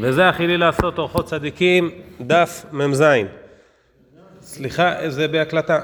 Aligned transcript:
וזה 0.00 0.28
הכי 0.28 0.46
לי 0.46 0.56
לעשות 0.56 0.98
אורחות 0.98 1.26
צדיקים, 1.26 1.90
דף 2.20 2.64
מ"ז. 2.72 3.04
סליחה, 4.40 5.10
זה 5.10 5.28
בהקלטה, 5.28 5.80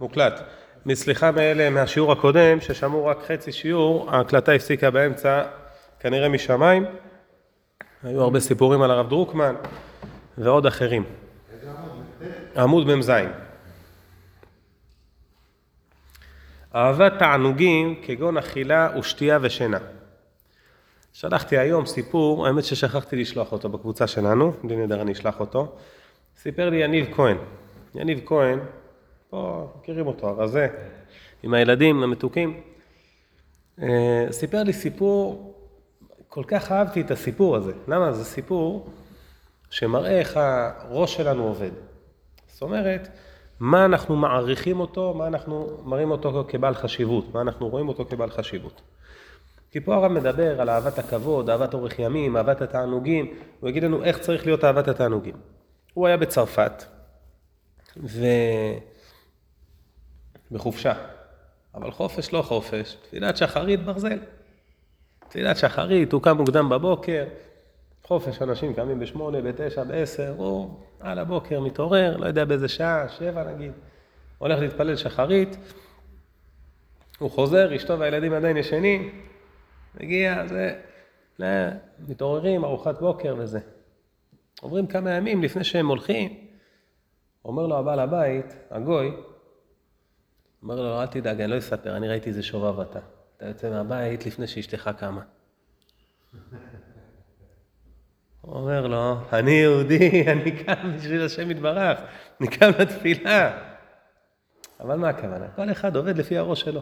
מוקלט. 0.00 0.40
מסליחה 0.86 1.30
מאלה 1.30 1.70
מהשיעור 1.70 2.12
הקודם, 2.12 2.60
ששמעו 2.60 3.06
רק 3.06 3.18
חצי 3.26 3.52
שיעור, 3.52 4.10
ההקלטה 4.10 4.52
הפסיקה 4.52 4.90
באמצע, 4.90 5.42
כנראה 6.00 6.28
משמיים. 6.28 6.84
היו 8.02 8.22
הרבה 8.22 8.40
סיפורים 8.40 8.82
על 8.82 8.90
הרב 8.90 9.08
דרוקמן 9.08 9.54
ועוד 10.38 10.66
אחרים. 10.66 11.04
עמוד 12.56 12.86
מ"ז. 12.86 13.12
אהבת 16.74 17.12
תענוגים 17.18 17.94
כגון 18.02 18.36
אכילה 18.36 18.88
ושתייה 18.98 19.38
ושינה. 19.42 19.78
שלחתי 21.20 21.58
היום 21.58 21.86
סיפור, 21.86 22.46
האמת 22.46 22.64
ששכחתי 22.64 23.16
לשלוח 23.16 23.52
אותו 23.52 23.68
בקבוצה 23.68 24.06
שלנו, 24.06 24.52
בלי 24.64 24.76
נדר 24.76 25.02
אני 25.02 25.12
אשלח 25.12 25.40
אותו. 25.40 25.72
סיפר 26.36 26.70
לי 26.70 26.76
יניב 26.76 27.06
כהן. 27.14 27.36
יניב 27.94 28.20
כהן, 28.26 28.58
פה 29.30 29.66
מכירים 29.78 30.06
אותו, 30.06 30.28
הרזה, 30.28 30.68
עם 31.42 31.54
הילדים 31.54 32.02
המתוקים. 32.02 32.60
סיפר 34.30 34.62
לי 34.62 34.72
סיפור, 34.72 35.54
כל 36.28 36.44
כך 36.46 36.72
אהבתי 36.72 37.00
את 37.00 37.10
הסיפור 37.10 37.56
הזה. 37.56 37.72
למה? 37.88 38.12
זה 38.12 38.24
סיפור 38.24 38.86
שמראה 39.70 40.18
איך 40.18 40.36
הראש 40.36 41.14
שלנו 41.16 41.44
עובד. 41.44 41.70
זאת 42.46 42.62
אומרת, 42.62 43.08
מה 43.60 43.84
אנחנו 43.84 44.16
מעריכים 44.16 44.80
אותו, 44.80 45.14
מה 45.14 45.26
אנחנו 45.26 45.78
מראים 45.84 46.10
אותו 46.10 46.44
כבעל 46.48 46.74
חשיבות, 46.74 47.34
מה 47.34 47.40
אנחנו 47.40 47.68
רואים 47.68 47.88
אותו 47.88 48.04
כבעל 48.04 48.30
חשיבות. 48.30 48.80
כי 49.70 49.80
פה 49.80 49.94
הרב 49.94 50.12
מדבר 50.12 50.60
על 50.60 50.70
אהבת 50.70 50.98
הכבוד, 50.98 51.50
אהבת 51.50 51.74
אורך 51.74 51.98
ימים, 51.98 52.36
אהבת 52.36 52.60
התענוגים, 52.60 53.34
הוא 53.60 53.70
יגיד 53.70 53.84
לנו 53.84 54.04
איך 54.04 54.18
צריך 54.18 54.46
להיות 54.46 54.64
אהבת 54.64 54.88
התענוגים. 54.88 55.34
הוא 55.94 56.06
היה 56.06 56.16
בצרפת, 56.16 56.84
ו... 57.96 58.26
בחופשה, 60.50 60.92
אבל 61.74 61.90
חופש 61.90 62.32
לא 62.32 62.42
חופש, 62.42 62.96
תפילת 63.02 63.36
שחרית 63.36 63.84
ברזל. 63.84 64.18
תפילת 65.28 65.56
שחרית, 65.56 66.12
הוא 66.12 66.22
קם 66.22 66.36
מוקדם 66.36 66.68
בבוקר, 66.68 67.24
חופש 68.04 68.42
אנשים 68.42 68.74
קמים 68.74 68.98
בשמונה, 68.98 69.40
בתשע, 69.40 69.84
בעשר, 69.84 70.34
הוא 70.36 70.70
על 71.00 71.18
הבוקר 71.18 71.60
מתעורר, 71.60 72.16
לא 72.16 72.26
יודע 72.26 72.44
באיזה 72.44 72.68
שעה, 72.68 73.08
שבע 73.08 73.44
נגיד, 73.44 73.72
הולך 74.38 74.60
להתפלל 74.60 74.96
שחרית, 74.96 75.56
הוא 77.18 77.30
חוזר, 77.30 77.76
אשתו 77.76 77.98
והילדים 77.98 78.32
עדיין 78.32 78.56
ישנים, 78.56 79.20
מגיע, 79.94 80.46
זה, 80.46 80.78
מתעוררים, 82.08 82.64
ארוחת 82.64 83.00
בוקר 83.00 83.36
וזה. 83.38 83.60
עוברים 84.60 84.86
כמה 84.86 85.10
ימים 85.10 85.42
לפני 85.42 85.64
שהם 85.64 85.88
הולכים, 85.88 86.46
אומר 87.44 87.66
לו 87.66 87.78
הבעל 87.78 87.98
הבית, 88.00 88.54
הגוי, 88.70 89.12
אומר 90.62 90.82
לו, 90.82 91.00
אל 91.00 91.06
תדאג, 91.06 91.40
אני 91.40 91.50
לא 91.50 91.58
אספר, 91.58 91.96
אני 91.96 92.08
ראיתי 92.08 92.28
איזה 92.28 92.42
שובב 92.42 92.80
אתה. 92.80 93.00
אתה 93.36 93.46
יוצא 93.46 93.70
מהבית 93.70 94.26
לפני 94.26 94.46
שאשתך 94.46 94.90
קמה. 94.98 95.22
הוא 98.40 98.54
אומר 98.54 98.86
לו, 98.86 99.16
אני 99.32 99.50
יהודי, 99.50 100.22
אני 100.32 100.64
קם 100.64 100.96
בשביל 100.96 101.22
השם 101.22 101.50
יתברך, 101.50 101.98
אני 102.40 102.48
קם 102.48 102.70
לתפילה. 102.78 103.68
אבל 104.80 104.96
מה 104.96 105.08
הכוונה? 105.08 105.48
כל 105.56 105.70
אחד 105.70 105.96
עובד 105.96 106.18
לפי 106.18 106.38
הראש 106.38 106.60
שלו. 106.60 106.80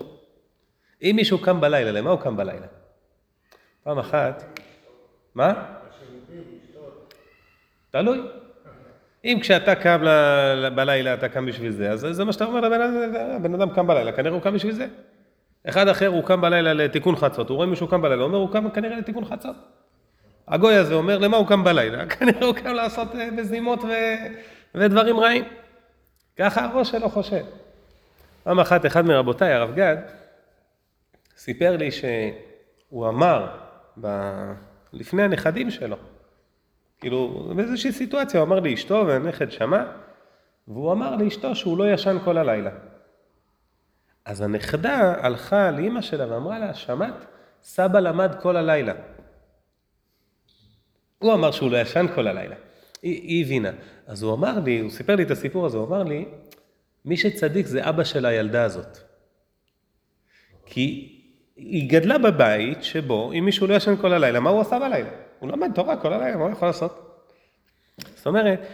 אם 1.02 1.12
מישהו 1.16 1.38
קם 1.38 1.60
בלילה, 1.60 1.90
למה 1.90 2.10
הוא 2.10 2.20
קם 2.20 2.36
בלילה? 2.36 2.66
פעם 3.86 3.98
אחת, 3.98 4.44
מה? 5.34 5.64
תלוי. 7.90 8.20
אם 9.24 9.38
כשאתה 9.40 9.74
קם 9.74 10.00
בלילה, 10.74 11.14
אתה 11.14 11.28
קם 11.28 11.46
בשביל 11.46 11.72
זה, 11.72 11.90
אז 11.90 12.06
זה 12.10 12.24
מה 12.24 12.32
שאתה 12.32 12.44
אומר 12.44 12.60
לבן 12.60 12.80
אדם, 12.80 13.30
הבן 13.36 13.54
אדם 13.54 13.70
קם 13.70 13.86
בלילה, 13.86 14.12
כנראה 14.12 14.34
הוא 14.34 14.42
קם 14.42 14.54
בשביל 14.54 14.72
זה. 14.72 14.86
אחד 15.68 15.88
אחר 15.88 16.06
הוא 16.06 16.24
קם 16.24 16.40
בלילה 16.40 16.72
לתיקון 16.72 17.16
חצות, 17.16 17.48
הוא 17.48 17.56
רואה 17.56 17.66
מישהו 17.66 17.88
קם 17.88 18.02
בלילה, 18.02 18.22
הוא 18.22 18.28
אומר 18.28 18.38
הוא 18.38 18.52
קם 18.52 18.70
כנראה 18.70 18.96
לתיקון 18.96 19.24
חצות. 19.24 19.56
הגוי 20.48 20.74
הזה 20.74 20.94
אומר 20.94 21.18
למה 21.18 21.36
הוא 21.36 21.46
קם 21.46 21.64
בלילה? 21.64 22.06
כנראה 22.18 22.46
הוא 22.46 22.54
קם 22.54 22.72
לעשות 22.72 23.14
מזימות 23.14 23.84
ו... 23.84 23.88
ודברים 24.74 25.20
רעים. 25.20 25.44
ככה 26.36 26.64
הראש 26.64 26.90
שלו 26.90 27.08
חושב. 27.08 27.44
פעם 28.44 28.60
אחת 28.60 28.86
אחד 28.86 29.06
מרבותיי, 29.06 29.52
הרב 29.52 29.74
גד, 29.74 29.96
סיפר 31.36 31.76
לי 31.76 31.90
שהוא 31.90 33.08
אמר 33.08 33.65
ב... 34.00 34.06
לפני 34.92 35.22
הנכדים 35.22 35.70
שלו, 35.70 35.96
כאילו 37.00 37.52
באיזושהי 37.56 37.92
סיטואציה, 37.92 38.40
הוא 38.40 38.46
אמר 38.46 38.60
לאשתו 38.60 39.04
והנכד 39.06 39.50
שמע, 39.50 39.84
והוא 40.68 40.92
אמר 40.92 41.16
לאשתו 41.16 41.54
שהוא 41.54 41.78
לא 41.78 41.92
ישן 41.92 42.16
כל 42.24 42.38
הלילה. 42.38 42.70
אז 44.24 44.40
הנכדה 44.40 45.14
הלכה 45.20 45.70
לאימא 45.70 46.00
שלה 46.00 46.32
ואמרה 46.32 46.58
לה, 46.58 46.74
שמעת? 46.74 47.26
סבא 47.62 47.98
למד 47.98 48.34
כל 48.42 48.56
הלילה. 48.56 48.92
הוא 51.18 51.34
אמר 51.34 51.50
שהוא 51.50 51.70
לא 51.70 51.76
ישן 51.76 52.06
כל 52.14 52.26
הלילה. 52.26 52.56
היא, 53.02 53.22
היא 53.22 53.44
הבינה. 53.44 53.70
אז 54.06 54.22
הוא 54.22 54.34
אמר 54.34 54.60
לי, 54.60 54.80
הוא 54.80 54.90
סיפר 54.90 55.16
לי 55.16 55.22
את 55.22 55.30
הסיפור 55.30 55.66
הזה, 55.66 55.76
הוא 55.76 55.86
אמר 55.86 56.02
לי, 56.02 56.28
מי 57.04 57.16
שצדיק 57.16 57.66
זה 57.66 57.88
אבא 57.88 58.04
של 58.04 58.26
הילדה 58.26 58.64
הזאת. 58.64 58.98
כי 60.66 61.15
היא 61.56 61.90
גדלה 61.90 62.18
בבית 62.18 62.84
שבו 62.84 63.32
אם 63.32 63.44
מישהו 63.44 63.66
לא 63.66 63.74
ישן 63.74 63.96
כל 63.96 64.12
הלילה, 64.12 64.40
מה 64.40 64.50
הוא 64.50 64.60
עשה 64.60 64.78
בלילה? 64.78 65.08
הוא 65.38 65.50
למד 65.50 65.70
תורה 65.74 65.96
כל 65.96 66.12
הלילה, 66.12 66.36
מה 66.36 66.44
הוא 66.44 66.52
יכול 66.52 66.68
לעשות? 66.68 67.22
זאת 68.14 68.26
אומרת, 68.26 68.66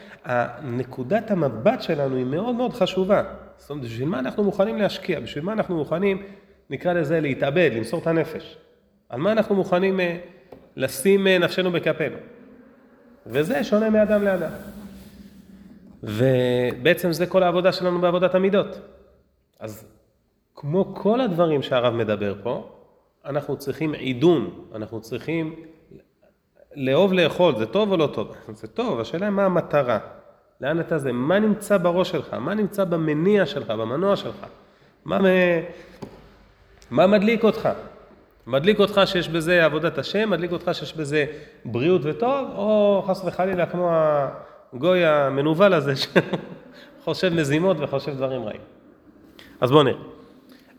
נקודת 0.63 1.31
המבט 1.31 1.83
שלנו 1.83 2.17
היא 2.17 2.25
מאוד 2.25 2.55
מאוד 2.55 2.73
חשובה. 2.73 3.23
זאת 3.57 3.71
אומרת, 3.71 3.85
בשביל 3.85 4.09
מה 4.09 4.19
אנחנו 4.19 4.45
מוכנים 4.45 4.79
להשקיע? 4.79 5.21
בשביל 5.21 5.45
מה 5.45 5.53
אנחנו 5.53 5.77
מוכנים, 5.77 6.23
נקרא 6.71 6.93
לזה, 6.93 7.21
להתאבד, 7.21 7.71
למסור 7.75 8.01
את 8.01 8.07
הנפש? 8.07 8.59
על 9.09 9.21
מה 9.21 9.33
אנחנו 9.33 9.55
מוכנים 9.55 10.01
לשים 10.77 11.27
נפשנו 11.27 11.73
בכפינו? 11.73 12.17
וזה 13.27 13.65
שונה 13.65 13.91
מאדם 13.91 14.23
לאדם. 14.23 14.51
ובעצם 16.03 17.13
זה 17.13 17.27
כל 17.27 17.43
העבודה 17.43 17.73
שלנו 17.73 18.01
בעבודת 18.01 18.35
המידות. 18.35 18.81
אז 19.61 19.87
כמו 20.63 20.95
כל 20.95 21.21
הדברים 21.21 21.63
שהרב 21.63 21.95
מדבר 21.95 22.35
פה, 22.43 22.71
אנחנו 23.25 23.57
צריכים 23.57 23.93
עידון, 23.93 24.51
אנחנו 24.75 25.01
צריכים 25.01 25.55
לאהוב 26.75 27.13
לאכול, 27.13 27.57
זה 27.59 27.67
טוב 27.67 27.93
או 27.93 27.97
לא 27.97 28.07
טוב? 28.07 28.33
זה 28.61 28.69
טוב, 28.69 29.01
השאלה 29.01 29.27
היא 29.27 29.33
מה 29.33 29.45
המטרה, 29.45 29.99
לאן 30.61 30.81
אתה 30.81 30.99
זה, 30.99 31.13
מה 31.13 31.39
נמצא 31.39 31.79
בראש 31.79 32.11
שלך, 32.11 32.35
מה 32.35 32.55
נמצא 32.55 32.85
במניע 32.85 33.47
שלך, 33.47 33.71
במנוע 33.71 34.17
שלך, 34.17 34.47
מה, 35.05 35.19
מה 36.91 37.07
מדליק 37.07 37.45
אותך? 37.45 37.69
מדליק 38.47 38.81
אותך 38.81 39.01
שיש 39.05 39.29
בזה 39.29 39.65
עבודת 39.65 39.99
השם, 39.99 40.31
מדליק 40.31 40.53
אותך 40.53 40.71
שיש 40.73 40.97
בזה 40.97 41.25
בריאות 41.65 42.01
וטוב, 42.05 42.49
או 42.55 43.03
חס 43.07 43.25
וחלילה 43.25 43.67
כמו 43.67 43.91
הגוי 44.73 45.07
המנוול 45.07 45.75
הזה 45.75 45.93
שחושב 47.03 47.29
מזימות 47.35 47.77
וחושב 47.81 48.15
דברים 48.15 48.45
רעים. 48.45 48.61
אז 49.61 49.71
בואו 49.71 49.83
נראה. 49.83 50.22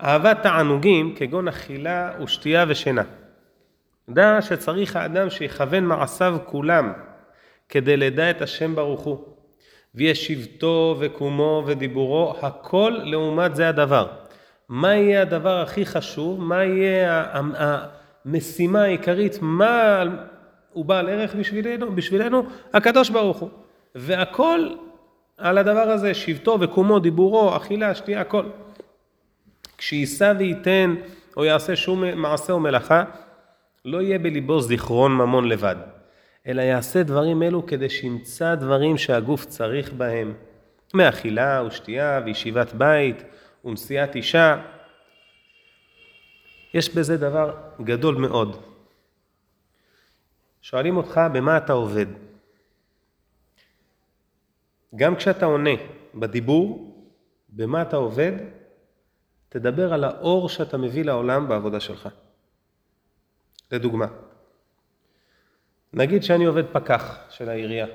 אהבת 0.01 0.37
תענוגים 0.41 1.15
כגון 1.15 1.47
אכילה 1.47 2.11
ושתייה 2.23 2.65
ושינה. 2.67 3.03
דע 4.09 4.41
שצריך 4.41 4.95
האדם 4.95 5.29
שיכוון 5.29 5.85
מעשיו 5.85 6.37
כולם 6.45 6.93
כדי 7.69 7.97
לדע 7.97 8.29
את 8.29 8.41
השם 8.41 8.75
ברוך 8.75 9.01
הוא. 9.01 9.17
ויש 9.95 10.27
שבטו 10.27 10.95
וקומו 10.99 11.63
ודיבורו, 11.65 12.35
הכל 12.41 12.99
לעומת 13.03 13.55
זה 13.55 13.69
הדבר. 13.69 14.07
מה 14.69 14.95
יהיה 14.95 15.21
הדבר 15.21 15.61
הכי 15.61 15.85
חשוב? 15.85 16.41
מה 16.41 16.63
יהיה 16.63 17.25
המשימה 17.33 18.81
העיקרית? 18.81 19.37
מה 19.41 20.03
הוא 20.73 20.85
בעל 20.85 21.09
ערך 21.09 21.35
בשבילנו? 21.35 21.91
בשבילנו? 21.96 22.43
הקדוש 22.73 23.09
ברוך 23.09 23.37
הוא. 23.37 23.49
והכל 23.96 24.69
על 25.37 25.57
הדבר 25.57 25.89
הזה, 25.89 26.13
שבטו 26.13 26.57
וקומו, 26.59 26.99
דיבורו, 26.99 27.55
אכילה, 27.55 27.96
שתייה, 27.96 28.22
הכל. 28.22 28.43
כשיישא 29.84 30.34
וייתן 30.40 30.96
או 31.38 31.46
יעשה 31.46 31.76
שום 31.76 32.03
מעשה 32.16 32.53
או 32.53 32.59
מלאכה, 32.59 33.03
לא 33.85 34.02
יהיה 34.02 34.20
בליבו 34.20 34.62
זיכרון 34.62 35.12
ממון 35.12 35.50
לבד, 35.50 35.76
אלא 36.47 36.62
יעשה 36.62 37.03
דברים 37.03 37.44
אלו 37.44 37.66
כדי 37.66 37.90
שימצא 37.90 38.56
דברים 38.56 38.97
שהגוף 38.97 39.46
צריך 39.46 39.94
בהם, 39.94 40.34
מאכילה 40.94 41.64
ושתייה 41.68 42.22
וישיבת 42.26 42.74
בית 42.74 43.24
ונשיאת 43.66 44.16
אישה. 44.16 44.62
יש 46.74 46.96
בזה 46.96 47.18
דבר 47.18 47.58
גדול 47.82 48.16
מאוד. 48.16 48.64
שואלים 50.62 50.97
אותך 50.97 51.22
במה 51.34 51.58
אתה 51.58 51.74
עובד. 51.74 52.08
גם 54.96 55.16
כשאתה 55.16 55.46
עונה 55.46 55.76
בדיבור, 56.16 56.96
במה 57.50 57.82
אתה 57.82 57.96
עובד, 57.96 58.32
תדבר 59.53 59.94
על 59.94 60.03
האור 60.03 60.50
שאתה 60.50 60.78
מביא 60.78 61.05
לעולם 61.05 61.47
בעבודה 61.47 61.79
שלך. 61.79 62.09
לדוגמה, 63.72 64.08
נגיד 65.94 66.23
שאני 66.23 66.46
עובד 66.46 66.64
פקח 66.72 67.17
של 67.29 67.50
העירייה. 67.50 67.88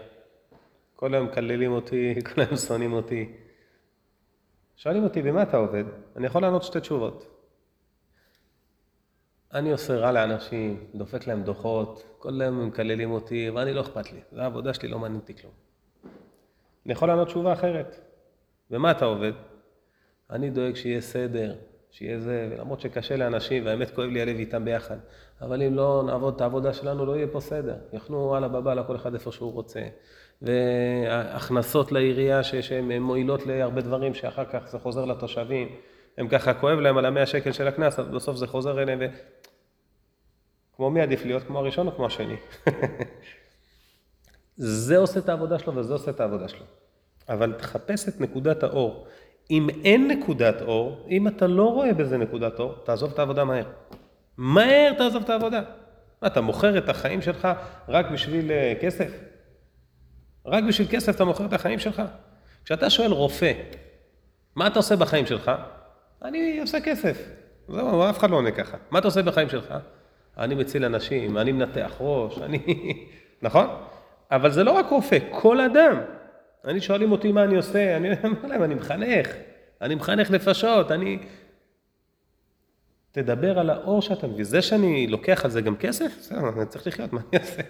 כל 0.96 1.14
היום 1.14 1.26
מקללים 1.26 1.72
אותי, 1.72 2.14
כל 2.34 2.40
היום 2.40 2.56
שונאים 2.56 2.93
אותי. 2.93 3.32
שואלים 4.76 5.05
אותי, 5.05 5.22
במה 5.22 5.43
אתה 5.43 5.56
עובד? 5.56 5.84
אני 6.16 6.26
יכול 6.26 6.43
לענות 6.43 6.62
שתי 6.62 6.81
תשובות. 6.81 7.26
אני 9.52 9.72
עושה 9.72 9.96
רע 9.96 10.12
לאנשים, 10.12 10.84
דופק 10.94 11.26
להם 11.26 11.43
דוחות, 11.43 12.04
כל 12.19 12.40
היום 12.40 12.66
מקללים 12.66 13.11
אותי, 13.11 13.50
ואני 13.50 13.75
לא 13.75 13.81
אכפת 13.81 14.12
לי. 14.12 14.20
זו 14.32 14.40
העבודה 14.40 14.75
שלי, 14.75 14.88
לא 14.88 14.99
מעניין 14.99 15.20
אותי 15.20 15.34
כלום. 15.37 15.52
אני 16.87 16.93
יכול 16.93 17.08
לענות 17.08 17.28
תשובה 17.28 17.52
אחרת. 17.52 18.00
במה 18.70 18.90
אתה 18.90 19.04
עובד? 19.04 19.32
אני 20.30 20.50
דואג 20.50 20.76
שיהיה 20.76 21.00
סדר, 21.00 21.54
שיהיה 21.90 22.20
זה, 22.20 22.48
ולמרות 22.50 22.80
שקשה 22.80 23.16
לאנשים, 23.16 23.66
והאמת 23.66 23.90
כואב 23.94 24.08
לי 24.08 24.22
הלב 24.22 24.36
איתם 24.36 24.64
ביחד, 24.64 24.96
אבל 25.40 25.62
אם 25.62 25.75
לא 25.75 26.02
נעבוד 26.06 26.34
את 26.34 26.40
העבודה 26.40 26.72
שלנו, 26.72 27.06
לא 27.06 27.16
יהיה 27.16 27.26
פה 27.26 27.40
סדר. 27.40 27.76
יחנו 27.92 28.36
הלאה 28.36 28.48
בבאללה, 28.48 28.84
כל 28.84 28.96
אחד 28.96 29.14
איפה 29.14 29.32
שהוא 29.32 29.52
רוצה. 29.52 29.80
והכנסות 30.42 31.92
לעירייה 31.92 32.42
שהן 32.42 32.92
מועילות 33.02 33.46
להרבה 33.46 33.80
דברים, 33.80 34.14
שאחר 34.14 34.44
כך 34.44 34.69
זה 34.69 34.78
חוזר 34.78 35.04
לתושבים. 35.04 35.69
הם 36.19 36.28
ככה 36.28 36.54
כואב 36.54 36.78
להם 36.78 36.98
על 36.98 37.04
המאה 37.04 37.26
שקל 37.26 37.52
של 37.52 37.69
הקנס, 37.69 37.98
אז 37.98 38.08
בסוף 38.08 38.36
זה 38.36 38.46
חוזר 38.46 38.82
אליהם 38.82 38.98
ו... 39.00 39.04
כמו 40.76 40.90
מי 40.90 41.00
עדיף 41.00 41.25
להיות, 41.25 41.42
כמו 41.42 41.58
הראשון 41.58 41.86
או 41.86 41.92
כמו 41.92 42.06
השני? 42.06 42.36
זה 44.56 44.96
עושה 44.98 45.20
את 45.20 45.28
העבודה 45.28 45.58
שלו 45.58 45.76
וזה 45.76 45.92
עושה 45.92 46.10
את 46.10 46.20
העבודה 46.20 46.48
שלו. 46.48 46.64
אבל 47.28 47.52
תחפש 47.52 48.08
את 48.08 48.20
נקודת 48.20 48.62
האור. 48.62 49.06
אם 49.50 49.68
אין 49.84 50.08
נקודת 50.08 50.62
אור, 50.62 51.06
אם 51.10 51.28
אתה 51.28 51.46
לא 51.46 51.64
רואה 51.64 51.94
בזה 51.94 52.18
נקודת 52.18 52.58
אור, 52.58 52.74
תעזוב 52.84 53.12
את 53.12 53.18
העבודה 53.18 53.44
מהר. 53.44 53.64
מהר 54.36 54.92
תעזוב 54.98 55.22
את 55.22 55.30
העבודה. 55.30 55.62
מה, 56.22 56.28
אתה 56.28 56.40
מוכר 56.40 56.78
את 56.78 56.88
החיים 56.88 57.22
שלך 57.22 57.48
רק 57.88 58.10
בשביל 58.10 58.50
אה, 58.50 58.72
כסף? 58.80 59.10
רק 60.46 60.64
בשביל 60.64 60.88
כסף 60.90 61.14
אתה 61.14 61.24
מוכר 61.24 61.44
את 61.44 61.52
החיים 61.52 61.78
שלך? 61.78 62.02
כשאתה 62.64 62.90
שואל 62.90 63.12
רופא, 63.12 63.52
מה 64.56 64.66
אתה 64.66 64.78
עושה 64.78 64.96
בחיים 64.96 65.26
שלך? 65.26 65.50
אני 66.24 66.60
עושה 66.60 66.80
כסף. 66.80 67.28
זהו, 67.68 68.10
אף 68.10 68.18
אחד 68.18 68.30
לא 68.30 68.36
עונה 68.36 68.50
ככה. 68.50 68.76
מה 68.90 68.98
אתה 68.98 69.08
עושה 69.08 69.22
בחיים 69.22 69.48
שלך? 69.48 69.74
אני 70.38 70.54
מציל 70.54 70.84
אנשים, 70.84 71.38
אני 71.38 71.52
מנתח 71.52 71.92
ראש, 72.00 72.38
אני... 72.38 72.58
נכון? 73.42 73.66
אבל 74.30 74.50
זה 74.50 74.64
לא 74.64 74.72
רק 74.72 74.86
רופא, 74.90 75.18
כל 75.30 75.60
אדם. 75.60 75.96
אני 76.68 76.80
שואלים 76.80 77.12
אותי 77.12 77.32
מה 77.32 77.44
אני 77.44 77.56
עושה, 77.56 77.96
אני 77.96 78.08
אומר 78.24 78.46
להם, 78.48 78.62
אני 78.62 78.74
מחנך, 78.74 79.28
אני 79.80 79.94
מחנך 79.94 80.30
נפשות, 80.30 80.92
אני... 80.92 81.18
תדבר 83.12 83.58
על 83.58 83.70
האור 83.70 84.02
שאתה 84.02 84.26
מביא. 84.26 84.44
זה 84.44 84.62
שאני 84.62 85.06
לוקח 85.06 85.44
על 85.44 85.50
זה 85.50 85.60
גם 85.60 85.76
כסף, 85.76 86.16
בסדר, 86.18 86.48
אני 86.56 86.66
צריך 86.66 86.86
לחיות, 86.86 87.12
מה 87.12 87.20
אני 87.20 87.40
אעשה? 87.40 87.62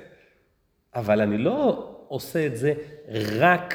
אבל 0.94 1.20
אני 1.20 1.38
לא 1.38 1.94
עושה 2.08 2.46
את 2.46 2.56
זה 2.56 2.74
רק 3.38 3.74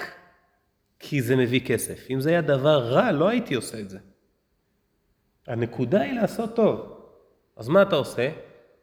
כי 1.00 1.22
זה 1.22 1.36
מביא 1.36 1.60
כסף. 1.66 2.10
אם 2.10 2.20
זה 2.20 2.30
היה 2.30 2.42
דבר 2.42 2.78
רע, 2.78 3.12
לא 3.12 3.30
הייתי 3.30 3.54
עושה 3.54 3.80
את 3.80 3.90
זה. 3.90 3.98
הנקודה 5.48 6.02
היא 6.02 6.14
לעשות 6.14 6.56
טוב. 6.56 7.00
אז 7.58 7.68
מה 7.68 7.82
אתה 7.82 7.96
עושה? 7.96 8.30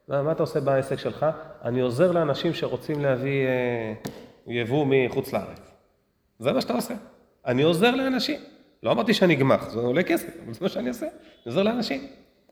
מה, 0.08 0.22
מה 0.22 0.32
אתה 0.32 0.42
עושה 0.42 0.60
בעסק 0.60 0.98
שלך? 0.98 1.26
אני 1.62 1.80
עוזר 1.80 2.12
לאנשים 2.12 2.54
שרוצים 2.54 3.00
להביא 3.00 3.46
אה, 3.46 3.92
יבוא 4.46 4.86
מחוץ 4.88 5.32
לארץ. 5.32 5.69
זה 6.40 6.52
מה 6.52 6.60
שאתה 6.60 6.72
עושה. 6.72 6.94
אני 7.46 7.62
עוזר 7.62 7.90
לאנשים. 7.90 8.40
לא 8.82 8.92
אמרתי 8.92 9.14
שאני 9.14 9.34
גמח, 9.34 9.68
זה 9.68 9.80
עולה 9.80 10.02
כסף, 10.02 10.28
אבל 10.44 10.54
זה 10.54 10.58
מה 10.62 10.68
שאני 10.68 10.88
עושה. 10.88 11.06
אני 11.06 11.12
עוזר 11.46 11.62
לאנשים. 11.62 12.06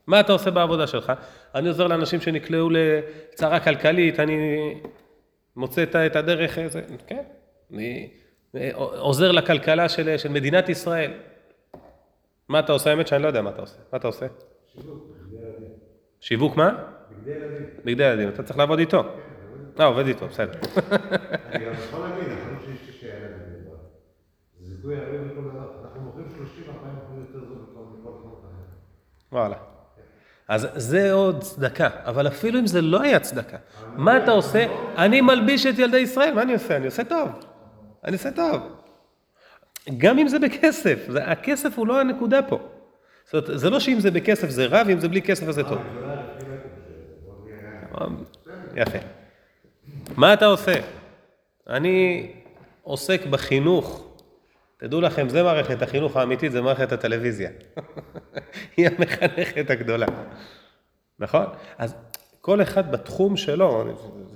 מה 0.07 0.19
אתה 0.19 0.33
עושה 0.33 0.51
בעבודה 0.51 0.87
שלך? 0.87 1.13
אני 1.55 1.67
עוזר 1.67 1.87
לאנשים 1.87 2.21
שנקלעו 2.21 2.69
לצרה 2.69 3.59
כלכלית, 3.59 4.19
אני 4.19 4.35
מוצא 5.55 5.83
את 5.83 6.15
הדרך, 6.15 6.59
זה, 6.67 6.81
כן, 7.07 7.23
אני 7.73 8.09
אה, 8.55 8.69
עוזר 8.75 9.31
לכלכלה 9.31 9.89
של, 9.89 10.17
של 10.17 10.29
מדינת 10.29 10.69
ישראל. 10.69 11.11
מה 12.47 12.59
אתה 12.59 12.71
עושה? 12.71 12.89
האמת 12.89 13.07
שאני 13.07 13.23
לא 13.23 13.27
יודע 13.27 13.41
מה 13.41 13.49
אתה 13.49 13.61
עושה. 13.61 13.77
מה 13.91 13.97
אתה 13.97 14.07
עושה? 14.07 14.25
שיווק. 14.73 15.07
שיווק 16.19 16.55
מה? 16.55 16.71
בגדי 17.11 17.31
ילדים. 17.31 17.65
בגדי 17.85 18.03
ילדים, 18.03 18.29
אתה 18.29 18.43
צריך 18.43 18.59
לעבוד 18.59 18.79
איתו. 18.79 19.03
אה, 19.79 19.85
עובד 19.85 20.07
איתו, 20.07 20.27
בסדר. 20.27 20.51
אני 21.51 21.65
גם 21.65 21.73
יכול 21.73 21.99
להגיד, 21.99 22.27
אנחנו 22.29 22.57
שיש 22.65 22.89
קשה 22.89 23.48
זיכוי 24.79 24.95
הרבה 24.95 25.17
דבר. 25.17 25.71
אנחנו 25.83 26.01
מוכרים 26.01 26.25
30-40% 26.25 26.69
יותר 27.19 27.45
זול 27.47 27.57
מכל 27.99 28.09
חנות 28.21 28.43
אחרת. 28.43 29.31
וואלה. 29.31 29.55
אז 30.47 30.67
זה 30.75 31.13
עוד 31.13 31.41
צדקה, 31.41 31.89
אבל 32.05 32.27
אפילו 32.27 32.59
אם 32.59 32.67
זה 32.67 32.81
לא 32.81 33.01
היה 33.01 33.19
צדקה, 33.19 33.57
מה 33.95 34.23
אתה 34.23 34.31
עושה? 34.31 34.65
אני 34.97 35.21
מלביש 35.21 35.65
את 35.65 35.79
ילדי 35.79 35.97
ישראל, 35.97 36.33
מה 36.33 36.41
אני 36.41 36.53
עושה? 36.53 36.77
אני 36.77 36.85
עושה 36.85 37.03
טוב. 37.03 37.29
אני 38.03 38.13
עושה 38.13 38.31
טוב. 38.31 38.61
גם 39.97 40.19
אם 40.19 40.27
זה 40.27 40.39
בכסף, 40.39 41.05
זה, 41.07 41.23
הכסף 41.23 41.77
הוא 41.77 41.87
לא 41.87 41.99
הנקודה 41.99 42.41
פה. 42.41 42.59
זאת 43.25 43.33
אומרת, 43.33 43.59
זה 43.59 43.69
לא 43.69 43.79
שאם 43.79 43.99
זה 43.99 44.11
בכסף 44.11 44.49
זה 44.49 44.65
רע, 44.65 44.81
ואם 44.87 44.99
זה 44.99 45.07
בלי 45.07 45.21
כסף 45.21 45.47
אז 45.47 45.55
זה 45.55 45.63
טוב. 45.63 45.79
יפה. 48.75 48.99
מה 50.17 50.33
אתה 50.33 50.45
עושה? 50.45 50.73
אני 51.67 52.27
עוסק 52.83 53.25
בחינוך. 53.25 54.08
תדעו 54.79 55.01
לכם, 55.01 55.29
זה 55.29 55.43
מערכת 55.43 55.81
החינוך 55.81 56.17
האמיתית, 56.17 56.51
זה 56.51 56.61
מערכת 56.61 56.91
הטלוויזיה. 56.91 57.49
היא 58.77 58.87
המחנכת 58.87 59.69
הגדולה. 59.69 60.07
נכון? 61.19 61.45
אז 61.77 61.95
כל 62.41 62.61
אחד 62.61 62.91
בתחום 62.91 63.37
שלו, 63.37 63.83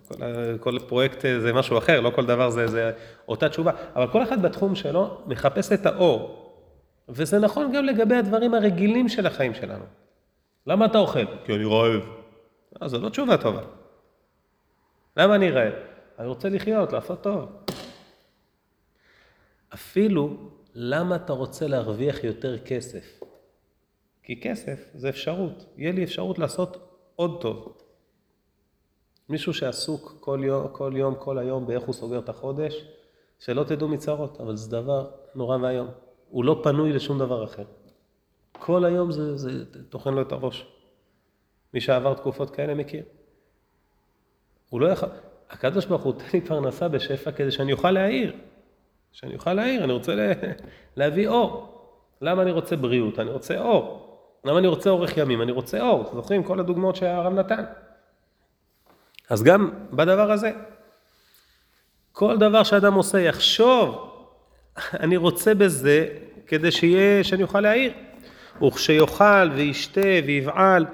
כל, 0.07 0.16
כל 0.60 0.80
פרויקט 0.88 1.25
זה 1.40 1.54
משהו 1.54 1.78
אחר, 1.78 2.01
לא 2.01 2.10
כל 2.10 2.25
דבר 2.25 2.50
זה, 2.50 2.68
זה 2.68 2.92
אותה 3.28 3.50
תשובה, 3.50 3.72
אבל 3.95 4.07
כל 4.07 4.24
אחד 4.24 4.42
בתחום 4.42 4.75
שלו 4.75 5.22
מחפש 5.28 5.72
את 5.72 5.86
האור. 5.86 6.40
וזה 7.10 7.39
נכון 7.39 7.72
גם 7.72 7.86
לגבי 7.86 8.16
הדברים 8.16 8.54
הרגילים 8.54 9.10
של 9.10 9.28
החיים 9.28 9.54
שלנו. 9.54 9.86
למה 10.68 10.86
אתה 10.86 10.98
אוכל? 10.98 11.25
כי 11.46 11.56
אני 11.56 11.66
רעב. 11.66 12.01
לא, 12.81 12.88
זו 12.88 13.00
לא 13.00 13.10
תשובה 13.10 13.38
טובה. 13.38 13.62
למה 15.18 15.36
אני 15.36 15.51
רעב? 15.51 15.74
אני 16.19 16.28
רוצה 16.28 16.50
לחיות, 16.50 16.94
לעשות 16.94 17.22
טוב. 17.22 17.62
אפילו 19.74 20.38
למה 20.74 21.16
אתה 21.16 21.34
רוצה 21.34 21.68
להרוויח 21.68 22.24
יותר 22.24 22.60
כסף? 22.60 23.20
כי 24.24 24.42
כסף 24.42 24.90
זה 24.94 25.10
אפשרות. 25.10 25.66
יהיה 25.78 25.92
לי 25.92 26.04
אפשרות 26.04 26.40
לעשות 26.40 26.78
עוד 27.16 27.42
טוב. 27.42 27.78
מישהו 29.30 29.54
שעסוק 29.54 30.18
כל 30.20 30.42
יום, 30.44 30.68
כל 30.72 30.94
יום, 30.96 31.16
כל 31.20 31.38
היום 31.38 31.68
באיך 31.68 31.84
הוא 31.84 31.94
סוגר 31.94 32.20
את 32.20 32.30
החודש, 32.30 32.86
שלא 33.39 33.63
תדעו 33.63 33.88
מצרות, 33.88 34.42
אבל 34.42 34.56
זה 34.56 34.72
דבר 34.72 35.12
נורא 35.36 35.58
ואיום. 35.62 35.88
הוא 36.30 36.46
לא 36.46 36.62
פנוי 36.63 36.94
לשום 36.94 37.20
דבר 37.20 37.44
אחר. 37.44 37.63
כל 38.51 38.86
היום 38.86 39.12
זה, 39.12 39.38
זה 39.38 39.50
טוחן 39.89 40.13
לו 40.13 40.22
את 40.22 40.32
הראש. 40.32 40.68
מי 41.74 41.82
שעבר 41.82 42.13
תקופות 42.13 42.50
כאלה 42.50 42.74
מכיר. 42.74 43.03
הוא 44.70 44.82
לא 44.82 44.88
יכול... 44.88 45.10
הקדוש 45.50 45.86
ברוך 45.86 46.03
הוא 46.03 46.13
תן 46.13 46.25
לי 46.34 46.42
פרנסה 46.42 46.88
בשפע 46.88 47.32
כדי 47.32 47.51
שאני 47.51 47.74
אוכל 47.74 47.92
להעיר. 47.92 48.34
שאני 49.13 49.36
אוכל 49.36 49.53
להעיר, 49.53 49.84
אני 49.84 49.93
רוצה 49.93 50.15
לה... 50.15 50.32
להביא 50.98 51.27
אור. 51.27 51.70
למה 52.22 52.41
אני 52.41 52.51
רוצה 52.51 52.75
בריאות? 52.75 53.20
אני 53.20 53.29
רוצה 53.29 53.60
אור. 53.60 54.17
למה 54.46 54.60
אני 54.60 54.67
רוצה 54.67 54.89
אורך 54.89 55.17
ימים? 55.17 55.41
אני 55.41 55.51
רוצה 55.51 55.82
אור. 55.82 56.12
זוכרים 56.13 56.43
כל 56.43 56.60
הדוגמאות 56.60 56.96
שהרב 56.96 57.34
נתן? 57.34 57.63
אז 59.29 59.43
גם 59.43 59.70
בדבר 59.91 60.32
הזה, 60.32 60.51
כל 62.12 62.38
דבר 62.38 62.63
שאדם 62.63 62.93
עושה 62.93 63.20
יחשוב, 63.20 64.12
אני 65.00 65.17
רוצה 65.17 65.53
בזה 65.53 66.08
כדי 66.48 66.72
שיהיה, 66.72 67.24
שאני 67.24 67.43
אוכל 67.43 67.62
להעיר. 67.62 67.91
וכשיאכל 68.67 69.50
וישתה 69.55 70.01
ויבעל, 70.25 70.86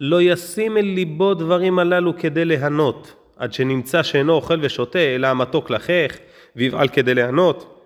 לא 0.00 0.22
ישים 0.22 0.76
אל 0.76 0.84
ליבו 0.84 1.34
דברים 1.34 1.78
הללו 1.78 2.18
כדי 2.18 2.44
ליהנות, 2.44 3.14
עד 3.36 3.52
שנמצא 3.52 4.02
שאינו 4.02 4.32
אוכל 4.32 4.58
ושותה, 4.62 4.98
אלא 4.98 5.26
המתוק 5.26 5.70
לחך, 5.70 6.16
ויבעל 6.56 6.88
כדי 6.88 7.14
ליהנות, 7.14 7.82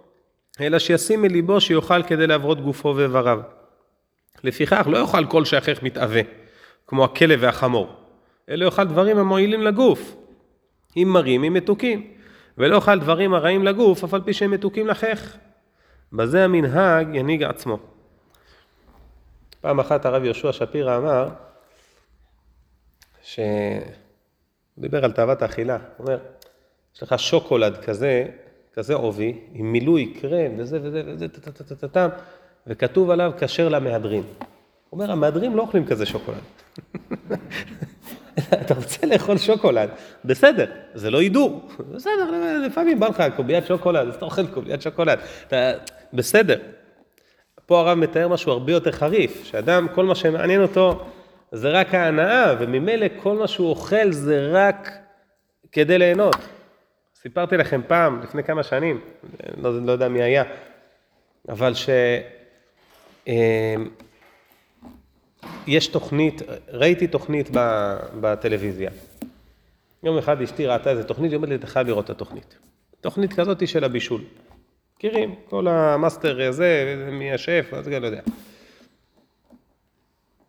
אלא 0.61 0.79
שישים 0.79 1.25
אל 1.25 1.31
ליבו 1.31 1.61
שיאכל 1.61 2.03
כדי 2.03 2.27
להברות 2.27 2.61
גופו 2.61 2.95
ואיבריו. 2.97 3.41
לפיכך 4.45 4.87
לא 4.91 4.99
יאכל 4.99 5.27
כל 5.27 5.45
שאחך 5.45 5.83
מתאווה, 5.83 6.21
כמו 6.87 7.05
הכלב 7.05 7.39
והחמור, 7.43 7.95
אלא 8.49 8.65
יאכל 8.65 8.85
דברים 8.85 9.19
המועילים 9.19 9.63
לגוף, 9.63 10.17
אם 10.97 11.09
מרים 11.13 11.45
אם 11.45 11.55
מתוקים, 11.55 12.11
ולא 12.59 12.75
יאכל 12.75 12.99
דברים 12.99 13.35
הרעים 13.35 13.65
לגוף, 13.65 14.05
אף 14.05 14.15
על 14.15 14.21
פי 14.21 14.33
שהם 14.33 14.51
מתוקים 14.51 14.87
לחך. 14.87 15.37
בזה 16.13 16.45
המנהג 16.45 17.15
ינהיג 17.15 17.43
עצמו. 17.43 17.79
פעם 19.61 19.81
אחת 19.81 20.07
הרב 20.07 20.25
יהושע 20.25 20.53
שפירא 20.53 20.97
אמר, 20.97 21.29
שהוא 23.23 23.81
דיבר 24.79 25.05
על 25.05 25.13
תאוות 25.13 25.43
האכילה, 25.43 25.79
הוא 25.97 26.07
אומר, 26.07 26.19
יש 26.97 27.03
לך 27.03 27.19
שוקולד 27.19 27.85
כזה, 27.85 28.27
כזה 28.75 28.95
עובי, 28.95 29.39
עם 29.53 29.73
מילוי 29.73 30.15
קרם 30.21 30.53
וזה 30.59 30.79
וזה 30.83 31.03
וזה, 31.07 31.27
וכתוב 32.67 33.11
עליו 33.11 33.33
כשר 33.39 33.69
למהדרין. 33.69 34.23
הוא 34.23 35.01
אומר, 35.01 35.13
המהדרין 35.13 35.53
לא 35.53 35.63
אוכלים 35.63 35.87
כזה 35.87 36.07
שוקולד. 36.07 36.39
אתה 38.63 38.75
רוצה 38.75 39.07
לאכול 39.07 39.39
שוקולד, 39.39 39.89
בסדר, 40.25 40.67
זה 40.95 41.11
לא 41.11 41.21
הידור, 41.21 41.69
בסדר, 41.95 42.31
לפעמים 42.67 43.01
בא 43.01 43.09
לך 43.09 43.23
קוביית 43.37 43.67
שוקולד, 43.67 44.09
אז 44.09 44.15
אתה 44.15 44.25
אוכל 44.25 44.47
קוביית 44.47 44.83
שוקולד, 44.83 45.19
אתה, 45.47 45.73
בסדר. 46.13 46.59
פה 47.67 47.81
הרב 47.81 47.99
מתאר 47.99 48.29
משהו 48.29 48.53
הרבה 48.53 48.73
יותר 48.73 48.93
חריף, 48.93 49.45
שאדם, 49.45 49.87
כל 49.95 50.05
מה 50.05 50.15
שמעניין 50.15 50.63
אותו 50.63 51.05
זה 51.53 51.71
רק 51.71 51.95
ההנאה, 51.95 52.55
וממילא 52.61 53.07
כל 53.23 53.37
מה 53.37 53.49
שהוא 53.49 53.71
אוכל 53.71 54.13
זה 54.13 54.49
רק 54.53 54.91
כדי 55.73 55.99
ליהנות. 55.99 56.37
סיפרתי 57.23 57.57
לכם 57.57 57.81
פעם, 57.87 58.23
לפני 58.23 58.45
כמה 58.45 58.63
שנים, 58.63 59.01
לא, 59.57 59.83
לא 59.83 59.93
יודע 59.93 60.09
מי 60.09 60.23
היה, 60.23 60.45
אבל 61.49 61.75
ש... 61.75 61.89
אה, 63.29 63.75
יש 65.67 65.87
תוכנית, 65.87 66.43
ראיתי 66.69 67.07
תוכנית 67.07 67.51
בטלוויזיה. 68.21 68.91
יום 70.03 70.19
אחד 70.19 70.43
אשתי 70.43 70.67
ראתה 70.67 70.91
איזה 70.91 71.05
תוכנית, 71.05 71.31
היא 71.31 71.37
אומרת 71.37 71.51
לי, 71.51 71.55
אתה 71.55 71.67
חייב 71.67 71.87
לראות 71.87 72.05
את 72.05 72.11
התוכנית. 72.11 72.59
תוכנית 73.01 73.33
כזאת 73.33 73.69
של 73.69 73.85
הבישול. 73.85 74.21
מכירים, 74.97 75.35
כל 75.49 75.69
המאסטר 75.69 76.49
הזה, 76.49 76.97
מי 77.13 77.33
השף, 77.33 77.71
אז 77.73 77.89
אני 77.89 78.01
לא 78.01 78.07
יודע. 78.07 78.21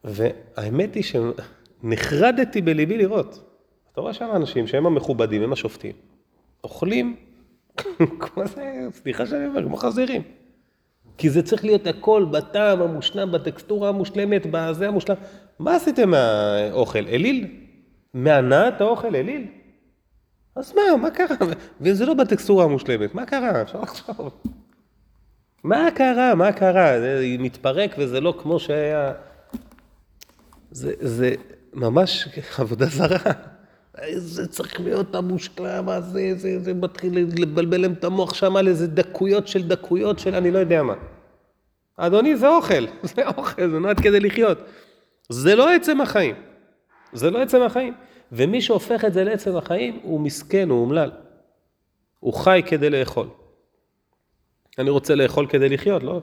והאמת 0.03 0.95
היא 0.95 1.03
שנחרדתי 1.03 2.61
בליבי 2.61 2.97
לראות. 2.97 3.39
אתה 3.91 4.01
רואה 4.01 4.13
שם 4.13 4.29
אנשים 4.35 4.67
שהם 4.67 4.85
המכובדים, 4.85 5.43
הם 5.43 5.53
השופטים, 5.53 5.93
אוכלים 6.63 7.15
כמו 8.20 8.48
זה, 8.48 8.88
סליחה 8.94 9.25
שאני 9.25 9.48
אומר, 9.48 9.63
כמו 9.63 9.77
חזירים. 9.77 10.22
כי 11.18 11.30
זה 11.30 11.44
צריך 11.44 11.65
להיות 11.65 11.88
הכל 11.88 12.25
בטעם 12.32 12.82
המושלם, 12.82 13.32
בטקסטורה 13.32 13.89
המושלמת, 13.89 14.48
בזה 14.51 14.88
המושלם. 14.88 15.15
מה 15.60 15.75
עשיתם 15.75 16.10
מהאוכל? 16.10 17.08
אליל? 17.08 17.48
מהנעת 18.13 18.82
האוכל 18.82 19.15
אליל? 19.15 19.48
אז 20.56 20.74
מה, 20.75 20.98
מה 20.98 21.12
קרה? 21.12 21.36
וזה 21.82 22.06
לא 22.06 22.13
בטקסטורה 22.13 22.65
המושלמת, 22.65 23.15
מה 23.15 23.25
קרה? 23.25 23.62
אפשר 23.62 23.82
לחשוב. 23.82 24.41
מה 25.63 25.88
קרה? 25.96 26.36
מה 26.36 26.51
קרה? 26.51 27.00
זה 27.00 27.36
מתפרק 27.39 27.96
וזה 27.98 28.22
לא 28.22 28.34
כמו 28.41 28.60
שהיה... 28.60 29.13
זה, 30.72 30.94
זה 31.00 31.36
ממש 31.74 32.27
עבודה 32.58 32.86
זרה. 32.86 33.32
זה 34.15 34.48
צריך 34.48 34.79
להיות 34.79 35.15
המושלם 35.15 35.89
הזה, 35.89 36.34
זה, 36.36 36.60
זה 36.60 36.74
מתחיל 36.74 37.17
לבלבל 37.41 37.81
להם 37.81 37.93
את 37.93 38.03
המוח 38.03 38.34
שם 38.34 38.55
על 38.55 38.67
איזה 38.67 38.88
דקויות 38.88 39.48
של 39.48 39.67
דקויות 39.67 40.20
של 40.20 40.36
אני 40.36 40.51
לא 40.51 40.60
יודע 40.60 40.84
מה. 40.84 40.93
אדוני, 41.98 42.38
זה 42.38 42.48
אוכל, 42.48 42.86
זה 43.15 43.27
אוכל, 43.38 43.70
זה 43.70 43.79
נועד 43.79 44.00
כדי 44.00 44.20
לחיות. 44.20 44.58
זה 45.29 45.55
לא 45.55 45.74
עצם 45.74 46.01
החיים. 46.01 46.36
זה 47.13 47.31
לא 47.31 47.41
עצם 47.41 47.62
החיים. 47.62 47.93
ומי 48.31 48.62
שהופך 48.62 49.05
את 49.05 49.13
זה 49.13 49.24
לעצם 49.24 49.58
החיים, 49.58 50.00
הוא 50.03 50.20
מסכן, 50.20 50.70
הוא 50.70 50.81
אומלל. 50.81 51.12
הוא 52.20 52.34
חי 52.34 52.62
כדי 52.65 52.89
לאכול. 52.89 53.27
אני 54.79 54.89
רוצה 54.89 55.15
לאכול 55.15 55.48
כדי 55.48 55.70
לחיות, 55.70 56.03
לא? 56.03 56.22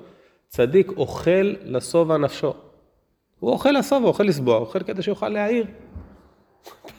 צדיק 0.49 0.89
אוכל 0.97 1.55
לשובע 1.65 2.17
נפשו. 2.17 2.55
הוא 3.41 3.51
אוכל 3.51 3.71
לשובע, 3.71 4.09
אוכל 4.09 4.25
לסבוע, 4.25 4.57
אוכל 4.57 4.83
כדי 4.83 5.03
שיוכל 5.03 5.29
להעיר. 5.29 5.67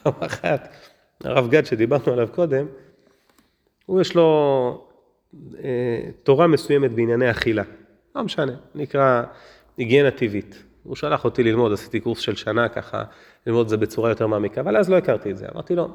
פעם 0.02 0.12
אחת, 0.20 0.68
הרב 1.24 1.50
גד 1.50 1.66
שדיברנו 1.66 2.12
עליו 2.12 2.28
קודם, 2.28 2.66
הוא 3.86 4.00
יש 4.00 4.14
לו 4.14 4.86
אה, 5.64 6.10
תורה 6.22 6.46
מסוימת 6.46 6.92
בענייני 6.92 7.30
אכילה. 7.30 7.62
לא 8.14 8.22
משנה, 8.22 8.52
נקרא 8.74 9.22
היגיינה 9.76 10.10
טבעית. 10.10 10.64
הוא 10.82 10.96
שלח 10.96 11.24
אותי 11.24 11.42
ללמוד, 11.42 11.72
עשיתי 11.72 12.00
קורס 12.00 12.18
של 12.18 12.36
שנה 12.36 12.68
ככה, 12.68 13.04
ללמוד 13.46 13.64
את 13.64 13.68
זה 13.68 13.76
בצורה 13.76 14.10
יותר 14.10 14.26
מעמיקה, 14.26 14.60
אבל 14.60 14.76
אז 14.76 14.90
לא 14.90 14.96
הכרתי 14.96 15.30
את 15.30 15.36
זה. 15.36 15.46
אמרתי 15.54 15.74
לו, 15.74 15.88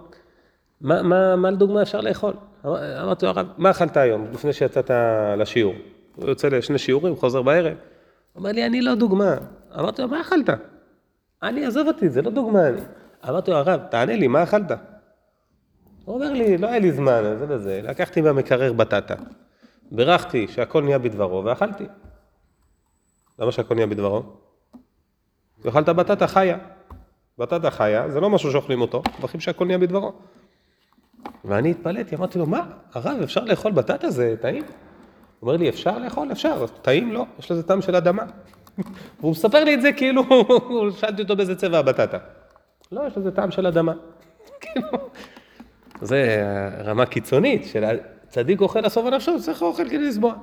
מה, 0.82 1.02
מה, 1.02 1.36
מה 1.36 1.52
לדוגמה 1.52 1.82
אפשר 1.82 2.02
לאכול? 2.02 2.34
אמרתי 2.66 3.26
לו, 3.26 3.32
הרב, 3.32 3.48
מה 3.58 3.72
אכלת 3.72 3.98
היום, 3.98 4.28
לפני 4.34 4.54
שיצאת 4.54 4.92
לשיעור? 5.38 5.74
הוא 6.16 6.30
יוצא 6.30 6.48
לשני 6.48 6.78
שיעורים, 6.78 7.16
חוזר 7.16 7.42
בערב. 7.42 7.74
הוא 7.74 8.40
אומר 8.40 8.52
לי, 8.52 8.66
אני 8.66 8.82
לא 8.82 8.96
דוגמה. 8.96 9.36
אמרתי 9.80 10.02
לו, 10.02 10.08
מה 10.08 10.22
אכלת? 10.22 10.50
אני, 11.44 11.66
עזוב 11.66 11.88
אותי, 11.88 12.10
זה 12.10 12.22
לא 12.22 12.32
דוגמה. 12.32 12.68
אני. 12.68 12.82
אמרתי 13.30 13.52
לו, 13.52 13.58
הרב, 13.58 13.82
תענה 13.90 14.16
לי, 14.16 14.28
מה 14.28 14.44
אכלת? 14.44 14.72
הוא 16.06 16.16
אומר 16.16 16.34
לי, 16.34 16.58
לא 16.58 16.68
היה 16.68 16.80
לי 16.80 16.92
זמן, 16.92 17.22
זה 17.40 17.46
וזה, 17.50 17.82
לקחתי 17.84 18.22
מהמקרר 18.22 18.74
בטטה. 18.74 19.16
בירכתי 19.92 20.48
שהכל 20.48 20.84
נהיה 20.84 21.00
בדברו 21.00 21.44
ואכלתי. 21.46 21.86
למה 23.40 23.52
שהכל 23.52 23.76
נהיה 23.76 23.88
בדברו? 23.88 24.24
אכלת 25.70 25.90
בטטה 25.90 26.28
חיה. 26.28 26.58
בטטה 27.38 27.72
חיה 27.72 28.10
זה 28.10 28.20
לא 28.20 28.30
משהו 28.30 28.52
שאוכלים 28.52 28.82
אותו, 28.82 29.04
מברכים 29.18 29.40
שהכל 29.40 29.66
נהיה 29.66 29.78
בדברו. 29.78 30.14
ואני 31.46 31.72
התפלאתי, 31.72 32.16
אמרתי 32.16 32.40
לו, 32.40 32.46
מה, 32.46 32.66
הרב, 32.94 33.22
אפשר 33.24 33.44
לאכול 33.44 33.72
בטטה? 33.72 34.10
זה 34.10 34.36
טעים? 34.42 34.64
הוא 34.64 34.72
אומר 35.42 35.58
לי, 35.58 35.70
אפשר 35.70 35.98
לאכול? 35.98 36.32
אפשר. 36.32 36.66
טעים? 36.82 37.14
לא, 37.14 37.26
יש 37.40 37.52
לזה 37.52 37.64
טעם 37.64 37.82
של 37.82 37.96
אדמה. 37.96 38.24
והוא 39.20 39.32
מספר 39.32 39.64
לי 39.64 39.74
את 39.74 39.82
זה 39.82 39.94
כאילו, 39.94 40.24
שאלתי 41.00 41.22
אותו 41.22 41.36
באיזה 41.36 41.56
צבע 41.56 41.78
הבטטה. 41.78 42.18
לא, 42.96 43.08
יש 43.08 43.18
לזה 43.18 43.32
טעם 43.32 43.52
של 43.52 43.68
אדמה. 43.68 43.94
זה 46.02 46.44
רמה 46.86 47.06
קיצונית 47.06 47.66
של 47.66 47.84
צדיק 48.28 48.62
אוכל 48.62 48.80
לסוף 48.80 49.06
הנפשו, 49.06 49.42
צריך 49.42 49.62
אוכל 49.62 49.90
כדי 49.90 50.08
לסבוע. 50.08 50.36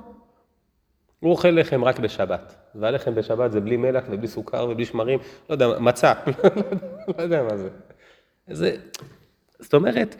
הוא 1.19 1.31
אוכל 1.31 1.47
לחם 1.47 1.83
רק 1.83 1.99
בשבת, 1.99 2.55
והלחם 2.75 3.15
בשבת 3.15 3.51
זה 3.51 3.61
בלי 3.61 3.77
מלח 3.77 4.03
ובלי 4.09 4.27
סוכר 4.27 4.67
ובלי 4.69 4.85
שמרים, 4.85 5.19
לא 5.49 5.53
יודע, 5.53 5.67
מצה, 5.79 6.13
לא 7.17 7.23
יודע 7.23 7.43
מה 7.43 7.57
זה. 7.57 7.69
זה. 8.47 8.75
זאת 9.59 9.73
אומרת, 9.73 10.15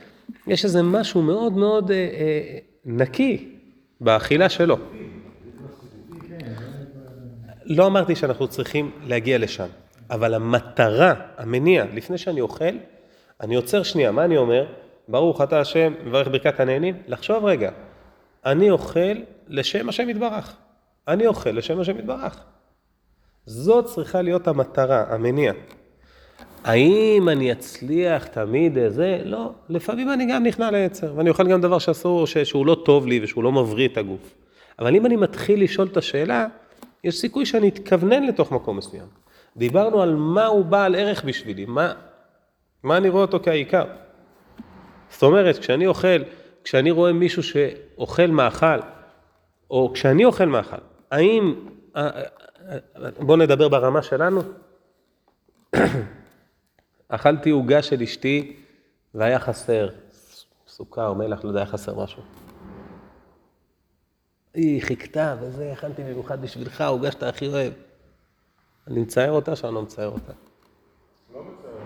יש 0.48 0.66
איזה 0.66 0.84
משהו 0.84 1.22
מאוד 1.22 1.54
מאוד 1.54 1.92
אה, 1.92 1.98
אה, 1.98 2.58
נקי 2.86 3.56
באכילה 4.02 4.50
שלו. 4.50 4.78
לא 7.66 7.88
אמרתי 7.88 8.16
שאנחנו 8.16 8.48
צריכים 8.48 8.92
להגיע 9.04 9.38
לשם, 9.38 9.68
אבל 10.14 10.34
המטרה, 10.34 11.14
המניע, 11.38 11.86
לפני 11.94 12.18
שאני 12.18 12.42
אוכל, 12.42 12.76
אני 13.42 13.56
עוצר 13.56 13.84
שנייה, 13.84 14.12
מה 14.12 14.26
אני 14.26 14.38
אומר? 14.38 14.66
ברוך 15.08 15.42
אתה 15.42 15.60
השם, 15.60 15.94
מברך 16.06 16.28
ברכת 16.28 16.60
הנהנים, 16.60 16.96
לחשוב 17.08 17.46
רגע, 17.46 17.72
אני 18.46 18.70
אוכל 18.70 19.14
לשם 19.48 19.90
השם 19.90 20.10
יתברך. 20.10 20.56
אני 21.08 21.28
אוכל 21.28 21.50
לשם 21.50 21.80
השם 21.80 22.00
יתברך. 22.00 22.44
זאת 23.46 23.86
צריכה 23.86 24.22
להיות 24.22 24.48
המטרה, 24.48 25.04
המניע. 25.10 25.54
האם 26.64 27.30
אני 27.30 27.52
אצליח 27.52 28.28
תמיד 28.28 28.78
זה? 28.88 29.22
לא, 29.26 29.52
לפעמים 29.70 30.10
אני 30.10 30.26
גם 30.32 30.44
נכנע 30.44 30.72
ליצר, 30.72 31.14
ואני 31.16 31.30
אוכל 31.30 31.48
גם 31.48 31.62
דבר 31.62 31.80
שאסור, 31.80 32.28
שהוא 32.28 32.66
לא 32.66 32.78
טוב 32.86 33.08
לי 33.08 33.20
ושהוא 33.24 33.44
לא 33.44 33.52
מבריא 33.52 33.88
את 33.88 33.98
הגוף. 33.98 34.36
אבל 34.80 34.96
אם 34.96 35.06
אני 35.06 35.16
מתחיל 35.16 35.64
לשאול 35.64 35.88
את 35.92 35.98
השאלה, 35.98 36.48
יש 37.04 37.20
סיכוי 37.20 37.46
שאני 37.46 37.68
אתכוונן 37.68 38.24
לתוך 38.24 38.52
מקום 38.52 38.78
מסוים. 38.78 39.23
דיברנו 39.58 40.02
על 40.02 40.16
מה 40.16 40.46
הוא 40.46 40.66
בעל 40.66 40.96
ערך 40.96 41.24
בשבילי, 41.24 41.66
מה, 41.66 41.94
מה 42.84 42.98
אני 42.98 43.10
רואה 43.10 43.22
אותו 43.22 43.40
כעיקר. 43.44 43.86
זאת 45.10 45.24
אומרת, 45.24 45.58
כשאני 45.58 45.88
אוכל, 45.88 46.24
כשאני 46.64 46.92
רואה 46.92 47.14
מישהו 47.14 47.44
שאוכל 47.44 48.28
מאכל, 48.28 48.80
או 49.70 49.92
כשאני 49.94 50.26
אוכל 50.26 50.46
מאכל, 50.46 50.78
האם, 51.12 51.56
אה, 51.96 52.10
אה, 52.10 52.24
אה, 52.70 53.10
בואו 53.20 53.38
נדבר 53.38 53.70
ברמה 53.70 54.02
שלנו, 54.04 54.42
אכלתי 57.10 57.50
עוגה 57.50 57.82
של 57.82 58.02
אשתי 58.02 58.56
והיה 59.14 59.40
חסר 59.40 59.90
סוכר, 60.68 61.14
מלח, 61.14 61.44
לא 61.44 61.50
יודע, 61.50 61.60
היה 61.60 61.66
חסר 61.66 62.04
משהו. 62.04 62.22
היא 64.54 64.82
חיכתה 64.82 65.36
וזה, 65.42 65.72
הכנתי 65.72 66.04
במיוחד 66.04 66.42
בשבילך, 66.42 66.82
עוגה 66.82 67.12
שאתה 67.12 67.30
הכי 67.30 67.48
אוהב. 67.48 67.74
אני 68.88 69.00
מצייר 69.00 69.32
אותה 69.32 69.56
שאני 69.56 69.76
לא 69.76 69.82
מצייר 69.82 70.08
אותה? 70.10 70.34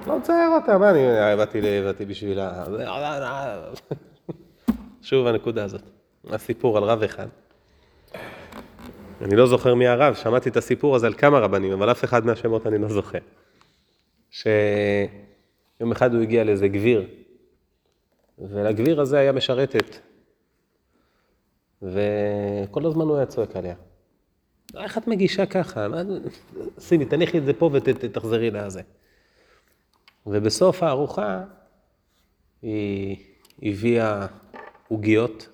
לא 0.08 0.18
מצייר 0.20 0.50
אותה, 0.50 0.78
מה 0.78 0.90
אני 0.90 1.82
באתי 1.84 2.06
בשבילה. 2.06 2.66
שוב 5.02 5.28
הנקודה 5.28 5.64
הזאת, 5.64 5.82
הסיפור 6.30 6.78
על 6.78 6.84
רב 6.84 7.04
אחד. 7.04 7.28
אני 9.22 9.36
לא 9.36 9.48
זוכר 9.48 9.76
מי 9.76 9.88
הרב, 9.88 10.14
שמעתי 10.14 10.50
את 10.50 10.58
הסיפור 10.58 10.96
הזה 10.96 11.08
על 11.08 11.14
כמה 11.14 11.40
רבנים, 11.40 11.72
אבל 11.72 11.92
אף 11.92 12.04
אחד 12.04 12.26
מהשמות 12.26 12.68
אני 12.68 12.78
לא 12.78 12.90
זוכר. 12.90 13.20
שיום 14.30 15.92
אחד 15.92 16.14
הוא 16.14 16.22
הגיע 16.22 16.44
לאיזה 16.44 16.68
גביר, 16.68 17.08
ולגביר 18.40 19.02
הזה 19.02 19.18
היה 19.18 19.32
משרתת, 19.32 20.00
וכל 21.82 22.86
הזמן 22.86 23.06
הוא 23.06 23.18
היה 23.18 23.26
צועק 23.26 23.56
עליה. 23.56 23.76
איך 24.76 24.98
את 24.98 25.08
מגישה 25.08 25.46
ככה? 25.46 25.88
שימי, 26.80 27.06
תניחי 27.06 27.38
את 27.38 27.46
זה 27.46 27.54
פה 27.54 27.70
ותחזרי 27.74 28.52
לזה. 28.52 28.82
ובסוף 30.26 30.84
הארוחה 30.84 31.44
היא 32.62 33.18
הביאה 33.62 34.28
עוגיות. 34.88 35.50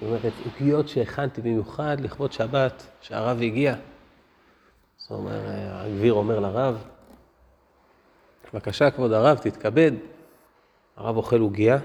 זאת 0.00 0.02
אומרת, 0.02 0.32
עוגיות 0.44 0.88
שהכנתי 0.88 1.40
במיוחד 1.40 1.96
לכבוד 2.00 2.32
שבת, 2.32 2.86
שהרב 3.00 3.42
הגיע. 3.42 3.74
זאת 4.96 5.10
אומרת, 5.10 5.42
הגביר 5.70 6.12
אומר 6.12 6.40
לרב, 6.40 6.84
בבקשה, 8.52 8.90
כבוד 8.90 9.12
הרב, 9.12 9.38
תתכבד. 9.38 9.92
הרב 10.96 11.16
אוכל 11.16 11.40
עוגייה, 11.40 11.78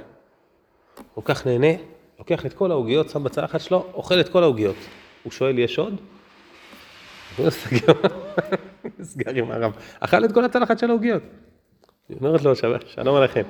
כל 1.15 1.21
כך 1.25 1.48
נהנה, 1.48 1.67
לוקח 2.19 2.45
את 2.45 2.53
כל 2.53 2.71
העוגיות, 2.71 3.10
שם 3.10 3.24
בצלחת 3.24 3.62
שלו, 3.62 3.86
אוכל 3.93 4.19
את 4.19 4.29
כל 4.29 4.43
העוגיות. 4.43 4.75
הוא 5.24 5.32
שואל, 5.32 5.60
יש 5.60 5.80
עוד? 5.80 6.01
הוא 7.38 7.50
סגר, 7.60 7.94
נסגר 9.00 9.32
עם 9.36 9.51
הרב. 9.51 9.72
אכל 10.00 10.25
את 10.25 10.32
כל 10.32 10.46
הצלחת 10.46 10.80
של 10.80 10.90
העוגיות. 10.90 11.24
היא 12.10 12.18
אומרת 12.22 12.42
לו, 12.44 12.56
"שב- 12.56 12.88
שלום 12.88 13.16
עליכם. 13.16 13.42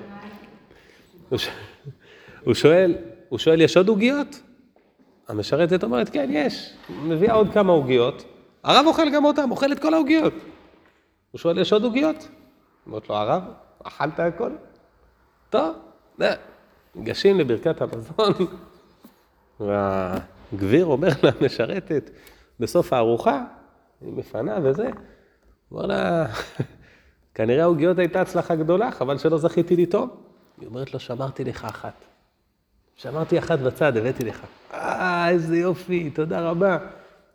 הוא 2.43 2.53
שואל, 2.53 2.95
הוא 3.29 3.39
שואל, 3.39 3.61
יש 3.61 3.77
עוד 3.77 3.87
עוגיות? 3.87 4.41
המשרתת 5.27 5.83
אומרת, 5.83 6.09
כן, 6.09 6.27
יש. 6.31 6.73
מביאה 6.89 7.33
עוד 7.33 7.47
כמה 7.53 7.73
עוגיות. 7.73 8.23
הרב 8.63 8.85
אוכל 8.87 9.09
גם 9.13 9.25
אותם, 9.25 9.51
אוכל 9.51 9.71
את 9.71 9.79
כל 9.81 9.93
העוגיות. 9.93 10.33
הוא 11.31 11.39
שואל, 11.39 11.57
יש 11.57 11.73
עוד 11.73 11.83
עוגיות? 11.83 12.27
אומרת 12.87 13.09
לו, 13.09 13.15
הרב, 13.15 13.43
אכלת 13.83 14.19
הכל? 14.19 14.51
טוב, 15.49 15.75
ניגשים 16.95 17.39
לברכת 17.39 17.81
המזון, 17.81 18.33
והגביר 20.51 20.85
אומר 20.85 21.09
למשרתת, 21.41 22.09
בסוף 22.59 22.93
הארוחה, 22.93 23.43
היא 24.01 24.13
מפנה 24.13 24.57
וזה, 24.63 24.89
אומר 25.71 25.85
לה, 25.85 26.25
כנראה 27.35 27.63
העוגיות 27.63 27.99
הייתה 27.99 28.21
הצלחה 28.21 28.55
גדולה, 28.55 28.91
חבל 28.91 29.17
שלא 29.17 29.37
זכיתי 29.37 29.75
לטעום. 29.75 30.09
היא 30.59 30.67
אומרת 30.67 30.93
לו, 30.93 30.99
שמרתי 30.99 31.43
לך 31.43 31.65
אחת. 31.65 31.93
שמרתי 32.95 33.39
אחת 33.39 33.59
בצד, 33.59 33.97
הבאתי 33.97 34.25
לך. 34.25 34.45
אה, 34.73 35.29
איזה 35.29 35.57
יופי, 35.57 36.09
תודה 36.09 36.49
רבה. 36.49 36.77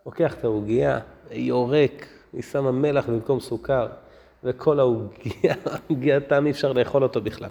לוקח 0.07 0.35
את 0.35 0.45
העוגייה, 0.45 0.99
יורק, 1.31 2.07
היא 2.33 2.43
שמה 2.43 2.73
מלח 2.73 3.09
במקום 3.09 3.41
סוכר, 3.41 3.87
וכל 4.45 4.81
העוגייה, 4.81 5.55
העוגייה 5.65 6.21
טעם 6.21 6.47
אי 6.47 6.51
אפשר 6.51 6.73
לאכול 6.73 7.03
אותו 7.03 7.21
בכלל. 7.21 7.51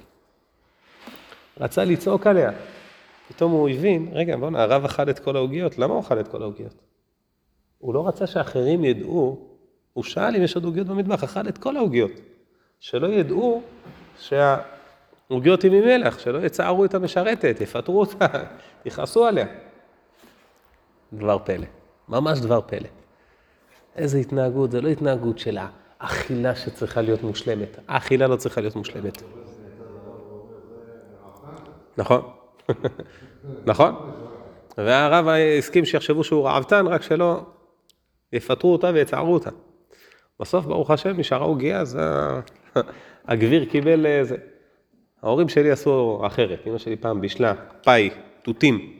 רצה 1.59 1.85
לצעוק 1.85 2.27
עליה. 2.27 2.51
פתאום 3.27 3.51
הוא 3.51 3.69
הבין, 3.69 4.09
רגע, 4.11 4.37
בוא'נה, 4.37 4.63
הרב 4.63 4.85
אכל 4.85 5.09
את 5.09 5.19
כל 5.19 5.35
העוגיות, 5.35 5.77
למה 5.77 5.93
הוא 5.93 6.01
אכל 6.01 6.19
את 6.19 6.27
כל 6.27 6.41
העוגיות? 6.41 6.75
הוא 7.77 7.93
לא 7.93 8.07
רצה 8.07 8.27
שאחרים 8.27 8.85
ידעו, 8.85 9.47
הוא 9.93 10.03
שאל 10.03 10.35
אם 10.35 10.43
יש 10.43 10.55
עוד 10.55 10.65
עוגיות 10.65 10.87
במטבח, 10.87 11.23
אכל 11.23 11.47
את 11.47 11.57
כל 11.57 11.77
העוגיות. 11.77 12.11
שלא 12.79 13.07
ידעו 13.07 13.61
שהעוגיות 14.19 15.61
היא 15.63 15.71
ממלח, 15.71 16.19
שלא 16.19 16.45
יצערו 16.45 16.85
את 16.85 16.93
המשרתת, 16.93 17.57
יפטרו 17.61 17.99
אותה, 17.99 18.27
יכעסו 18.85 19.25
עליה. 19.25 19.45
דבר 21.13 21.37
פלא, 21.43 21.65
ממש 22.09 22.39
דבר 22.39 22.61
פלא. 22.61 22.89
איזה 23.95 24.17
התנהגות, 24.17 24.71
זה 24.71 24.81
לא 24.81 24.89
התנהגות 24.89 25.39
של 25.39 25.57
האכילה 25.99 26.55
שצריכה 26.55 27.01
להיות 27.01 27.23
מושלמת. 27.23 27.77
האכילה 27.87 28.27
לא 28.27 28.35
צריכה 28.35 28.61
להיות 28.61 28.75
מושלמת. 28.75 29.21
נכון, 31.97 32.21
נכון. 33.65 33.95
והרב 34.77 35.27
הסכים 35.57 35.85
שיחשבו 35.85 36.23
שהוא 36.23 36.45
רעבתן, 36.45 36.87
רק 36.87 37.01
שלא 37.01 37.41
יפטרו 38.33 38.73
אותה 38.73 38.91
ויצערו 38.93 39.33
אותה. 39.33 39.49
בסוף, 40.39 40.65
ברוך 40.65 40.91
השם, 40.91 41.19
נשארה 41.19 41.45
עוגיה, 41.45 41.79
אז 41.79 41.99
הגביר 43.27 43.65
קיבל 43.65 44.05
איזה... 44.05 44.35
ההורים 45.25 45.49
שלי 45.49 45.71
עשו 45.71 46.21
אחרת. 46.25 46.59
אמא 46.67 46.77
שלי 46.77 46.95
פעם 46.95 47.21
בישלה 47.21 47.53
פאי, 47.83 48.09
תותים, 48.41 48.93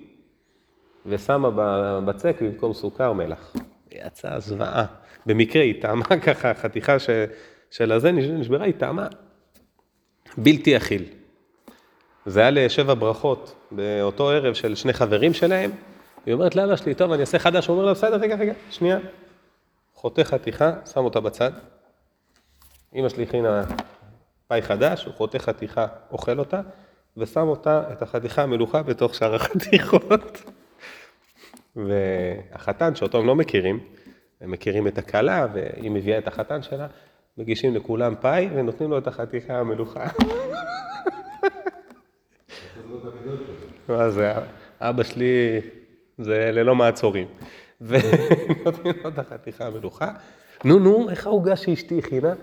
ושמה 1.06 1.50
בבצק 1.56 2.42
במקום 2.42 2.74
סוכר 2.74 3.14
מלח. 3.14 3.54
יצאה 3.92 4.40
זוועה. 4.40 4.86
במקרה 5.26 5.62
היא 5.62 5.82
טעמה 5.82 6.06
ככה, 6.26 6.54
חתיכה 6.54 7.00
ש... 7.00 7.10
של 7.72 7.92
הזה 7.92 8.12
נשברה, 8.12 8.66
היא 8.66 8.74
טעמה 8.74 9.08
בלתי 10.38 10.78
אכיל. 10.78 11.04
זה 12.26 12.40
היה 12.40 12.52
לשבע 12.52 12.94
ברכות 12.94 13.56
באותו 13.72 14.30
ערב 14.30 14.54
של 14.54 14.76
שני 14.76 14.94
חברים 14.94 15.34
שלהם. 15.34 15.72
היא 16.26 16.34
אומרת 16.34 16.56
לאבא 16.56 16.76
שלי, 16.76 16.96
טוב, 16.96 17.12
אני 17.12 17.22
אעשה 17.22 17.40
חדש. 17.40 17.68
הוא 17.68 17.76
אומר 17.76 17.86
לה, 17.86 17.94
בסדר, 17.94 18.16
רגע, 18.16 18.36
רגע, 18.36 18.54
שנייה. 18.70 18.98
חותך 19.94 20.28
חתיכה, 20.28 20.72
שם 20.94 21.06
אותה 21.06 21.20
בצד. 21.20 21.52
אמא 22.96 23.10
שלי 23.10 23.24
הכינה 23.24 23.64
פאי 24.48 24.62
חדש, 24.62 25.06
הוא 25.06 25.14
חותך 25.14 25.42
חתיכה, 25.42 25.88
אוכל 26.12 26.40
אותה, 26.40 26.62
ושם 27.18 27.48
אותה, 27.48 27.84
את 27.92 28.02
החתיכה 28.02 28.44
המלוכה, 28.44 28.84
בתוך 28.84 29.16
שאר 29.16 29.36
החתיכות. 29.36 30.44
והחתן, 31.86 32.96
שאותו 32.96 33.18
הם 33.18 33.28
לא 33.28 33.36
מכירים, 33.36 33.80
הם 34.42 34.52
מכירים 34.52 34.88
את 34.88 34.98
הכלה, 34.98 35.48
והיא 35.54 35.92
מביאה 35.92 36.18
את 36.18 36.28
החתן 36.28 36.62
שלה, 36.62 36.88
מגישים 37.38 37.76
לכולם 37.76 38.16
פאי, 38.22 38.50
ונותנים 38.56 38.92
לו 38.92 38.98
את 38.98 39.08
החתיכה 39.08 39.60
המלוכה. 39.60 40.06
מה 43.90 44.10
זה, 44.10 44.34
אבא 44.82 45.04
שלי 45.04 45.62
זה 46.18 46.50
ללא 46.54 46.76
מעצורים. 46.76 47.28
ונותנים 47.82 48.94
לו 49.04 49.10
את 49.10 49.20
החתיכה 49.20 49.68
המלוכה. 49.68 50.08
נו, 50.66 50.80
נו, 50.80 51.10
איך 51.10 51.28
העוגה 51.28 51.56
שאשתי 51.56 52.00
הכינה? 52.00 52.34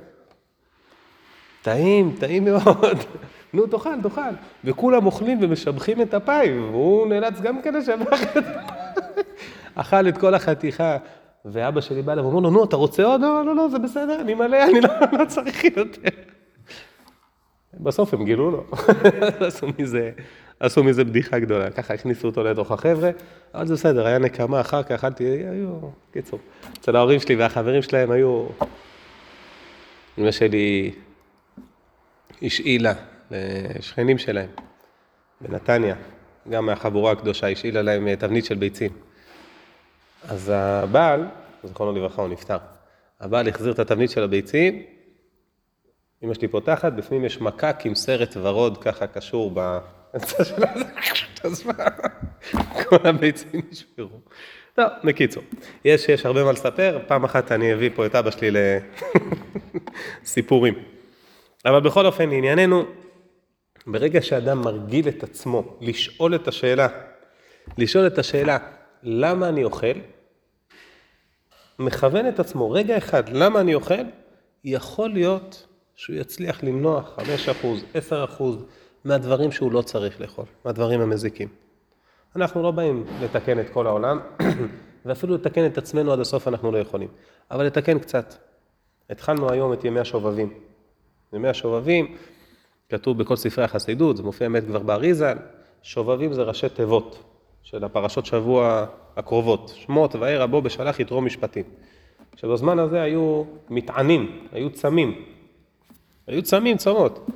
טעים, 1.63 2.17
טעים 2.21 2.45
מאוד. 2.45 2.99
נו, 3.55 3.67
תאכל, 3.67 4.03
תאכל. 4.03 4.21
וכולם 4.65 5.07
אוכלים 5.07 5.39
ומשבחים 5.43 6.03
את 6.03 6.15
הפאי, 6.15 6.59
והוא 6.59 7.07
נאלץ 7.07 7.41
גם 7.41 7.63
כן 7.63 7.75
לשבח 7.75 8.23
את. 8.23 8.45
אכל 9.75 10.09
את 10.09 10.19
כל 10.19 10.35
החתיכה, 10.35 10.97
ואבא 11.45 11.81
שלי 11.81 12.03
בא 12.03 12.13
אליו 12.13 12.25
ואומר 12.25 12.41
לו, 12.41 12.51
נו, 12.51 12.65
אתה 12.65 12.77
רוצה 12.77 13.05
עוד? 13.05 13.21
לא, 13.21 13.45
לא, 13.45 13.57
לא, 13.57 13.69
זה 13.69 13.79
בסדר, 13.79 14.21
אני 14.21 14.35
מלא, 14.35 14.65
אני 14.65 14.81
לא, 14.81 14.91
לא 15.19 15.25
צריך 15.25 15.65
יותר. 15.65 16.09
בסוף 17.75 18.15
הם 18.15 18.25
גילו 18.25 18.51
לו, 18.51 18.65
עשו 19.47 19.67
מזה, 19.79 20.11
עשו 20.63 20.85
מזה 20.85 21.05
בדיחה 21.05 21.39
גדולה, 21.39 21.71
ככה 21.71 21.95
הכניסו 21.95 22.29
אותו 22.29 22.45
לתוך 22.45 22.73
החבר'ה, 22.73 23.11
אבל 23.55 23.67
זה 23.67 23.75
בסדר, 23.75 24.07
היה 24.07 24.19
נקמה 24.19 24.61
אחר 24.61 24.83
כך, 24.83 24.91
אכלתי, 24.91 25.25
היו, 25.25 25.79
קיצור, 26.13 26.39
אצל 26.79 26.97
ההורים 26.97 27.21
שלי 27.21 27.35
והחברים 27.37 27.83
שלהם 27.83 28.11
היו, 28.11 28.47
אמא 30.19 30.31
שלי 30.31 30.93
השאילה 32.43 32.93
לשכנים 33.31 34.19
שלהם 34.19 34.49
בנתניה, 35.41 35.95
גם 36.51 36.67
מהחבורה 36.67 37.13
הקדושה, 37.13 37.49
השאילה 37.49 37.83
להם 37.83 38.15
תבנית 38.15 38.45
של 38.45 38.55
ביצים. 38.55 38.91
אז 40.29 40.53
הבעל, 40.55 41.27
זכרונו 41.65 41.93
לברכה, 41.93 42.23
הוא 42.23 42.31
נפטר, 42.31 42.59
הבעל 43.21 43.49
החזיר 43.49 43.73
את 43.73 43.79
התבנית 43.79 44.11
של 44.11 44.23
הביצים, 44.23 44.83
אמא 46.23 46.35
שלי 46.35 46.49
פותחת, 46.49 46.93
בפנים 46.93 47.25
יש 47.25 47.41
מקק 47.41 47.77
עם 47.85 47.95
סרט 47.95 48.37
ורוד 48.43 48.79
ככה 48.79 49.07
קשור 49.07 49.51
באמצע 49.51 50.02
כל 52.85 53.09
הביצים 53.09 53.63
נשברו. 53.71 54.21
טוב, 54.75 54.87
בקיצור, 55.05 55.43
יש, 55.85 56.09
יש 56.09 56.27
הרבה 56.27 56.45
מה 56.45 56.53
לספר, 56.53 56.99
פעם 57.07 57.25
אחת 57.25 57.53
אני 57.53 57.75
אביא 57.75 57.91
פה 57.95 58.07
את 58.07 58.15
אבא 58.15 58.31
שלי 58.31 58.51
לסיפורים. 60.23 60.75
אבל 61.65 61.81
בכל 61.81 62.07
אופן, 62.07 62.31
לענייננו, 62.31 62.85
ברגע 63.87 64.23
שאדם 64.23 64.61
מרגיל 64.61 65.09
את 65.09 65.23
עצמו 65.23 65.77
לשאול 65.81 66.35
את 66.35 66.49
השאלה, 66.49 66.89
לשאול 67.79 68.07
את 68.07 68.19
השאלה, 68.19 68.59
למה 69.03 69.49
אני 69.49 69.65
אוכל? 69.65 69.93
מכוון 71.79 72.29
את 72.29 72.41
עצמו, 72.41 72.71
רגע 72.71 72.99
אחד, 72.99 73.29
למה 73.29 73.61
אני 73.61 73.75
אוכל? 73.75 74.05
יכול 74.65 75.11
להיות 75.11 75.67
שהוא 75.97 76.17
יצליח 76.17 76.63
למנוע 76.65 77.03
5%, 77.19 77.21
10% 78.11 78.43
מהדברים 79.05 79.53
שהוא 79.53 79.73
לא 79.73 79.83
צריך 79.83 80.21
לאכול, 80.21 80.45
מהדברים 80.65 81.01
המזיקים. 81.01 81.49
אנחנו 82.37 82.63
לא 82.63 82.71
באים 82.71 83.05
לתקן 83.23 83.61
את 83.61 83.69
כל 83.69 83.87
העולם, 83.87 84.21
ואפילו 85.07 85.35
לתקן 85.35 85.67
את 85.67 85.79
עצמנו 85.79 86.13
עד 86.13 86.21
הסוף 86.21 86.49
אנחנו 86.49 86.73
לא 86.73 86.79
יכולים, 86.79 87.09
אבל 87.51 87.67
לתקן 87.67 87.99
קצת. 87.99 88.35
התחלנו 89.11 89.53
היום 89.53 89.73
את 89.73 89.85
ימי 89.85 90.01
השובבים. 90.01 90.53
ימי 91.33 91.49
השובבים, 91.49 92.17
כתוב 92.89 93.19
בכל 93.19 93.37
ספרי 93.37 93.65
החסידות, 93.65 94.17
זה 94.17 94.23
מופיע 94.23 94.49
באמת 94.49 94.65
כבר 94.67 94.79
באריזה, 94.79 95.33
שובבים 95.83 96.33
זה 96.33 96.43
ראשי 96.43 96.69
תיבות 96.69 97.23
של 97.63 97.85
הפרשות 97.85 98.27
שבוע 98.27 98.87
הקרובות, 99.17 99.73
שמות 99.77 100.15
וערע 100.15 100.47
בו 100.47 100.63
בשלח 100.63 101.01
יתרו 101.01 101.21
משפטים. 101.21 101.65
שבזמן 102.37 102.79
הזה 102.79 103.03
היו 103.03 103.45
מטענים, 103.71 104.47
היו 104.53 104.71
צמים, 104.71 105.25
היו 106.27 106.43
צמים 106.43 106.77
צומות. 106.77 107.27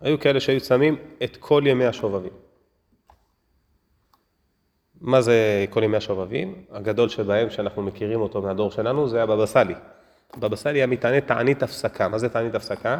היו 0.00 0.20
כאלה 0.20 0.40
שהיו 0.40 0.60
צמים 0.60 0.96
את 1.24 1.36
כל 1.36 1.62
ימי 1.66 1.86
השובבים. 1.86 2.32
מה 5.00 5.20
זה 5.20 5.64
כל 5.70 5.82
ימי 5.82 5.96
השובבים? 5.96 6.64
הגדול 6.70 7.08
שבהם, 7.08 7.50
שאנחנו 7.50 7.82
מכירים 7.82 8.20
אותו 8.20 8.42
מהדור 8.42 8.70
שלנו, 8.70 9.08
זה 9.08 9.22
הבבא 9.22 9.46
סאלי. 9.46 9.74
הבבא 10.34 10.56
סאלי 10.56 10.78
היה 10.78 10.86
מתענה 10.86 11.20
תענית 11.20 11.62
הפסקה. 11.62 12.08
מה 12.08 12.18
זה 12.18 12.28
תענית 12.28 12.54
הפסקה? 12.54 12.98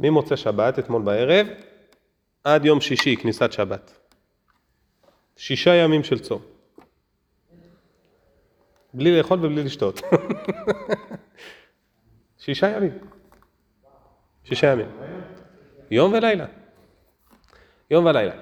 ממוצא 0.00 0.36
שבת, 0.36 0.78
אתמול 0.78 1.02
בערב, 1.02 1.46
עד 2.44 2.64
יום 2.64 2.80
שישי, 2.80 3.16
כניסת 3.16 3.52
שבת. 3.52 3.98
שישה 5.36 5.74
ימים 5.74 6.04
של 6.04 6.18
צום. 6.18 6.42
בלי 8.94 9.18
לאכול 9.18 9.38
ובלי 9.38 9.64
לשתות. 9.64 10.00
שישה 12.44 12.76
ימים. 12.76 12.98
שישה 14.44 14.72
ימים. 14.72 14.88
יום 15.90 16.12
ולילה. 16.12 16.44
יום 17.90 18.06
ולילה. 18.06 18.32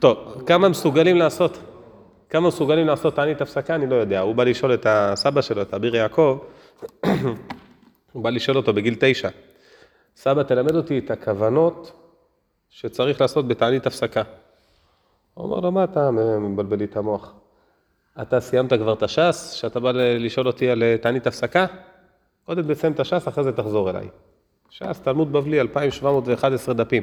טוב, 0.00 0.42
כמה 0.46 0.68
מסוגלים 0.68 1.16
לעשות? 1.16 1.58
כמה 2.30 2.48
מסוגלים 2.48 2.86
לעשות 2.86 3.14
תענית 3.14 3.40
הפסקה? 3.40 3.74
אני 3.74 3.86
לא 3.86 3.94
יודע. 3.94 4.20
הוא 4.20 4.34
בא 4.34 4.44
לשאול 4.44 4.74
את 4.74 4.86
הסבא 4.88 5.40
שלו, 5.40 5.62
את 5.62 5.74
אביר 5.74 5.96
יעקב, 5.96 6.38
הוא 8.12 8.24
בא 8.24 8.30
לשאול 8.30 8.56
אותו 8.56 8.72
בגיל 8.72 8.94
תשע. 9.00 9.28
סבא, 10.16 10.42
תלמד 10.42 10.74
אותי 10.74 10.98
את 10.98 11.10
הכוונות 11.10 11.92
שצריך 12.68 13.20
לעשות 13.20 13.48
בתענית 13.48 13.86
הפסקה. 13.86 14.22
הוא 15.34 15.44
אומר 15.44 15.60
לו, 15.60 15.72
מה 15.72 15.84
אתה 15.84 16.10
מבלבל 16.40 16.78
לי 16.78 16.84
את 16.84 16.96
המוח? 16.96 17.34
אתה 18.22 18.40
סיימת 18.40 18.72
כבר 18.72 18.92
את 18.92 19.02
הש"ס, 19.02 19.50
שאתה 19.50 19.80
בא 19.80 19.92
לשאול 19.92 20.46
אותי 20.46 20.70
על 20.70 20.82
תענית 21.00 21.26
הפסקה? 21.26 21.66
קודם 22.46 22.74
תסיים 22.74 22.92
את 22.92 23.00
הש"ס, 23.00 23.28
אחרי 23.28 23.44
זה 23.44 23.52
תחזור 23.52 23.90
אליי. 23.90 24.08
ש"ס, 24.70 25.00
תלמוד 25.02 25.32
בבלי, 25.32 25.60
2711 25.60 26.74
דפים. 26.74 27.02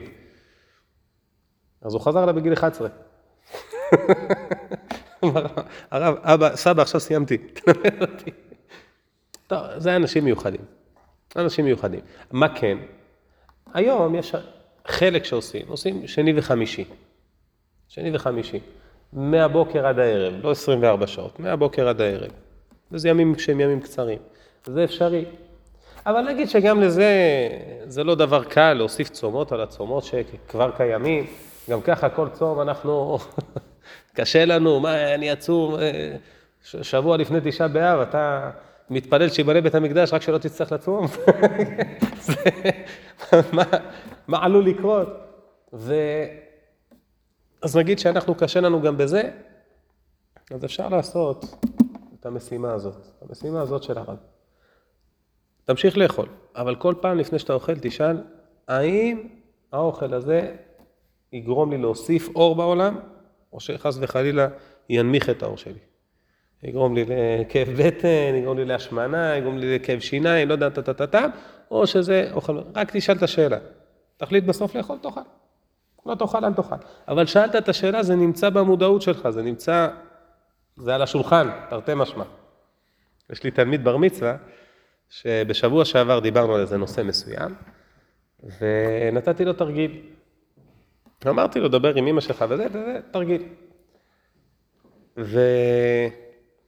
אז 1.81 1.93
הוא 1.93 2.01
חזר 2.01 2.23
אליי 2.23 2.33
בגיל 2.33 2.53
11. 2.53 2.87
אמר, 5.23 5.45
הרב, 5.91 6.15
אבא, 6.21 6.55
סבא, 6.55 6.81
עכשיו 6.81 7.01
סיימתי, 7.01 7.37
תלמד 7.57 8.01
אותי. 8.01 8.31
טוב, 9.47 9.59
זה 9.77 9.95
אנשים 9.95 10.23
מיוחדים. 10.23 10.61
אנשים 11.35 11.65
מיוחדים. 11.65 11.99
מה 12.31 12.55
כן? 12.55 12.77
היום 13.73 14.15
יש 14.15 14.35
חלק 14.87 15.23
שעושים, 15.23 15.67
עושים 15.67 16.07
שני 16.07 16.33
וחמישי. 16.39 16.85
שני 17.87 18.15
וחמישי. 18.15 18.59
מהבוקר 19.13 19.87
עד 19.87 19.99
הערב, 19.99 20.33
לא 20.43 20.51
24 20.51 21.07
שעות, 21.07 21.39
מהבוקר 21.39 21.87
עד 21.87 22.01
הערב. 22.01 22.31
וזה 22.91 23.09
ימים 23.09 23.39
שהם 23.39 23.59
ימים 23.59 23.81
קצרים. 23.81 24.19
זה 24.65 24.83
אפשרי. 24.83 25.25
אבל 26.05 26.21
נגיד 26.21 26.49
שגם 26.49 26.81
לזה, 26.81 27.09
זה 27.85 28.03
לא 28.03 28.15
דבר 28.15 28.43
קל 28.43 28.73
להוסיף 28.73 29.09
צומות 29.09 29.51
על 29.51 29.61
הצומות 29.61 30.03
שכבר 30.03 30.71
קיימים. 30.77 31.25
גם 31.69 31.81
ככה 31.81 32.09
כל 32.09 32.29
צום 32.29 32.61
אנחנו, 32.61 33.17
קשה 34.17 34.45
לנו, 34.45 34.79
מה, 34.79 35.13
אני 35.13 35.31
עצום, 35.31 35.75
אה, 35.75 36.15
שבוע 36.63 37.17
לפני 37.17 37.39
תשעה 37.43 37.67
באב, 37.67 37.99
אתה 37.99 38.51
מתפלל 38.89 39.29
שיבנה 39.29 39.61
בית 39.61 39.75
המקדש 39.75 40.13
רק 40.13 40.21
שלא 40.21 40.37
תצטרך 40.37 40.71
לצום? 40.71 41.07
זה, 42.25 42.33
מה, 43.53 43.63
מה 44.27 44.45
עלול 44.45 44.65
לקרות? 44.65 45.07
ו... 45.73 45.95
אז 47.61 47.77
נגיד 47.77 47.99
שאנחנו, 47.99 48.35
קשה 48.35 48.59
לנו 48.59 48.81
גם 48.81 48.97
בזה, 48.97 49.29
אז 50.51 50.65
אפשר 50.65 50.89
לעשות 50.89 51.45
את 52.19 52.25
המשימה 52.25 52.73
הזאת, 52.73 53.07
המשימה 53.21 53.61
הזאת 53.61 53.83
של 53.83 53.97
הרב. 53.97 54.34
תמשיך 55.65 55.97
לאכול, 55.97 56.27
אבל 56.55 56.75
כל 56.75 56.93
פעם 57.01 57.17
לפני 57.17 57.39
שאתה 57.39 57.53
אוכל 57.53 57.73
תשאל, 57.81 58.17
האם 58.67 59.27
האוכל 59.71 60.13
הזה 60.13 60.55
יגרום 61.33 61.71
לי 61.71 61.77
להוסיף 61.77 62.29
אור 62.35 62.55
בעולם, 62.55 62.99
או 63.53 63.59
שחס 63.59 63.97
וחלילה 64.01 64.47
ינמיך 64.89 65.29
את 65.29 65.43
האור 65.43 65.57
שלי. 65.57 65.79
יגרום 66.63 66.95
לי 66.95 67.05
לכאב 67.07 67.67
בטן, 67.77 68.35
יגרום 68.35 68.57
לי 68.57 68.65
להשמנה, 68.65 69.35
יגרום 69.35 69.57
לי 69.57 69.75
לכאב 69.75 69.99
שיניים, 69.99 70.47
לא 70.47 70.53
יודע, 70.53 70.69
טה-טה-טה, 70.69 71.25
או 71.71 71.87
שזה 71.87 72.29
אוכל, 72.33 72.59
רק 72.75 72.95
תשאל 72.95 73.15
את 73.15 73.23
השאלה. 73.23 73.57
תחליט 74.17 74.43
בסוף 74.43 74.75
לאכול, 74.75 74.97
תאכל. 75.01 75.21
לא 76.05 76.15
תאכל, 76.15 76.45
אל 76.45 76.53
תאכל. 76.53 76.75
אבל 77.07 77.25
שאלת 77.25 77.55
את 77.55 77.69
השאלה, 77.69 78.03
זה 78.03 78.15
נמצא 78.15 78.49
במודעות 78.49 79.01
שלך, 79.01 79.29
זה 79.29 79.41
נמצא, 79.41 79.87
זה 80.77 80.95
על 80.95 81.01
השולחן, 81.01 81.49
תרתי 81.69 81.91
משמע. 81.95 82.23
יש 83.29 83.43
לי 83.43 83.51
תלמיד 83.51 83.83
בר 83.83 83.97
מצווה, 83.97 84.35
שבשבוע 85.21 85.85
שעבר 85.85 86.19
דיברנו 86.19 86.55
על 86.55 86.61
איזה 86.61 86.77
נושא 86.77 87.01
מסוים, 87.01 87.55
ונתתי 88.59 89.45
לו 89.45 89.53
תרגיל. 89.53 90.01
אמרתי 91.27 91.59
לו, 91.59 91.67
דבר 91.67 91.95
עם 91.95 92.07
אמא 92.07 92.21
שלך 92.21 92.45
וזה, 92.49 92.67
וזה, 92.69 92.99
תרגיל. 93.11 93.43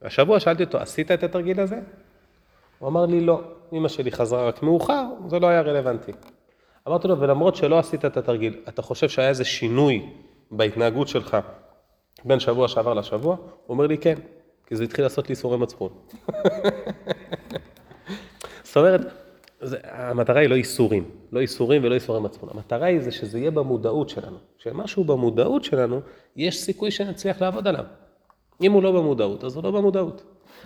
והשבוע 0.02 0.40
שאלתי 0.40 0.64
אותו, 0.64 0.78
עשית 0.78 1.12
את 1.12 1.24
התרגיל 1.24 1.60
הזה? 1.60 1.80
הוא 2.80 2.90
אמר 2.90 3.06
לי, 3.06 3.22
לא. 3.22 3.42
אמא 3.74 3.88
שלי 3.88 4.12
חזרה 4.12 4.48
רק 4.48 4.64
מאוחר, 4.64 5.06
זה 5.28 5.40
לא 5.40 5.48
היה 5.48 5.62
רלוונטי. 5.62 6.12
אמרתי 6.88 7.08
לו, 7.08 7.20
ולמרות 7.20 7.56
שלא 7.56 7.80
עשית 7.80 8.06
את 8.06 8.18
התרגיל, 8.18 8.62
אתה 8.68 8.82
חושב 8.82 9.10
שהיה 9.10 9.30
איזה 9.30 9.46
שינוי 9.46 10.10
בהתנהגות 10.52 11.08
שלך 11.08 11.38
בין 12.26 12.40
שבוע 12.40 12.68
שעבר 12.68 12.94
לשבוע? 12.94 13.36
הוא 13.36 13.48
אומר 13.70 13.88
לי, 13.88 13.98
כן, 13.98 14.16
כי 14.68 14.76
זה 14.76 14.84
התחיל 14.84 15.06
לעשות 15.06 15.30
לי 15.30 15.32
ייסורי 15.32 15.58
מצפון. 15.58 15.90
זאת 18.78 18.86
אומרת, 18.86 19.14
זה, 19.62 19.78
המטרה 19.84 20.40
היא 20.40 20.50
לא 20.50 20.56
איסורים, 20.56 21.10
לא 21.32 21.40
איסורים 21.40 21.84
ולא 21.84 21.96
איסורי 21.96 22.20
מצפון. 22.20 22.50
המטרה 22.54 22.86
היא 22.86 23.02
זה 23.02 23.12
שזה 23.12 23.40
יהיה 23.40 23.52
במודעות 23.52 24.10
שלנו. 24.10 24.38
כשמשהו 24.58 25.04
במודעות 25.04 25.64
שלנו, 25.64 26.02
יש 26.36 26.60
סיכוי 26.60 26.92
שנצליח 26.92 27.42
לעבוד 27.42 27.68
עליו. 27.68 27.84
אם 28.62 28.72
הוא 28.72 28.84
לא 28.84 28.92
במודעות, 28.92 29.44
אז 29.44 29.56
הוא 29.56 29.64
לא 29.64 29.72
במודעות. 29.72 30.24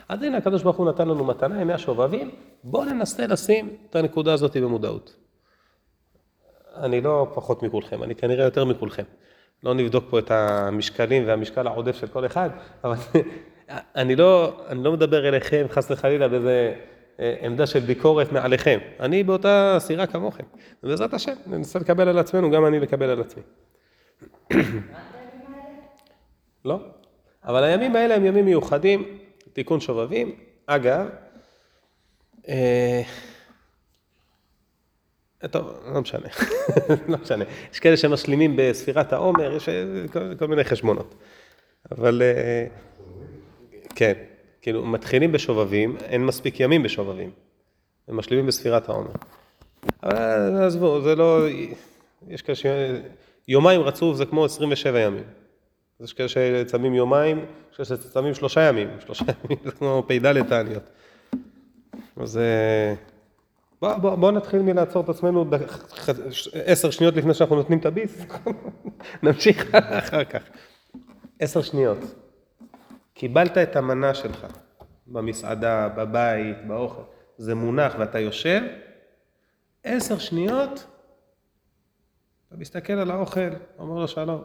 אז 0.10 0.24
הנה, 0.24 0.38
הקדוש 0.38 0.64
ברוך 0.64 0.78
הוא 0.78 0.90
נתן 0.90 1.08
לנו 1.08 1.26
מתנה, 1.26 1.62
ימי 1.62 1.74
השובבים, 1.74 2.32
בואו 2.64 2.86
ננסה 2.86 3.28
לשים 3.28 3.76
את 3.90 3.96
הנקודה 3.96 4.34
הזאת 4.34 4.58
במודעות. 4.58 5.16
אני 6.76 7.02
לא 7.02 7.32
פחות 7.34 7.64
מכולכם, 7.64 8.04
אני 8.04 8.16
כנראה 8.16 8.46
יותר 8.46 8.66
מכולכם. 8.66 9.04
לא 9.64 9.74
נבדוק 9.74 10.06
פה 10.10 10.20
את 10.20 10.32
המשקלים 10.32 11.28
והמשקל 11.28 11.68
העודף 11.68 11.96
של 11.96 12.08
כל 12.08 12.26
אחד, 12.26 12.50
אבל 12.84 12.96
אני 14.02 14.16
לא, 14.16 14.62
אני 14.68 14.84
לא 14.84 14.92
מדבר 14.92 15.28
אליכם 15.28 15.66
חס 15.70 15.92
וחלילה 15.92 16.28
באיזה 16.28 16.74
עמדה 17.20 17.68
של 17.68 17.80
ביקורת 17.80 18.32
מעליכם. 18.32 18.80
אני 19.00 19.24
באותה 19.24 19.78
סירה 19.80 20.08
כמוכם. 20.08 20.44
ובעזרת 20.84 21.14
השם, 21.14 21.34
ננסה 21.48 21.80
לקבל 21.80 22.08
על 22.08 22.18
עצמנו, 22.18 22.52
גם 22.52 22.66
אני 22.66 22.80
לקבל 22.80 23.10
על 23.10 23.22
עצמי. 23.22 23.44
לא, 26.66 26.80
אבל 27.46 27.64
הימים 27.64 27.96
האלה 27.96 28.16
הם 28.16 28.26
ימים 28.26 28.46
מיוחדים, 28.46 29.18
תיקון 29.54 29.80
שובבים. 29.80 30.36
אגב, 30.66 31.10
אה, 32.50 33.02
טוב, 35.52 35.72
לא 35.94 36.02
משנה, 36.02 36.28
לא 37.10 37.18
משנה. 37.18 37.46
יש 37.74 37.80
כאלה 37.80 37.98
שמשלימים 37.98 38.56
בספירת 38.58 39.14
העומר, 39.14 39.56
יש 39.56 39.70
כל, 40.12 40.36
כל 40.40 40.48
מיני 40.48 40.64
חשבונות. 40.64 41.16
אבל 41.92 42.22
אה, 42.22 42.66
כן, 43.96 44.14
כאילו 44.62 44.86
מתחילים 44.86 45.32
בשובבים, 45.32 45.98
אין 46.04 46.26
מספיק 46.26 46.60
ימים 46.60 46.84
בשובבים. 46.84 47.30
הם 48.08 48.18
משלימים 48.18 48.48
בספירת 48.48 48.90
העומר. 48.90 49.12
אבל 50.04 50.64
עזבו, 50.64 51.02
זה 51.02 51.16
לא... 51.16 51.46
יש 52.28 52.42
כאלה 52.42 52.56
ש... 52.56 52.66
יומיים 53.48 53.82
רצוף 53.82 54.18
זה 54.18 54.26
כמו 54.26 54.46
27 54.46 55.00
ימים. 55.00 55.24
יש 56.04 56.14
כאלה 56.14 56.30
שצמים 56.30 56.94
יומיים, 56.94 57.46
יש 57.72 57.78
כאלה 57.78 58.00
שצמים 58.00 58.34
שלושה 58.34 58.62
ימים. 58.62 58.90
שלושה 59.06 59.26
ימים 59.26 59.58
זה 59.66 59.72
כמו 59.72 60.04
פ"ד 60.08 60.44
תעניות. 60.44 60.84
אז... 62.18 62.38
אה, 62.38 62.94
בואו 63.82 64.02
בוא, 64.02 64.16
בוא 64.16 64.32
נתחיל 64.32 64.62
מלעצור 64.62 65.04
את 65.04 65.10
עצמנו 65.10 65.46
עשר 66.54 66.90
שניות 66.90 67.16
לפני 67.16 67.34
שאנחנו 67.34 67.56
נותנים 67.56 67.80
את 67.80 67.86
הביס, 67.86 68.26
נמשיך 69.24 69.76
אחר 69.76 70.24
כך. 70.24 70.42
עשר 71.40 71.62
שניות. 71.62 71.98
קיבלת 73.14 73.58
את 73.58 73.76
המנה 73.76 74.14
שלך 74.14 74.48
במסעדה, 75.08 75.90
בבית, 75.90 76.68
באוכל, 76.68 77.02
זה 77.38 77.56
מונח 77.56 77.96
ואתה 78.00 78.20
יושב, 78.20 78.62
עשר 79.84 80.18
שניות, 80.18 80.88
אתה 82.48 82.58
מסתכל 82.58 82.94
על 82.94 83.12
האוכל, 83.12 83.50
אומר 83.80 84.00
לו 84.00 84.08
שלום, 84.08 84.44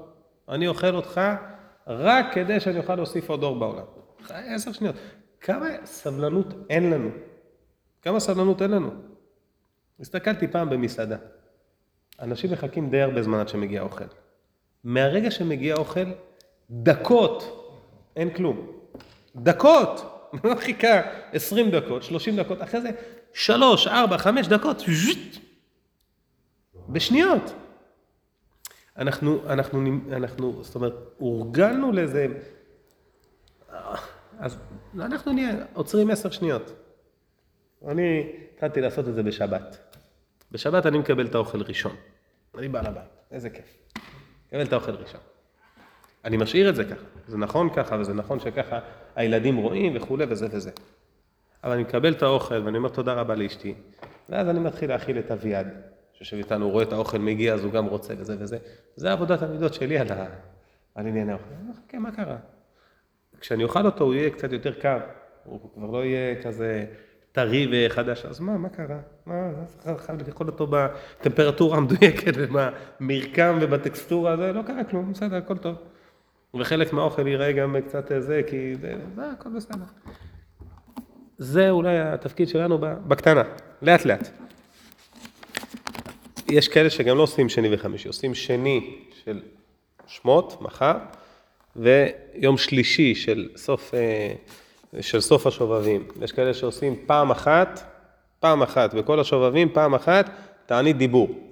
אני 0.48 0.68
אוכל 0.68 0.94
אותך 0.94 1.20
רק 1.86 2.26
כדי 2.34 2.60
שאני 2.60 2.78
אוכל 2.78 2.94
להוסיף 2.94 3.30
עוד 3.30 3.42
אור 3.42 3.58
בעולם. 3.58 3.84
עשר 4.30 4.72
שניות. 4.72 4.94
כמה 5.40 5.66
סבלנות 5.84 6.54
אין 6.70 6.90
לנו? 6.90 7.10
כמה 8.02 8.20
סבלנות 8.20 8.62
אין 8.62 8.70
לנו? 8.70 8.90
הסתכלתי 10.00 10.48
פעם 10.48 10.70
במסעדה. 10.70 11.16
אנשים 12.20 12.52
מחכים 12.52 12.90
די 12.90 13.02
הרבה 13.02 13.22
זמן 13.22 13.38
עד 13.38 13.48
שמגיע 13.48 13.82
אוכל. 13.82 14.04
מהרגע 14.84 15.30
שמגיע 15.30 15.74
אוכל, 15.76 16.12
דקות, 16.70 17.65
אין 18.16 18.34
כלום. 18.34 18.72
דקות! 19.36 20.12
חיכה 20.64 21.02
20 21.32 21.70
דקות, 21.70 22.02
30 22.02 22.36
דקות, 22.36 22.62
אחרי 22.62 22.80
זה 22.80 22.90
3, 23.32 23.86
4, 23.86 24.18
5 24.18 24.48
דקות, 24.48 24.78
ז'יט, 24.78 25.36
בשניות. 26.88 27.52
אנחנו, 28.96 29.42
אנחנו, 29.46 29.80
אנחנו, 30.12 30.62
זאת 30.62 30.74
אומרת, 30.74 30.92
הורגלנו 31.18 31.92
לאיזה... 31.92 32.26
אז 34.38 34.56
אנחנו 34.94 35.32
נהיה 35.32 35.54
עוצרים 35.72 36.10
10 36.10 36.30
שניות. 36.30 36.72
אני 37.88 38.32
התחלתי 38.54 38.80
לעשות 38.80 39.08
את 39.08 39.14
זה 39.14 39.22
בשבת. 39.22 39.96
בשבת 40.52 40.86
אני 40.86 40.98
מקבל 40.98 41.26
את 41.26 41.34
האוכל 41.34 41.62
ראשון. 41.62 41.96
אני 42.58 42.68
בעל 42.68 42.86
הבית, 42.86 43.04
איזה 43.30 43.50
כיף. 43.50 43.78
מקבל 44.46 44.62
את 44.62 44.72
האוכל 44.72 44.94
ראשון. 44.94 45.20
אני 46.26 46.36
משאיר 46.36 46.68
את 46.68 46.74
זה 46.74 46.84
ככה, 46.84 47.04
זה 47.26 47.38
נכון 47.38 47.68
ככה 47.74 47.96
וזה 48.00 48.14
נכון 48.14 48.40
שככה 48.40 48.78
הילדים 49.16 49.56
רואים 49.56 49.96
וכולי 49.96 50.24
וזה 50.28 50.46
וזה. 50.50 50.70
אבל 51.64 51.72
אני 51.72 51.82
מקבל 51.82 52.12
את 52.12 52.22
האוכל 52.22 52.62
ואני 52.64 52.78
אומר 52.78 52.88
תודה 52.88 53.12
רבה 53.12 53.34
לאשתי, 53.34 53.74
ואז 54.28 54.48
אני 54.48 54.58
מתחיל 54.58 54.88
להאכיל 54.88 55.18
את 55.18 55.30
אביעד, 55.30 55.68
שיושב 56.12 56.36
איתנו, 56.36 56.64
הוא 56.64 56.72
רואה 56.72 56.84
את 56.84 56.92
האוכל 56.92 57.18
מגיע, 57.18 57.54
אז 57.54 57.64
הוא 57.64 57.72
גם 57.72 57.86
רוצה 57.86 58.14
וזה 58.18 58.36
וזה. 58.40 58.58
זה 58.96 59.12
עבודת 59.12 59.42
המידות 59.42 59.74
שלי 59.74 59.98
על, 59.98 60.12
ה... 60.12 60.26
על 60.94 61.06
ענייני 61.06 61.32
האוכל. 61.32 61.44
אני 61.50 61.62
אומר, 61.62 61.74
כן, 61.88 61.98
מה 61.98 62.12
קרה? 62.12 62.36
כשאני 63.40 63.64
אוכל 63.64 63.86
אותו 63.86 64.04
הוא 64.04 64.14
יהיה 64.14 64.30
קצת 64.30 64.52
יותר 64.52 64.72
קר, 64.72 64.98
הוא 65.44 65.70
כבר 65.74 65.90
לא 65.90 66.04
יהיה 66.04 66.42
כזה 66.42 66.84
טרי 67.32 67.68
וחדש, 67.72 68.24
אז 68.24 68.40
מה, 68.40 68.58
מה 68.58 68.68
קרה? 68.68 68.98
מה, 69.26 69.48
אז 69.84 69.90
חייב 69.96 70.28
לאכול 70.28 70.46
אותו 70.46 70.66
בטמפרטורה 70.70 71.76
המדויקת 71.76 72.32
ובמרקם 72.36 73.58
ובטקסטורה, 73.60 74.36
זה 74.36 74.52
לא 74.52 74.62
קרה 74.62 74.84
כלום, 74.84 75.12
בסדר, 75.12 75.36
הכל 75.36 75.56
טוב. 75.56 75.76
וחלק 76.58 76.92
מהאוכל 76.92 77.26
ייראה 77.26 77.52
גם 77.52 77.76
קצת 77.88 78.12
זה, 78.18 78.42
כי 78.46 78.74
זה, 78.80 78.94
זה 79.14 79.30
הכל 79.30 79.48
בסדר. 79.56 79.84
זה 81.38 81.70
אולי 81.70 81.98
התפקיד 81.98 82.48
שלנו 82.48 82.78
בקטנה, 82.78 83.42
לאט 83.82 84.04
לאט. 84.04 84.28
יש 86.48 86.68
כאלה 86.68 86.90
שגם 86.90 87.16
לא 87.16 87.22
עושים 87.22 87.48
שני 87.48 87.74
וחמישי, 87.74 88.08
עושים 88.08 88.34
שני 88.34 88.96
של 89.24 89.40
שמות, 90.06 90.62
מחר, 90.62 90.94
ויום 91.76 92.58
שלישי 92.58 93.14
של 93.14 93.48
סוף, 93.56 93.94
אה, 93.94 94.32
של 95.00 95.20
סוף 95.20 95.46
השובבים. 95.46 96.08
יש 96.22 96.32
כאלה 96.32 96.54
שעושים 96.54 96.96
פעם 97.06 97.30
אחת, 97.30 97.82
פעם 98.40 98.62
אחת, 98.62 98.94
בכל 98.94 99.20
השובבים, 99.20 99.68
פעם 99.72 99.94
אחת, 99.94 100.30
תענית 100.66 100.96
דיבור. 100.96 101.50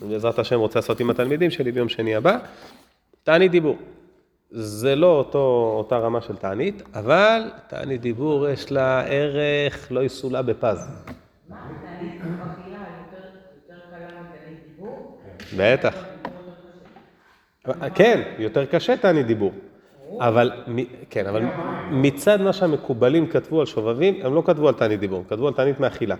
בעזרת 0.00 0.38
השם 0.38 0.58
רוצה 0.58 0.78
לעשות 0.78 1.00
עם 1.00 1.10
התלמידים 1.10 1.50
שלי 1.50 1.72
ביום 1.72 1.88
שני 1.88 2.14
הבא, 2.14 2.38
תענית 3.22 3.50
דיבור. 3.50 3.76
זה 4.56 4.96
לא 4.96 5.06
אותו, 5.06 5.74
אותה 5.78 5.98
רמה 5.98 6.20
של 6.20 6.36
תענית, 6.36 6.82
אבל 6.94 7.42
תענית 7.68 8.00
דיבור 8.00 8.48
יש 8.48 8.72
לה 8.72 9.00
ערך 9.00 9.92
לא 9.92 10.04
יסולא 10.04 10.42
בפז. 10.42 10.88
מה, 11.48 11.56
תענית 11.84 12.20
אכילה 12.20 12.78
יותר 12.98 13.76
קלה 13.90 14.06
מתענית 14.06 14.58
דיבור? 14.68 15.18
בטח. 15.56 16.04
כן, 17.94 18.22
יותר 18.38 18.64
קשה 18.64 18.96
תענית 18.96 19.26
דיבור. 19.26 19.52
אבל, 20.18 20.52
כן, 21.10 21.26
אבל 21.26 21.42
מצד 21.90 22.40
מה 22.40 22.52
שהמקובלים 22.52 23.26
כתבו 23.26 23.60
על 23.60 23.66
שובבים, 23.66 24.20
הם 24.22 24.34
לא 24.34 24.42
כתבו 24.46 24.68
על 24.68 24.74
תענית 24.74 25.00
דיבור, 25.00 25.18
הם 25.18 25.24
כתבו 25.24 25.48
על 25.48 25.54
תענית 25.54 25.80
מאכילה. 25.80 26.16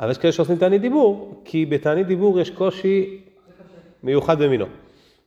אבל 0.00 0.10
יש 0.10 0.18
כאלה 0.18 0.32
שעושים 0.32 0.56
תענית 0.56 0.80
דיבור, 0.80 1.42
כי 1.44 1.66
בתענית 1.66 2.06
דיבור 2.06 2.40
יש 2.40 2.50
קושי 2.50 3.20
מיוחד 4.02 4.42
במינו. 4.42 4.66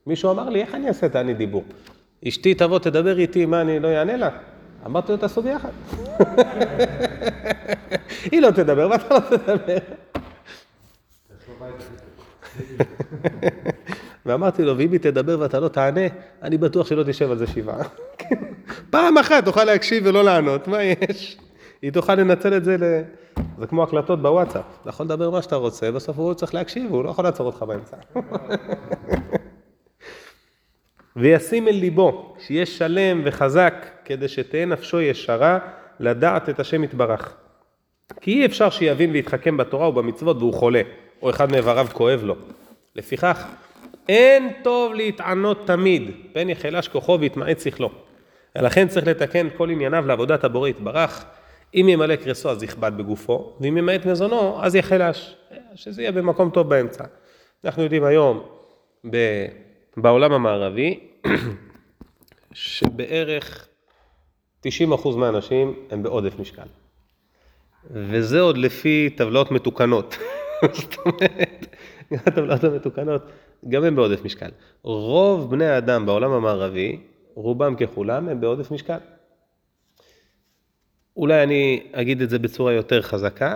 מישהו 0.07 0.31
אמר 0.31 0.49
לי, 0.49 0.61
איך 0.61 0.75
אני 0.75 0.87
אעשה 0.87 1.09
תענית 1.09 1.37
דיבור? 1.37 1.63
אשתי 2.27 2.53
תבוא, 2.53 2.79
תדבר 2.79 3.19
איתי, 3.19 3.45
מה 3.45 3.61
אני 3.61 3.79
לא 3.79 3.87
אענה 3.87 4.17
לה? 4.17 4.29
אמרתי 4.85 5.11
לו, 5.11 5.17
תעשו 5.17 5.41
ביחד. 5.41 5.69
היא 8.31 8.41
לא 8.41 8.51
תדבר 8.51 8.89
ואתה 8.89 9.13
לא 9.13 9.19
תדבר. 9.19 9.77
ואמרתי 14.25 14.63
לו, 14.63 14.77
ואם 14.77 14.91
היא 14.91 14.99
תדבר 14.99 15.39
ואתה 15.39 15.59
לא 15.59 15.67
תענה, 15.67 16.01
אני 16.41 16.57
בטוח 16.57 16.87
שלא 16.87 17.03
תשב 17.03 17.31
על 17.31 17.37
זה 17.37 17.47
שבעה. 17.47 17.83
פעם 18.89 19.17
אחת 19.17 19.45
תוכל 19.45 19.63
להקשיב 19.63 20.03
ולא 20.05 20.23
לענות, 20.23 20.67
מה 20.67 20.83
יש? 20.83 21.37
היא 21.81 21.91
תוכל 21.91 22.15
לנצל 22.15 22.57
את 22.57 22.63
זה 22.63 22.77
ל... 22.77 23.01
זה 23.59 23.67
כמו 23.67 23.83
הקלטות 23.83 24.21
בוואטסאפ. 24.21 24.63
אתה 24.81 24.89
יכול 24.89 25.05
לדבר 25.05 25.29
מה 25.29 25.41
שאתה 25.41 25.55
רוצה, 25.55 25.91
בסוף 25.91 26.17
הוא 26.17 26.33
צריך 26.33 26.53
להקשיב, 26.53 26.91
הוא 26.91 27.03
לא 27.03 27.09
יכול 27.09 27.25
לעצור 27.25 27.45
אותך 27.45 27.63
באמצע. 27.63 27.97
וישים 31.15 31.67
אל 31.67 31.75
ליבו, 31.75 32.35
שיהיה 32.39 32.65
שלם 32.65 33.21
וחזק, 33.25 33.85
כדי 34.05 34.27
שתהא 34.27 34.65
נפשו 34.65 35.01
ישרה, 35.01 35.59
לדעת 35.99 36.49
את 36.49 36.59
השם 36.59 36.83
יתברך. 36.83 37.35
כי 38.21 38.31
אי 38.31 38.45
אפשר 38.45 38.69
שיבין 38.69 39.11
ויתחכם 39.11 39.57
בתורה 39.57 39.89
ובמצוות 39.89 40.37
והוא 40.37 40.53
חולה, 40.53 40.81
או 41.21 41.29
אחד 41.29 41.51
מאיבריו 41.51 41.87
כואב 41.93 42.23
לו. 42.23 42.35
לפיכך, 42.95 43.47
אין 44.09 44.51
טוב 44.63 44.93
להתענות 44.93 45.67
תמיד, 45.67 46.11
פן 46.33 46.49
יחלש 46.49 46.87
כוחו 46.87 47.17
ויתמעט 47.19 47.59
שכלו. 47.59 47.89
ולכן 48.57 48.87
צריך 48.87 49.07
לתקן 49.07 49.47
כל 49.57 49.69
ענייניו 49.69 50.07
לעבודת 50.07 50.43
הבורא 50.43 50.69
יתברך. 50.69 51.25
אם 51.75 51.85
ימלא 51.89 52.15
קרסו 52.15 52.49
אז 52.49 52.63
יכבד 52.63 52.91
בגופו, 52.97 53.53
ואם 53.59 53.77
ימעט 53.77 54.05
מזונו 54.05 54.63
אז 54.63 54.75
יחלש. 54.75 55.35
שזה 55.75 56.01
יהיה 56.01 56.11
במקום 56.11 56.49
טוב 56.49 56.69
באמצע. 56.69 57.03
אנחנו 57.65 57.83
יודעים 57.83 58.03
היום 58.03 58.43
ב... 59.09 59.17
בעולם 59.97 60.31
המערבי, 60.31 60.99
שבערך 62.53 63.67
90% 64.67 64.69
מהאנשים 65.17 65.75
הם 65.91 66.03
בעודף 66.03 66.39
משקל. 66.39 66.67
וזה 67.91 68.39
עוד 68.39 68.57
לפי 68.57 69.09
טבלאות 69.17 69.51
מתוקנות. 69.51 70.17
זאת 70.73 70.95
אומרת, 71.05 71.75
גם 72.13 72.19
הטבלאות 72.25 72.63
המתוקנות, 72.63 73.21
גם 73.69 73.83
הם 73.83 73.95
בעודף 73.95 74.25
משקל. 74.25 74.49
רוב 74.83 75.51
בני 75.51 75.65
האדם 75.65 76.05
בעולם 76.05 76.31
המערבי, 76.31 76.99
רובם 77.35 77.75
ככולם, 77.75 78.29
הם 78.29 78.41
בעודף 78.41 78.71
משקל. 78.71 78.97
אולי 81.17 81.43
אני 81.43 81.87
אגיד 81.91 82.21
את 82.21 82.29
זה 82.29 82.39
בצורה 82.39 82.73
יותר 82.73 83.01
חזקה, 83.01 83.55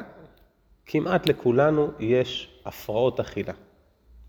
כמעט 0.86 1.28
לכולנו 1.28 1.91
יש 2.00 2.60
הפרעות 2.65 3.19
אכילה. 3.19 3.54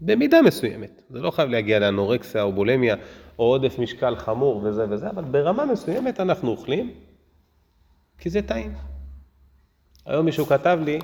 במידה 0.01 0.43
מסוימת. 0.43 1.03
זה 1.11 1.21
לא 1.21 1.31
חייב 1.31 1.51
להגיע 1.51 1.79
לאנורקסיה 1.79 2.43
או 2.43 2.53
בולמיה 2.53 2.97
או 3.39 3.45
עודף 3.45 3.79
משקל 3.79 4.17
חמור 4.17 4.61
וזה 4.65 4.87
וזה, 4.91 5.11
אבל 5.11 5.25
ברמה 5.25 5.65
מסוימת 5.65 6.21
אנחנו 6.21 6.51
אוכלים, 6.51 6.91
כי 8.19 8.31
זה 8.31 8.43
טעים. 8.43 8.75
היום 10.07 10.25
מישהו 10.25 10.47
כתב 10.47 10.79
לי, 10.85 10.99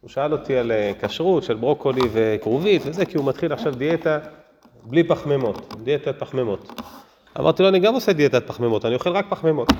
הוא 0.00 0.10
שאל 0.10 0.32
אותי 0.32 0.56
על 0.56 0.72
אה, 0.72 0.92
כשרות 1.00 1.42
של 1.42 1.54
ברוקולי 1.54 2.00
וכרובית 2.12 2.82
וזה, 2.84 3.06
כי 3.06 3.16
הוא 3.16 3.26
מתחיל 3.26 3.52
עכשיו 3.52 3.74
דיאטה 3.74 4.18
בלי 4.82 5.04
פחמימות, 5.04 5.74
דיאטת 5.82 6.18
פחמימות. 6.18 6.80
אמרתי 7.38 7.62
לו, 7.62 7.68
אני 7.68 7.78
גם 7.78 7.94
עושה 7.94 8.12
דיאטת 8.12 8.46
פחמימות, 8.46 8.84
אני 8.84 8.94
אוכל 8.94 9.10
רק 9.10 9.26
פחמימות. 9.30 9.68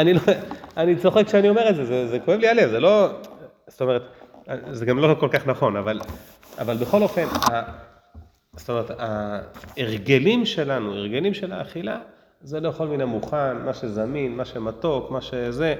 אני, 0.00 0.14
לא, 0.14 0.20
אני 0.76 0.96
צוחק 0.96 1.26
כשאני 1.26 1.48
אומר 1.48 1.70
את 1.70 1.76
זה, 1.76 1.84
זה, 1.84 2.08
זה 2.08 2.18
כואב 2.18 2.38
לי 2.38 2.48
הלב, 2.48 2.70
זה 2.70 2.80
לא, 2.80 3.08
זאת 3.68 3.80
אומרת, 3.80 4.02
זה 4.70 4.86
גם 4.86 4.98
לא 4.98 5.16
כל 5.20 5.28
כך 5.32 5.46
נכון, 5.46 5.76
אבל, 5.76 6.00
אבל 6.58 6.76
בכל 6.76 7.02
אופן, 7.02 7.24
ה, 7.24 7.62
זאת 8.56 8.70
אומרת, 8.70 8.90
ההרגלים 8.98 10.46
שלנו, 10.46 10.94
הרגלים 10.94 11.34
של 11.34 11.52
האכילה, 11.52 12.00
זה 12.42 12.60
לאכול 12.60 12.88
מן 12.88 13.00
המוכן, 13.00 13.56
מה 13.56 13.74
שזמין, 13.74 14.36
מה 14.36 14.44
שמתוק, 14.44 15.10
מה 15.10 15.20
שזה. 15.20 15.74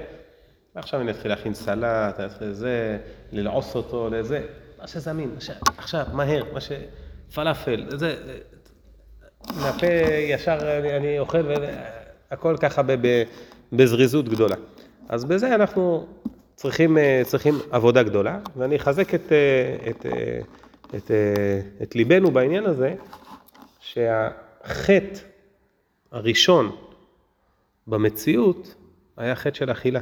עכשיו 0.75 1.01
אני 1.01 1.11
אתחיל 1.11 1.31
להכין 1.31 1.53
סלט, 1.53 2.19
אני 2.19 2.25
אתחיל 2.25 2.51
זה, 2.51 2.97
ללעוס 3.31 3.75
אותו, 3.75 4.09
לזה, 4.09 4.41
מה 4.81 4.87
שזמין. 4.87 5.35
עכשיו, 5.77 6.05
מהר, 6.13 6.43
מה 6.53 6.61
ש... 6.61 6.71
פלאפל, 7.33 7.85
זה... 7.89 8.15
מהפה 9.55 9.87
ישר 10.29 10.79
אני, 10.79 10.97
אני 10.97 11.19
אוכל, 11.19 11.41
והכל 12.31 12.57
ככה 12.57 12.81
ב, 12.81 12.91
ב, 12.91 13.23
בזריזות 13.73 14.29
גדולה. 14.29 14.55
אז 15.09 15.25
בזה 15.25 15.55
אנחנו 15.55 16.07
צריכים, 16.61 16.97
צריכים 17.23 17.55
עבודה 17.71 18.03
גדולה, 18.03 18.39
ואני 18.55 18.75
אחזק 18.75 19.15
את, 19.15 19.21
את, 19.21 19.31
את, 19.89 20.05
את, 20.95 21.11
את 21.81 21.95
ליבנו 21.95 22.31
בעניין 22.31 22.65
הזה, 22.65 22.95
שהחטא 23.79 25.19
הראשון 26.11 26.75
במציאות 27.87 28.75
היה 29.17 29.35
חטא 29.35 29.55
של 29.55 29.71
אכילה. 29.71 29.99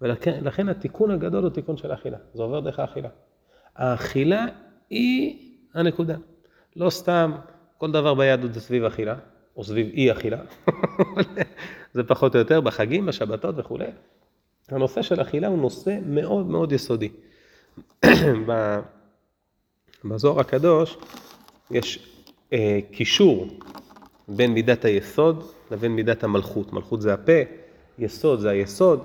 ולכן 0.00 0.68
התיקון 0.68 1.10
הגדול 1.10 1.42
הוא 1.42 1.50
תיקון 1.50 1.76
של 1.76 1.94
אכילה, 1.94 2.18
זה 2.34 2.42
עובר 2.42 2.60
דרך 2.60 2.78
האכילה. 2.78 3.08
האכילה 3.76 4.46
היא 4.90 5.38
הנקודה. 5.74 6.16
לא 6.76 6.90
סתם 6.90 7.32
כל 7.78 7.92
דבר 7.92 8.14
ביהדות 8.14 8.54
זה 8.54 8.60
סביב 8.60 8.84
אכילה, 8.84 9.14
או 9.56 9.64
סביב 9.64 9.86
אי 9.92 10.12
אכילה, 10.12 10.38
זה 11.94 12.02
פחות 12.04 12.34
או 12.34 12.38
יותר 12.38 12.60
בחגים, 12.60 13.06
בשבתות 13.06 13.54
וכולי. 13.58 13.86
הנושא 14.68 15.02
של 15.02 15.22
אכילה 15.22 15.48
הוא 15.48 15.58
נושא 15.58 15.98
מאוד 16.06 16.46
מאוד 16.46 16.72
יסודי. 16.72 17.08
בזוהר 20.04 20.40
הקדוש 20.40 20.96
יש 21.70 22.08
אה, 22.52 22.78
קישור 22.90 23.48
בין 24.28 24.52
מידת 24.54 24.84
היסוד 24.84 25.44
לבין 25.70 25.92
מידת 25.92 26.24
המלכות. 26.24 26.72
מלכות 26.72 27.00
זה 27.00 27.14
הפה, 27.14 27.32
יסוד 27.98 28.40
זה 28.40 28.50
היסוד, 28.50 29.02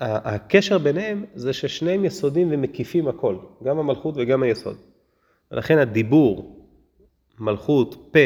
והקשר 0.00 0.78
ביניהם 0.78 1.24
זה 1.34 1.52
ששניהם 1.52 2.04
יסודים 2.04 2.48
ומקיפים 2.50 3.08
הכל, 3.08 3.36
גם 3.64 3.78
המלכות 3.78 4.14
וגם 4.16 4.42
היסוד. 4.42 4.76
ולכן 5.50 5.78
הדיבור, 5.78 6.66
מלכות, 7.38 8.08
פה, 8.10 8.18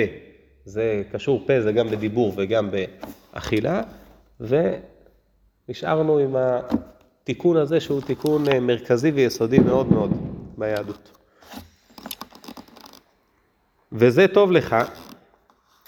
זה 0.65 1.03
קשור 1.13 1.43
פה, 1.47 1.61
זה 1.61 1.73
גם 1.73 1.89
בדיבור 1.89 2.33
וגם 2.37 2.71
באכילה, 2.71 3.83
ונשארנו 5.69 6.19
עם 6.19 6.37
התיקון 6.37 7.57
הזה 7.57 7.81
שהוא 7.81 8.01
תיקון 8.01 8.45
מרכזי 8.61 9.11
ויסודי 9.11 9.59
מאוד 9.59 9.93
מאוד 9.93 10.11
ביהדות. 10.59 11.11
וזה 13.93 14.29
טוב 14.29 14.53
לך, 14.53 14.77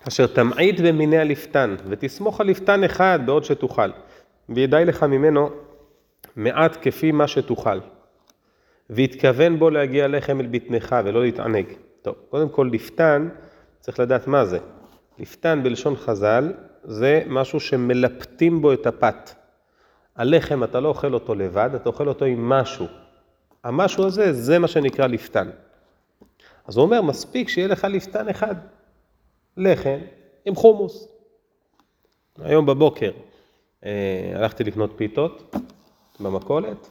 אשר 0.09 0.27
תמעיט 0.27 0.81
במיני 0.81 1.19
הלפתן, 1.19 1.77
ותסמוך 1.89 2.41
על 2.41 2.47
לפתן 2.47 2.85
אחד 2.85 3.19
בעוד 3.27 3.45
שתוכל, 3.45 3.91
וידאי 4.49 4.85
לך 4.85 5.03
ממנו 5.03 5.51
מעט 6.37 6.77
כפי 6.83 7.13
מה 7.13 7.29
שתאכל. 7.29 7.79
והתכוון 8.91 9.59
בו 9.59 9.71
להגיע 9.71 10.09
לחם 10.09 10.41
אל 10.41 10.47
בטנך 10.47 10.97
ולא 11.05 11.23
להתענג. 11.23 11.67
טוב, 12.03 12.15
קודם 12.31 12.49
כל 12.49 12.71
לפתן, 12.73 13.29
צריך 13.81 14.01
לדעת 14.01 14.27
מה 14.27 14.45
זה. 14.45 14.59
לפתן 15.19 15.61
בלשון 15.63 15.97
חז"ל 15.97 16.53
זה 16.85 17.23
משהו 17.27 17.61
שמלפטים 17.61 18.63
בו 18.63 18.73
את 18.73 18.87
הפת. 18.87 19.31
הלחם 20.19 20.65
אתה 20.65 20.81
לא 20.81 20.89
אוכל 20.89 21.15
אותו 21.15 21.35
לבד, 21.35 21.71
אתה 21.75 21.89
אוכל 21.89 22.09
אותו 22.09 22.25
עם 22.25 22.49
משהו. 22.49 22.87
המשהו 23.65 24.07
הזה, 24.07 24.33
זה 24.33 24.59
מה 24.59 24.69
שנקרא 24.69 25.07
לפתן. 25.07 25.51
אז 26.67 26.77
הוא 26.77 26.85
אומר, 26.85 27.03
מספיק 27.03 27.49
שיהיה 27.49 27.69
לך 27.69 27.85
לפתן 27.85 28.29
אחד, 28.29 28.55
לחם 29.57 29.99
עם 30.45 30.55
חומוס. 30.55 31.09
היום 32.39 32.67
בבוקר 32.67 33.11
אה, 33.85 34.33
הלכתי 34.35 34.65
לקנות 34.65 34.93
פיתות 34.97 35.55
במכולת, 36.21 36.89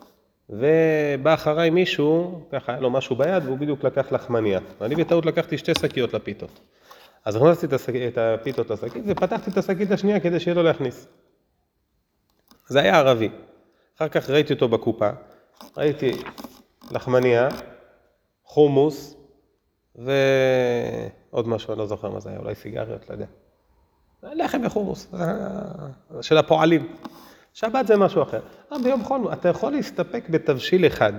ובא 0.49 1.33
אחריי 1.33 1.69
מישהו, 1.69 2.41
ככה 2.51 2.71
היה 2.71 2.81
לו 2.81 2.89
משהו 2.89 3.15
ביד, 3.15 3.45
והוא 3.45 3.57
בדיוק 3.57 3.83
לקח 3.83 4.11
לחמניה. 4.11 4.59
ואני 4.81 4.95
בטעות 4.95 5.25
לקחתי 5.25 5.57
שתי 5.57 5.71
שקיות 5.81 6.13
לפיתות. 6.13 6.59
אז 7.25 7.35
הכנסתי 7.35 7.65
את. 7.65 7.73
את 8.07 8.17
הפיתות 8.17 8.69
לשקית 8.69 9.03
ופתחתי 9.07 9.51
את 9.51 9.57
השקית 9.57 9.91
השנייה 9.91 10.19
כדי 10.19 10.39
שיהיה 10.39 10.55
לו 10.55 10.63
להכניס. 10.63 11.07
זה 12.67 12.79
היה 12.79 12.97
ערבי. 12.97 13.29
אחר 13.97 14.09
כך 14.09 14.29
ראיתי 14.29 14.53
אותו 14.53 14.67
בקופה, 14.67 15.09
ראיתי 15.77 16.11
לחמניה, 16.91 17.49
חומוס 18.43 19.15
ועוד 19.95 21.47
משהו, 21.47 21.73
אני 21.73 21.79
לא 21.79 21.85
זוכר 21.85 22.09
מה 22.09 22.19
זה 22.19 22.29
היה, 22.29 22.39
אולי 22.39 22.55
סיגריות, 22.55 23.09
לא 23.09 23.13
יודע. 23.13 23.25
לחם 24.23 24.61
וחומוס, 24.65 25.13
של 26.21 26.37
הפועלים. 26.37 26.95
שבת 27.53 27.87
זה 27.87 27.97
משהו 27.97 28.23
אחר. 28.23 28.39
אבל 28.71 28.83
ביום 28.83 29.03
חול 29.03 29.33
אתה 29.33 29.49
יכול 29.49 29.71
להסתפק 29.71 30.29
בתבשיל 30.29 30.87
אחד. 30.87 31.13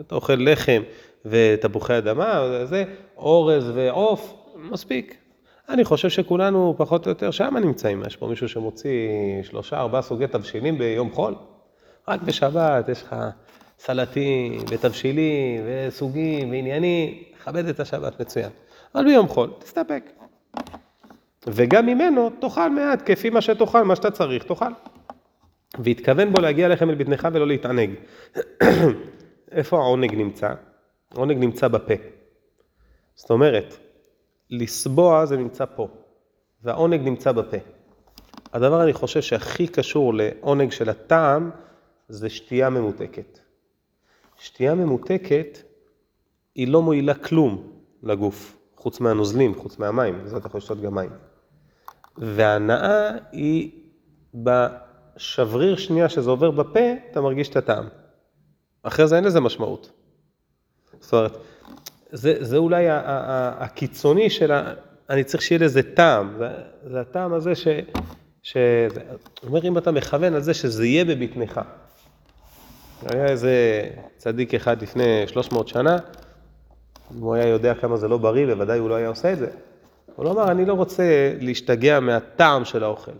אתה 0.00 0.14
אוכל 0.14 0.36
לחם 0.38 0.82
ותפוחי 1.24 1.98
אדמה, 1.98 2.42
זה, 2.64 2.84
אורז 3.16 3.70
ועוף, 3.74 4.34
מספיק. 4.56 5.25
אני 5.68 5.84
חושב 5.84 6.08
שכולנו 6.08 6.74
פחות 6.76 7.06
או 7.06 7.10
יותר 7.10 7.30
שם 7.30 7.56
נמצאים. 7.56 8.02
יש 8.06 8.16
פה 8.16 8.26
מישהו 8.26 8.48
שמוציא 8.48 9.08
שלושה, 9.42 9.80
ארבעה 9.80 10.02
סוגי 10.02 10.26
תבשילים 10.26 10.78
ביום 10.78 11.10
חול? 11.12 11.34
רק 12.08 12.22
בשבת 12.22 12.88
יש 12.88 13.02
לך 13.02 13.16
סלטים 13.78 14.60
ותבשילים 14.70 15.62
וסוגים 15.66 16.50
ועניינים, 16.50 17.22
כבד 17.44 17.68
את 17.68 17.80
השבת, 17.80 18.20
מצוין. 18.20 18.50
אבל 18.94 19.04
ביום 19.04 19.28
חול, 19.28 19.50
תסתפק. 19.58 20.10
וגם 21.46 21.86
ממנו 21.86 22.30
תאכל 22.40 22.70
מעט, 22.70 23.02
כפי 23.06 23.30
מה 23.30 23.40
שתאכל, 23.40 23.84
מה 23.84 23.96
שאתה 23.96 24.10
צריך, 24.10 24.44
תאכל. 24.44 24.72
והתכוון 25.78 26.32
בו 26.32 26.40
להגיע 26.40 26.68
לחם 26.68 26.90
אל 26.90 26.94
בטנך 26.94 27.28
ולא 27.32 27.46
להתענג. 27.46 27.90
איפה 29.52 29.76
העונג 29.78 30.14
נמצא? 30.14 30.54
העונג 31.12 31.38
נמצא 31.38 31.68
בפה. 31.68 31.94
זאת 33.14 33.30
אומרת, 33.30 33.76
לסבוע 34.50 35.26
זה 35.26 35.36
נמצא 35.36 35.64
פה, 35.76 35.88
והעונג 36.62 37.00
נמצא 37.00 37.32
בפה. 37.32 37.56
הדבר 38.52 38.82
אני 38.82 38.92
חושב 38.92 39.22
שהכי 39.22 39.66
קשור 39.66 40.14
לעונג 40.14 40.72
של 40.72 40.88
הטעם 40.88 41.50
זה 42.08 42.30
שתייה 42.30 42.70
ממותקת. 42.70 43.38
שתייה 44.38 44.74
ממותקת 44.74 45.58
היא 46.54 46.68
לא 46.68 46.82
מועילה 46.82 47.14
כלום 47.14 47.72
לגוף, 48.02 48.56
חוץ 48.76 49.00
מהנוזלים, 49.00 49.54
חוץ 49.54 49.78
מהמים, 49.78 50.24
בזה 50.24 50.36
אתה 50.36 50.46
יכול 50.46 50.58
לשתות 50.58 50.80
גם 50.80 50.94
מים. 50.94 51.10
וההנאה 52.18 53.10
היא 53.32 53.70
בשבריר 54.34 55.76
שנייה 55.76 56.08
שזה 56.08 56.30
עובר 56.30 56.50
בפה, 56.50 56.80
אתה 57.10 57.20
מרגיש 57.20 57.48
את 57.48 57.56
הטעם. 57.56 57.88
אחרי 58.82 59.08
זה 59.08 59.16
אין 59.16 59.24
לזה 59.24 59.40
משמעות. 59.40 59.92
זאת 61.00 61.12
אומרת, 61.12 61.36
זה, 62.16 62.36
זה 62.40 62.56
אולי 62.56 62.86
הקיצוני 63.58 64.30
של 64.30 64.52
ה... 64.52 64.72
אני 65.10 65.24
צריך 65.24 65.42
שיהיה 65.42 65.58
לזה 65.58 65.82
טעם. 65.82 66.34
זה, 66.38 66.48
זה 66.86 67.00
הטעם 67.00 67.32
הזה 67.32 67.54
ש... 67.54 67.68
ש... 68.42 68.56
אומר, 69.46 69.64
אם 69.64 69.78
אתה 69.78 69.92
מכוון 69.92 70.34
על 70.34 70.40
זה 70.40 70.54
שזה 70.54 70.86
יהיה 70.86 71.04
בבטנך. 71.04 71.60
היה 73.02 73.26
איזה 73.26 73.82
צדיק 74.16 74.54
אחד 74.54 74.82
לפני 74.82 75.24
300 75.26 75.68
שנה, 75.68 75.98
אם 77.14 77.20
הוא 77.20 77.34
היה 77.34 77.46
יודע 77.46 77.74
כמה 77.74 77.96
זה 77.96 78.08
לא 78.08 78.18
בריא, 78.18 78.46
בוודאי 78.46 78.78
הוא 78.78 78.88
לא 78.88 78.94
היה 78.94 79.08
עושה 79.08 79.32
את 79.32 79.38
זה. 79.38 79.48
הוא 80.16 80.24
לא 80.24 80.30
אמר, 80.30 80.50
אני 80.50 80.64
לא 80.64 80.74
רוצה 80.74 81.32
להשתגע 81.40 82.00
מהטעם 82.00 82.64
של 82.64 82.84
האוכל. 82.84 83.12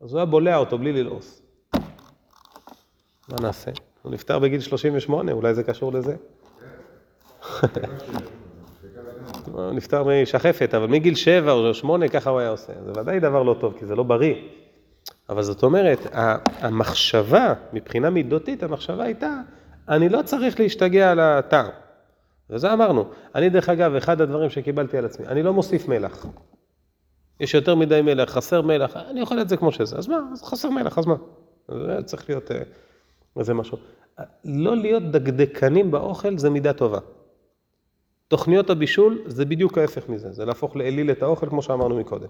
אז 0.00 0.12
הוא 0.12 0.18
היה 0.18 0.26
בולע 0.26 0.56
אותו 0.56 0.78
בלי 0.78 0.92
ללעוס. 0.92 1.42
מה 3.28 3.36
נעשה? 3.42 3.70
הוא 4.02 4.12
נפטר 4.12 4.38
בגיל 4.38 4.60
38, 4.60 5.32
אולי 5.32 5.54
זה 5.54 5.62
קשור 5.62 5.92
לזה. 5.92 6.16
הוא 9.54 9.72
נפטר 9.72 10.04
משחפת, 10.22 10.74
אבל 10.74 10.86
מגיל 10.86 11.14
7 11.14 11.52
או 11.52 11.74
8 11.74 12.08
ככה 12.08 12.30
הוא 12.30 12.40
היה 12.40 12.48
עושה. 12.48 12.72
זה 12.84 13.00
ודאי 13.00 13.20
דבר 13.20 13.42
לא 13.42 13.56
טוב, 13.60 13.74
כי 13.78 13.86
זה 13.86 13.94
לא 13.94 14.02
בריא. 14.02 14.34
אבל 15.28 15.42
זאת 15.42 15.62
אומרת, 15.62 15.98
המחשבה, 16.60 17.54
מבחינה 17.72 18.10
מידותית, 18.10 18.62
המחשבה 18.62 19.04
הייתה, 19.04 19.40
אני 19.88 20.08
לא 20.08 20.22
צריך 20.22 20.60
להשתגע 20.60 21.10
על 21.10 21.20
הטעם. 21.20 21.70
וזה 22.50 22.72
אמרנו. 22.72 23.04
אני, 23.34 23.48
דרך 23.48 23.68
אגב, 23.68 23.94
אחד 23.94 24.20
הדברים 24.20 24.50
שקיבלתי 24.50 24.98
על 24.98 25.04
עצמי, 25.04 25.26
אני 25.26 25.42
לא 25.42 25.52
מוסיף 25.52 25.88
מלח. 25.88 26.26
יש 27.40 27.54
יותר 27.54 27.74
מדי 27.74 28.02
מלח, 28.02 28.30
חסר 28.30 28.62
מלח, 28.62 28.96
אני 28.96 29.20
אוכל 29.20 29.40
את 29.40 29.48
זה 29.48 29.56
כמו 29.56 29.72
שזה. 29.72 29.96
אז 29.96 30.08
מה? 30.08 30.18
אז 30.32 30.42
חסר 30.42 30.70
מלח, 30.70 30.98
אז 30.98 31.06
מה? 31.06 31.14
זה 31.68 32.02
צריך 32.04 32.30
להיות 32.30 32.50
אה, 32.50 32.60
איזה 33.38 33.54
משהו. 33.54 33.78
לא 34.44 34.76
להיות 34.76 35.02
דקדקנים 35.02 35.90
באוכל 35.90 36.38
זה 36.38 36.50
מידה 36.50 36.72
טובה. 36.72 36.98
תוכניות 38.34 38.70
הבישול 38.70 39.22
זה 39.26 39.44
בדיוק 39.44 39.78
ההפך 39.78 40.08
מזה, 40.08 40.32
זה 40.32 40.44
להפוך 40.44 40.76
לאליל 40.76 41.10
את 41.10 41.22
האוכל 41.22 41.48
כמו 41.48 41.62
שאמרנו 41.62 41.96
מקודם. 41.96 42.28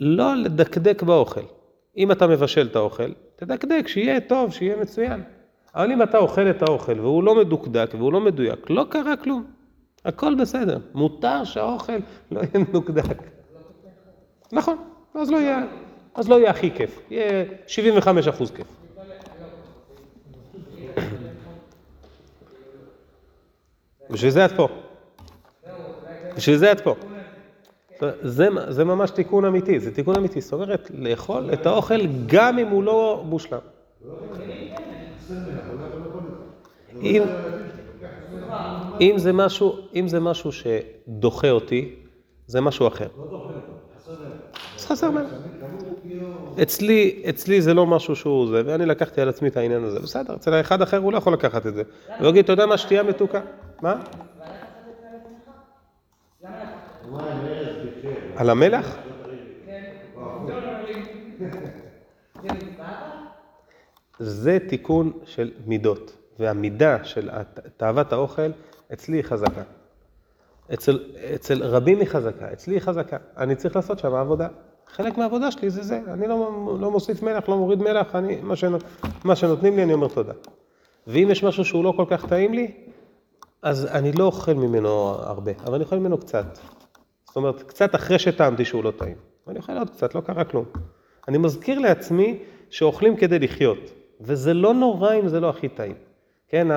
לא 0.00 0.34
לדקדק 0.34 1.02
באוכל. 1.02 1.40
אם 1.96 2.12
אתה 2.12 2.26
מבשל 2.26 2.66
את 2.70 2.76
האוכל, 2.76 3.12
תדקדק, 3.36 3.84
שיהיה 3.86 4.20
טוב, 4.20 4.52
שיהיה 4.52 4.76
מצוין. 4.76 5.22
אבל 5.74 5.92
אם 5.92 6.02
אתה 6.02 6.18
אוכל 6.18 6.50
את 6.50 6.62
האוכל 6.62 7.00
והוא 7.00 7.24
לא 7.24 7.34
מדוקדק 7.34 7.90
והוא 7.98 8.12
לא 8.12 8.20
מדויק, 8.20 8.70
לא 8.70 8.86
קרה 8.90 9.16
כלום. 9.16 9.44
הכל 10.04 10.34
בסדר. 10.34 10.78
מותר 10.94 11.44
שהאוכל 11.44 11.98
לא 12.30 12.40
יהיה 12.40 12.64
מדוקדק. 12.68 13.22
נכון, 14.52 14.76
אז 15.14 15.30
לא 15.30 15.36
יהיה, 15.36 15.66
אז 16.14 16.28
לא 16.28 16.38
יהיה 16.38 16.50
הכי 16.50 16.70
כיף, 16.70 17.00
יהיה 17.10 17.44
75 17.66 18.28
אחוז 18.28 18.50
כיף. 18.50 18.66
בשביל 24.10 24.30
זה 24.30 24.44
את 24.44 24.52
פה. 24.52 24.68
בשביל 26.38 26.56
זה 26.56 26.72
את 26.72 26.80
פה. 26.80 26.94
זה, 28.22 28.48
זה 28.68 28.84
ממש 28.84 29.10
תיקון 29.10 29.44
אמיתי, 29.44 29.80
זה 29.80 29.94
תיקון 29.94 30.16
אמיתי. 30.16 30.40
זאת 30.40 30.52
אומרת, 30.52 30.90
לאכול 30.94 31.50
את 31.52 31.66
האוכל 31.66 32.00
גם 32.26 32.58
אם 32.58 32.68
הוא 32.68 32.82
לא 32.82 33.22
מושלם. 33.26 33.58
אם, 37.02 37.22
אם, 39.00 39.14
זה 39.16 39.32
משהו, 39.32 39.76
אם 39.94 40.08
זה 40.08 40.20
משהו 40.20 40.50
שדוחה 40.52 41.50
אותי, 41.50 41.94
זה 42.46 42.60
משהו 42.60 42.88
אחר. 42.88 43.08
אז 44.76 44.86
חסר 44.86 45.10
מלך. 45.10 45.30
אצלי, 46.62 47.22
אצלי 47.28 47.62
זה 47.62 47.74
לא 47.74 47.86
משהו 47.86 48.16
שהוא 48.16 48.48
זה, 48.48 48.62
ואני 48.66 48.86
לקחתי 48.86 49.20
על 49.20 49.28
עצמי 49.28 49.48
את 49.48 49.56
העניין 49.56 49.84
הזה. 49.84 50.00
בסדר, 50.00 50.34
אצל 50.34 50.54
האחד 50.54 50.82
אחר 50.82 50.96
הוא 50.96 51.12
לא 51.12 51.18
יכול 51.18 51.32
לקחת 51.32 51.66
את 51.66 51.74
זה. 51.74 51.82
הוא 52.18 52.28
יגיד, 52.28 52.44
אתה 52.44 52.52
יודע 52.52 52.66
מה, 52.66 52.78
שתייה 52.78 53.02
מתוקה. 53.02 53.40
מה? 53.82 54.00
על 58.38 58.50
המלח? 58.50 58.96
זה 64.18 64.58
תיקון 64.68 65.12
של 65.24 65.50
מידות, 65.66 66.16
והמידה 66.38 67.04
של 67.04 67.30
תאוות 67.76 68.12
האוכל 68.12 68.50
אצלי 68.92 69.16
היא 69.16 69.24
חזקה. 69.24 69.62
אצל, 70.74 71.04
אצל 71.34 71.62
רבים 71.62 71.98
היא 71.98 72.08
חזקה, 72.08 72.52
אצלי 72.52 72.74
היא 72.74 72.80
חזקה. 72.80 73.16
אני 73.36 73.56
צריך 73.56 73.76
לעשות 73.76 73.98
שם 73.98 74.14
עבודה. 74.14 74.48
חלק 74.86 75.18
מהעבודה 75.18 75.50
שלי 75.50 75.70
זה 75.70 75.82
זה, 75.82 76.00
אני 76.08 76.28
לא, 76.28 76.76
לא 76.80 76.90
מוסיף 76.90 77.22
מלח, 77.22 77.48
לא 77.48 77.56
מוריד 77.56 77.78
מלח, 77.78 78.14
אני, 78.14 78.40
מה, 78.42 78.56
שנות, 78.56 78.82
מה 79.24 79.36
שנותנים 79.36 79.76
לי 79.76 79.82
אני 79.82 79.92
אומר 79.92 80.08
תודה. 80.08 80.32
ואם 81.06 81.28
יש 81.30 81.44
משהו 81.44 81.64
שהוא 81.64 81.84
לא 81.84 81.92
כל 81.96 82.04
כך 82.08 82.26
טעים 82.26 82.54
לי, 82.54 82.72
אז 83.62 83.86
אני 83.86 84.12
לא 84.12 84.24
אוכל 84.24 84.54
ממנו 84.54 84.90
הרבה, 85.08 85.52
אבל 85.64 85.74
אני 85.74 85.84
אוכל 85.84 85.96
ממנו 85.96 86.18
קצת. 86.18 86.58
זאת 87.28 87.36
אומרת, 87.36 87.62
קצת 87.62 87.94
אחרי 87.94 88.18
שטעמתי 88.18 88.64
שהוא 88.64 88.84
לא 88.84 88.90
טעים. 88.90 89.16
אני 89.48 89.58
אוכל 89.58 89.78
עוד 89.78 89.90
קצת, 89.90 90.14
לא 90.14 90.20
קרה 90.20 90.44
כלום. 90.44 90.64
אני 91.28 91.38
מזכיר 91.38 91.78
לעצמי 91.78 92.38
שאוכלים 92.70 93.16
כדי 93.16 93.38
לחיות, 93.38 93.78
וזה 94.20 94.54
לא 94.54 94.74
נורא 94.74 95.14
אם 95.14 95.28
זה 95.28 95.40
לא 95.40 95.48
הכי 95.48 95.68
טעים. 95.68 95.94
כן, 96.48 96.68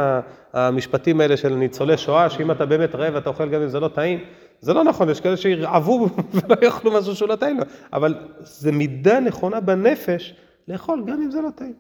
המשפטים 0.53 1.21
האלה 1.21 1.37
של 1.37 1.55
ניצולי 1.55 1.97
שואה, 1.97 2.29
שאם 2.29 2.51
אתה 2.51 2.65
באמת 2.65 2.95
רעב 2.95 3.15
אתה 3.15 3.29
אוכל 3.29 3.49
גם 3.49 3.61
אם 3.61 3.67
זה 3.67 3.79
לא 3.79 3.87
טעים, 3.87 4.19
זה 4.61 4.73
לא 4.73 4.83
נכון, 4.83 5.09
יש 5.09 5.19
כאלה 5.19 5.37
שירעבו 5.37 6.07
ולא 6.33 6.55
יאכלו 6.61 6.91
משהו 6.91 7.15
שהוא 7.15 7.29
לא 7.29 7.35
טעים 7.35 7.57
לו, 7.57 7.65
אבל 7.93 8.15
זה 8.39 8.71
מידה 8.71 9.19
נכונה 9.19 9.59
בנפש 9.59 10.35
לאכול 10.67 11.03
גם 11.07 11.21
אם 11.21 11.31
זה 11.31 11.41
לא 11.41 11.49
טעים. 11.55 11.73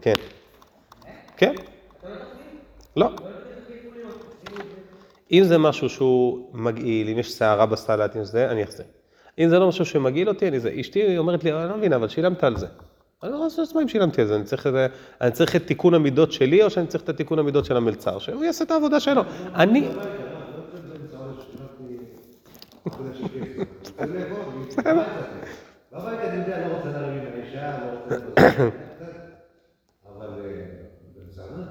כן. 0.00 0.14
כן? 1.36 1.54
לא. 2.96 3.10
אם 5.32 5.44
זה 5.44 5.58
משהו 5.58 5.88
שהוא 5.88 6.48
מגעיל, 6.52 7.08
אם 7.08 7.18
יש 7.18 7.32
שערה 7.32 7.66
בסלט, 7.66 8.16
אם 8.16 8.24
זה, 8.24 8.50
אני 8.50 8.64
אחזיר. 8.64 8.86
אם 9.38 9.48
זה 9.48 9.58
לא 9.58 9.68
משהו 9.68 9.84
שמגעיל 9.84 10.28
אותי, 10.28 10.48
אני 10.48 10.60
זה. 10.60 10.72
אשתי 10.80 11.18
אומרת 11.18 11.44
לי, 11.44 11.52
אני 11.52 11.68
לא 11.68 11.76
מבינה, 11.76 11.96
אבל 11.96 12.08
שילמת 12.08 12.44
על 12.44 12.56
זה. 12.56 12.66
אני 13.22 13.32
לא 13.32 13.36
יודע 13.36 13.46
מה 13.74 13.82
אם 13.82 13.88
שילמתי 13.88 14.20
על 14.20 14.26
זה, 14.26 14.36
אני 14.36 14.44
צריך, 14.44 14.68
אני 15.20 15.30
צריך 15.30 15.56
את 15.56 15.66
תיקון 15.66 15.94
המידות 15.94 16.32
שלי, 16.32 16.62
או 16.62 16.70
שאני 16.70 16.86
צריך 16.86 17.04
את 17.04 17.08
התיקון 17.08 17.38
המידות 17.38 17.64
של 17.64 17.76
המלצר, 17.76 18.18
שהוא 18.18 18.44
יעשה 18.44 18.64
את 18.64 18.70
העבודה 18.70 19.00
שלו. 19.00 19.22
אני, 19.54 19.88
בבית 25.92 26.18
אני 26.20 26.36
יודע, 26.36 26.68
לא 26.68 26.74
רוצה 26.76 26.88
להרים 26.90 27.18
עם 27.18 27.32
האישה, 27.34 27.78
לא 27.78 28.14
רוצה... 28.14 28.68
אבל 30.16 30.28
אה, 30.44 30.64
במסעדה? 31.16 31.62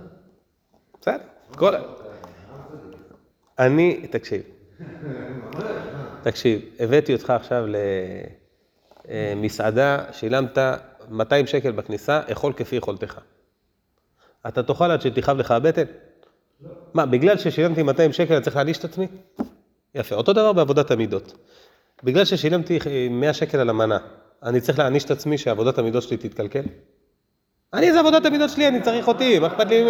בסדר. 1.01 1.17
אני, 3.59 4.07
תקשיב. 4.09 4.41
תקשיב, 6.23 6.61
הבאתי 6.79 7.13
אותך 7.13 7.29
עכשיו 7.29 7.65
למסעדה, 9.09 10.03
שילמת 10.11 10.57
200 11.09 11.47
שקל 11.47 11.71
בכניסה, 11.71 12.21
אכול 12.31 12.53
כפי 12.53 12.75
יכולתך. 12.75 13.19
אתה 14.47 14.63
תאכל 14.63 14.91
עד 14.91 15.01
שתכאב 15.01 15.37
לך 15.37 15.51
הבטן? 15.51 15.83
מה, 16.93 17.05
בגלל 17.05 17.37
ששילמתי 17.37 17.83
200 17.83 18.13
שקל 18.13 18.33
אני 18.33 18.43
צריך 18.43 18.55
להעניש 18.55 18.77
את 18.77 18.83
עצמי? 18.83 19.07
יפה, 19.95 20.15
אותו 20.15 20.33
דבר 20.33 20.53
בעבודת 20.53 20.91
המידות. 20.91 21.33
בגלל 22.03 22.25
ששילמתי 22.25 22.79
100 23.11 23.33
שקל 23.33 23.59
על 23.59 23.69
המנה, 23.69 23.97
אני 24.43 24.61
צריך 24.61 24.79
להעניש 24.79 25.03
את 25.03 25.11
עצמי 25.11 25.37
שעבודת 25.37 25.77
המידות 25.77 26.03
שלי 26.03 26.17
תתקלקל? 26.17 26.63
אני, 27.73 27.91
זה 27.91 27.99
עבודת 27.99 28.25
המידות 28.25 28.49
שלי, 28.49 28.67
אני 28.67 28.81
צריך 28.81 29.07
אותי, 29.07 29.39
מה 29.39 29.47
אכפת 29.47 29.67
לי? 29.67 29.85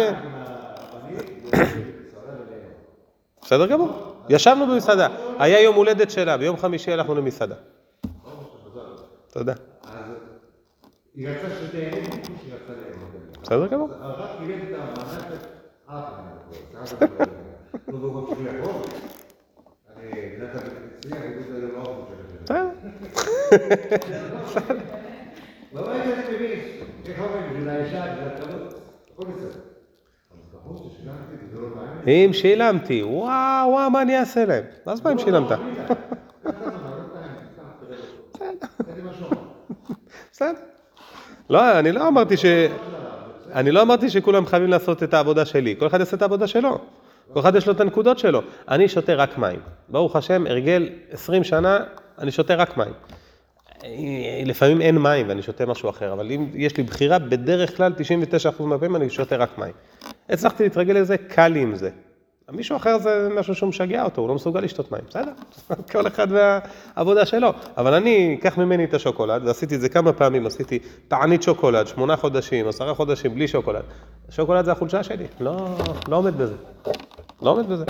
בסדר 3.50 3.66
גמור. 3.66 3.88
ישבנו 4.28 4.66
במסעדה, 4.66 5.08
היה 5.38 5.60
יום 5.60 5.76
הולדת 5.76 6.10
שלה, 6.10 6.36
ביום 6.36 6.56
חמישי 6.56 6.92
הלכנו 6.92 7.14
למסעדה. 7.14 7.54
תודה. 9.32 9.52
בסדר 13.42 13.66
גמור. 13.66 13.88
לא 25.72 25.82
לא 29.18 29.24
בסדר. 29.36 29.69
אם 32.06 32.30
שילמתי, 32.32 33.02
וואו, 33.02 33.70
וואו, 33.70 33.90
מה 33.90 34.02
אני 34.02 34.18
אעשה 34.18 34.44
להם? 34.44 34.64
אז 34.86 35.00
מה 35.04 35.12
אם 35.12 35.18
שילמת? 35.18 35.48
בסדר. 40.32 40.58
לא, 41.50 41.78
אני 41.78 41.92
לא 41.92 42.08
אמרתי 42.08 42.36
ש... 42.36 42.44
אני 43.52 43.70
לא 43.70 43.82
אמרתי 43.82 44.10
שכולם 44.10 44.46
חייבים 44.46 44.70
לעשות 44.70 45.02
את 45.02 45.14
העבודה 45.14 45.44
שלי, 45.44 45.74
כל 45.78 45.86
אחד 45.86 46.00
יעשה 46.00 46.16
את 46.16 46.22
העבודה 46.22 46.46
שלו. 46.46 46.78
כל 47.32 47.40
אחד 47.40 47.56
יש 47.56 47.66
לו 47.66 47.72
את 47.72 47.80
הנקודות 47.80 48.18
שלו. 48.18 48.42
אני 48.68 48.88
שותה 48.88 49.14
רק 49.14 49.38
מים. 49.38 49.60
ברוך 49.88 50.16
השם, 50.16 50.46
הרגל 50.46 50.88
20 51.10 51.44
שנה, 51.44 51.78
אני 52.18 52.30
שותה 52.30 52.54
רק 52.54 52.76
מים. 52.76 52.92
לפעמים 54.46 54.80
אין 54.80 54.98
מים 54.98 55.28
ואני 55.28 55.42
שותה 55.42 55.66
משהו 55.66 55.90
אחר, 55.90 56.12
אבל 56.12 56.32
אם 56.32 56.46
יש 56.54 56.76
לי 56.76 56.82
בחירה, 56.82 57.18
בדרך 57.18 57.76
כלל 57.76 57.92
99% 58.58 58.62
מהפעמים 58.62 58.96
אני 58.96 59.10
שותה 59.10 59.36
רק 59.36 59.58
מים. 59.58 59.72
הצלחתי 60.30 60.62
להתרגל 60.62 60.94
לזה, 60.94 61.16
קל 61.16 61.48
לי 61.48 61.60
עם 61.60 61.74
זה. 61.74 61.90
מישהו 62.52 62.76
אחר 62.76 62.98
זה 62.98 63.28
משהו 63.38 63.54
שהוא 63.54 63.68
משגע 63.68 64.04
אותו, 64.04 64.20
הוא 64.20 64.28
לא 64.28 64.34
מסוגל 64.34 64.60
לשתות 64.60 64.92
מים, 64.92 65.02
בסדר, 65.08 65.32
כל 65.92 66.06
אחד 66.06 66.26
והעבודה 66.30 67.26
שלו. 67.26 67.52
אבל 67.76 67.94
אני, 67.94 68.38
קח 68.40 68.58
ממני 68.58 68.84
את 68.84 68.94
השוקולד, 68.94 69.46
ועשיתי 69.46 69.74
את 69.74 69.80
זה 69.80 69.88
כמה 69.88 70.12
פעמים, 70.12 70.46
עשיתי 70.46 70.78
תענית 71.08 71.42
שוקולד, 71.42 71.86
שמונה 71.86 72.16
חודשים, 72.16 72.68
עשרה 72.68 72.94
חודשים 72.94 73.34
בלי 73.34 73.48
שוקולד. 73.48 73.82
שוקולד 74.30 74.64
זה 74.64 74.72
החולשה 74.72 75.02
שלי, 75.02 75.26
לא, 75.40 75.78
לא 76.08 76.16
עומד 76.16 76.38
בזה. 76.38 76.54
לא 77.42 77.50
עומד 77.50 77.68
בזה. 77.68 77.84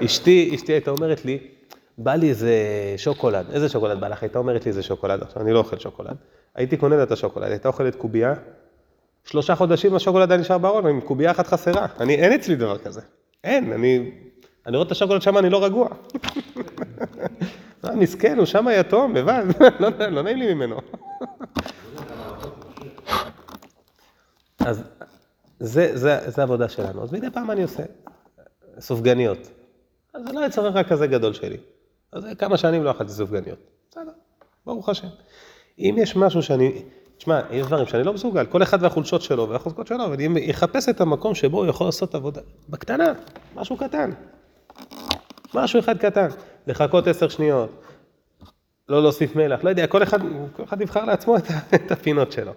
אשתי, 0.04 0.50
אשתי 0.54 0.72
הייתה 0.72 0.90
אומרת 0.90 1.24
לי, 1.24 1.38
בא 1.98 2.14
לי 2.14 2.28
איזה 2.28 2.54
שוקולד, 2.96 3.46
איזה 3.52 3.68
שוקולד 3.68 4.00
בא 4.00 4.08
לך? 4.08 4.22
הייתה 4.22 4.38
אומרת 4.38 4.64
לי 4.64 4.68
איזה 4.68 4.82
שוקולד, 4.82 5.22
עכשיו 5.22 5.42
אני 5.42 5.52
לא 5.52 5.58
אוכל 5.58 5.78
שוקולד. 5.78 6.16
הייתי 6.54 6.76
קונה 6.76 6.96
לה 6.96 7.02
את 7.02 7.12
השוקולד, 7.12 7.50
הייתה 7.50 7.68
אוכלת 7.68 7.94
קובייה, 7.94 8.34
שלושה 9.24 9.54
חודשים 9.54 9.94
השוקולד 9.94 10.32
היה 10.32 10.40
נשאר 10.40 10.58
בארון, 10.58 10.86
עם 10.86 11.00
קובייה 11.00 11.30
אחת 11.30 11.46
חסרה. 11.46 11.86
אני, 12.00 12.14
אין 12.14 12.32
אצלי 12.32 12.56
דבר 12.56 12.78
כזה. 12.78 13.00
אין, 13.44 13.72
אני, 13.72 14.10
אני 14.66 14.76
רואה 14.76 14.86
את 14.86 14.92
השוקולד 14.92 15.22
שם, 15.22 15.38
אני 15.38 15.50
לא 15.50 15.64
רגוע. 15.64 15.88
אה, 17.84 17.96
מסכן, 17.96 18.38
הוא 18.38 18.46
שם 18.46 18.66
יתום, 18.72 19.16
לבד, 19.16 19.44
לא, 19.80 19.88
לא 20.10 20.22
נעים 20.22 20.38
לי 20.38 20.54
ממנו. 20.54 20.76
אז 24.58 24.82
זה, 25.60 25.96
זה, 25.96 26.18
זה 26.26 26.42
העבודה 26.42 26.68
שלנו. 26.68 27.02
אז 27.02 27.12
מדי 27.12 27.30
פעם 27.30 27.50
אני 27.50 27.62
עושה 27.62 27.82
סופגניות. 28.80 29.38
אז 30.14 30.22
זה 30.26 30.32
לא 30.32 30.46
יצא 30.46 30.60
רק 30.60 30.88
כזה 30.88 31.06
גדול 31.06 31.32
שלי. 31.32 31.56
אז 32.12 32.24
כמה 32.38 32.56
שנים 32.56 32.84
לא 32.84 32.90
אכלתי 32.90 33.12
סופגניות. 33.12 33.58
בסדר, 33.90 34.10
ברוך 34.66 34.88
השם. 34.88 35.08
אם 35.78 35.96
יש 35.98 36.16
משהו 36.16 36.42
שאני, 36.42 36.82
תשמע, 37.18 37.40
יש 37.50 37.66
דברים 37.66 37.86
שאני 37.86 38.02
לא 38.02 38.12
מסוגל, 38.12 38.46
כל 38.46 38.62
אחד 38.62 38.82
והחולשות 38.82 39.22
שלו 39.22 39.48
והחוזקות 39.48 39.86
שלו, 39.86 40.04
אבל 40.04 40.20
אם 40.20 40.36
יחפש 40.36 40.88
את 40.88 41.00
המקום 41.00 41.34
שבו 41.34 41.58
הוא 41.58 41.66
יכול 41.66 41.86
לעשות 41.86 42.14
עבודה, 42.14 42.40
בקטנה, 42.68 43.12
משהו 43.54 43.76
קטן. 43.76 44.10
משהו 45.54 45.80
אחד 45.80 45.98
קטן, 45.98 46.28
לחכות 46.66 47.06
עשר 47.06 47.28
שניות, 47.28 47.70
לא 48.88 49.02
להוסיף 49.02 49.36
מלח, 49.36 49.64
לא 49.64 49.70
יודע, 49.70 49.86
כל 49.86 50.02
אחד, 50.02 50.18
כל 50.56 50.64
אחד 50.64 50.80
יבחר 50.80 51.04
לעצמו 51.04 51.36
את, 51.36 51.42
את 51.74 51.90
הפינות 51.90 52.32
שלו. 52.32 52.52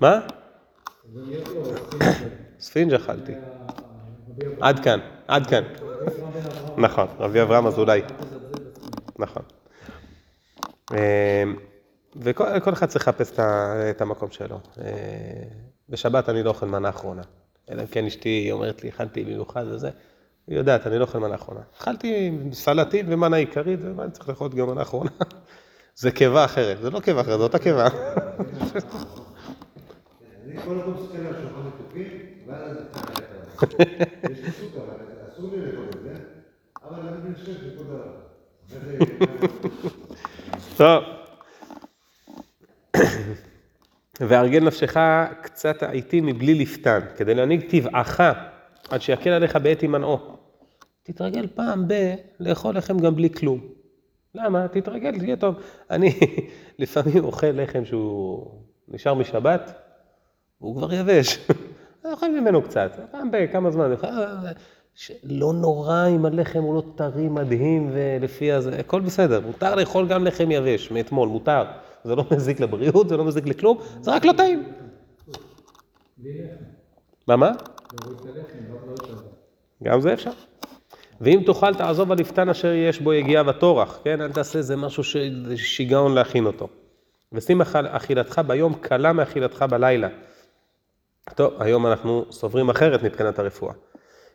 מה? 0.00 0.20
ספינג' 2.60 2.94
אכלתי. 2.94 3.32
עד 4.60 4.84
כאן, 4.84 5.00
עד 5.28 5.46
כאן. 5.46 5.62
נכון, 6.76 7.06
רבי 7.18 7.42
אברהם 7.42 7.66
אזולאי. 7.66 8.02
נכון. 9.18 9.42
אמ, 10.92 11.56
וכל 12.16 12.60
כל 12.60 12.72
אחד 12.72 12.86
צריך 12.86 13.08
לחפש 13.08 13.32
את 13.90 14.00
המקום 14.00 14.30
שלו. 14.30 14.60
אה, 14.80 14.92
בשבת 15.88 16.28
אני 16.28 16.42
לא 16.42 16.50
אוכל 16.50 16.66
מנה 16.66 16.88
אחרונה. 16.88 17.22
אלא 17.70 17.82
אם 17.82 17.86
כן 17.86 18.06
אשתי 18.06 18.48
אומרת 18.52 18.84
לי, 18.84 18.88
אכלתי 18.88 19.24
במיוחד 19.24 19.64
וזה. 19.66 19.90
היא 20.46 20.58
יודעת, 20.58 20.86
אני 20.86 20.98
לא 20.98 21.04
אוכל 21.04 21.18
מנה 21.18 21.34
אחרונה. 21.34 21.60
אכלתי 21.78 22.38
סלטים 22.52 23.06
ומנה 23.08 23.36
עיקרית, 23.36 23.80
ומה 23.82 24.02
אני 24.02 24.12
צריך 24.12 24.28
לאכול 24.28 24.48
גם 24.48 24.66
מנה 24.66 24.82
אחרונה? 24.82 25.10
זה 26.00 26.10
קיבה 26.10 26.44
אחרת, 26.44 26.78
זה 26.82 26.90
לא 26.90 27.00
קיבה 27.00 27.20
אחרת, 27.20 27.38
זו 27.38 27.42
אותה 27.42 27.58
קיבה. 27.58 27.88
אני 30.44 30.60
כל 30.64 30.80
הזמן 30.80 30.92
מסתכל 30.92 31.18
על 31.18 31.34
שולחן 31.40 31.60
מתוקים, 31.66 32.08
ואז 32.46 32.76
אני 35.38 35.48
אבל 36.84 37.08
אני 37.08 37.34
חושב 37.34 37.52
שכל 37.54 37.84
דבר. 37.84 38.12
וזה- 38.68 38.98
טוב. 40.76 41.04
והרגל 44.20 44.64
נפשך 44.64 44.96
קצת 45.42 45.82
העיתים 45.82 46.26
מבלי 46.26 46.54
לפתן, 46.54 47.00
כדי 47.16 47.34
להנהיג 47.34 47.70
טבעך, 47.70 48.20
עד 48.90 49.00
שיקל 49.02 49.30
עליך 49.30 49.56
בעת 49.56 49.80
הימנעו. 49.80 50.18
תתרגל 51.02 51.46
פעם 51.54 51.88
ב... 51.88 52.14
לאכול 52.40 52.76
לחם 52.76 52.98
גם 52.98 53.14
בלי 53.14 53.30
כלום. 53.30 53.60
למה? 54.34 54.68
תתרגל, 54.68 55.18
תהיה 55.18 55.36
טוב. 55.36 55.54
אני 55.90 56.20
לפעמים 56.78 57.24
אוכל 57.24 57.46
לחם 57.46 57.84
שהוא 57.84 58.50
נשאר 58.88 59.14
משבת, 59.14 59.72
והוא 60.60 60.76
כבר 60.76 60.94
יבש. 60.94 61.38
אני 62.04 62.12
אוכל 62.12 62.40
ממנו 62.40 62.62
קצת, 62.62 62.90
פעם 63.10 63.30
בכמה 63.32 63.70
זמן. 63.70 63.90
ש- 64.98 65.12
לא 65.24 65.52
נורא 65.52 66.06
אם 66.08 66.26
הלחם 66.26 66.62
הוא 66.62 66.74
לא 66.74 66.82
טרי 66.94 67.28
מדהים 67.28 67.90
ולפי 67.92 68.52
הזה, 68.52 68.78
הכל 68.78 69.00
בסדר, 69.00 69.40
מותר 69.40 69.74
לאכול 69.74 70.08
גם 70.08 70.24
לחם 70.24 70.50
יבש 70.50 70.90
מאתמול, 70.90 71.28
מותר. 71.28 71.64
זה 72.04 72.14
לא 72.16 72.24
מזיק 72.36 72.60
לבריאות, 72.60 73.08
זה 73.08 73.16
לא 73.16 73.24
מזיק 73.24 73.46
לכלום, 73.46 73.78
זה 74.00 74.14
רק 74.14 74.24
לא 74.24 74.32
טעים. 74.32 74.72
מה, 77.26 77.36
מה? 77.36 77.50
גם 79.82 80.00
זה 80.00 80.12
אפשר. 80.12 80.30
ואם 81.20 81.42
תאכל 81.46 81.74
תעזוב 81.74 82.12
הלפתן 82.12 82.48
אשר 82.48 82.72
יש 82.72 83.00
בו 83.00 83.12
יגיעה 83.12 83.48
וטורח, 83.48 83.98
כן? 84.04 84.20
אל 84.20 84.32
תעשה 84.32 84.58
איזה 84.58 84.76
משהו 84.76 85.02
ששיגעון 85.04 86.14
להכין 86.14 86.46
אותו. 86.46 86.68
ושים 87.32 87.60
אכילתך 87.90 88.40
ביום 88.46 88.74
קלה 88.74 89.12
מאכילתך 89.12 89.64
בלילה. 89.70 90.08
טוב, 91.34 91.54
היום 91.58 91.86
אנחנו 91.86 92.24
סוברים 92.30 92.70
אחרת 92.70 93.02
מבחינת 93.02 93.38
הרפואה. 93.38 93.72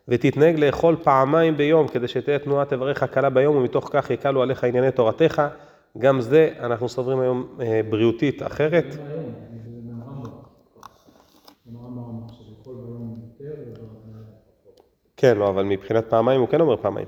ותתנהג 0.07 0.59
לאכול 0.59 0.95
פעמיים 1.03 1.57
ביום, 1.57 1.87
כדי 1.87 2.07
שתהיה 2.07 2.39
תנועת 2.39 2.73
איבריך 2.73 3.03
קלה 3.03 3.29
ביום, 3.29 3.55
ומתוך 3.57 3.89
כך 3.93 4.09
יקלו 4.09 4.41
עליך 4.41 4.63
ענייני 4.63 4.91
תורתך. 4.91 5.41
גם 5.97 6.21
זה, 6.21 6.49
אנחנו 6.59 6.89
סוברים 6.89 7.19
היום 7.19 7.47
אה, 7.61 7.81
בריאותית 7.89 8.43
אחרת. 8.43 8.85
כן, 15.17 15.37
לא, 15.37 15.49
אבל 15.49 15.63
מבחינת 15.63 16.05
פעמיים 16.09 16.41
הוא 16.41 16.49
כן 16.49 16.61
אומר 16.61 16.77
פעמיים. 16.77 17.07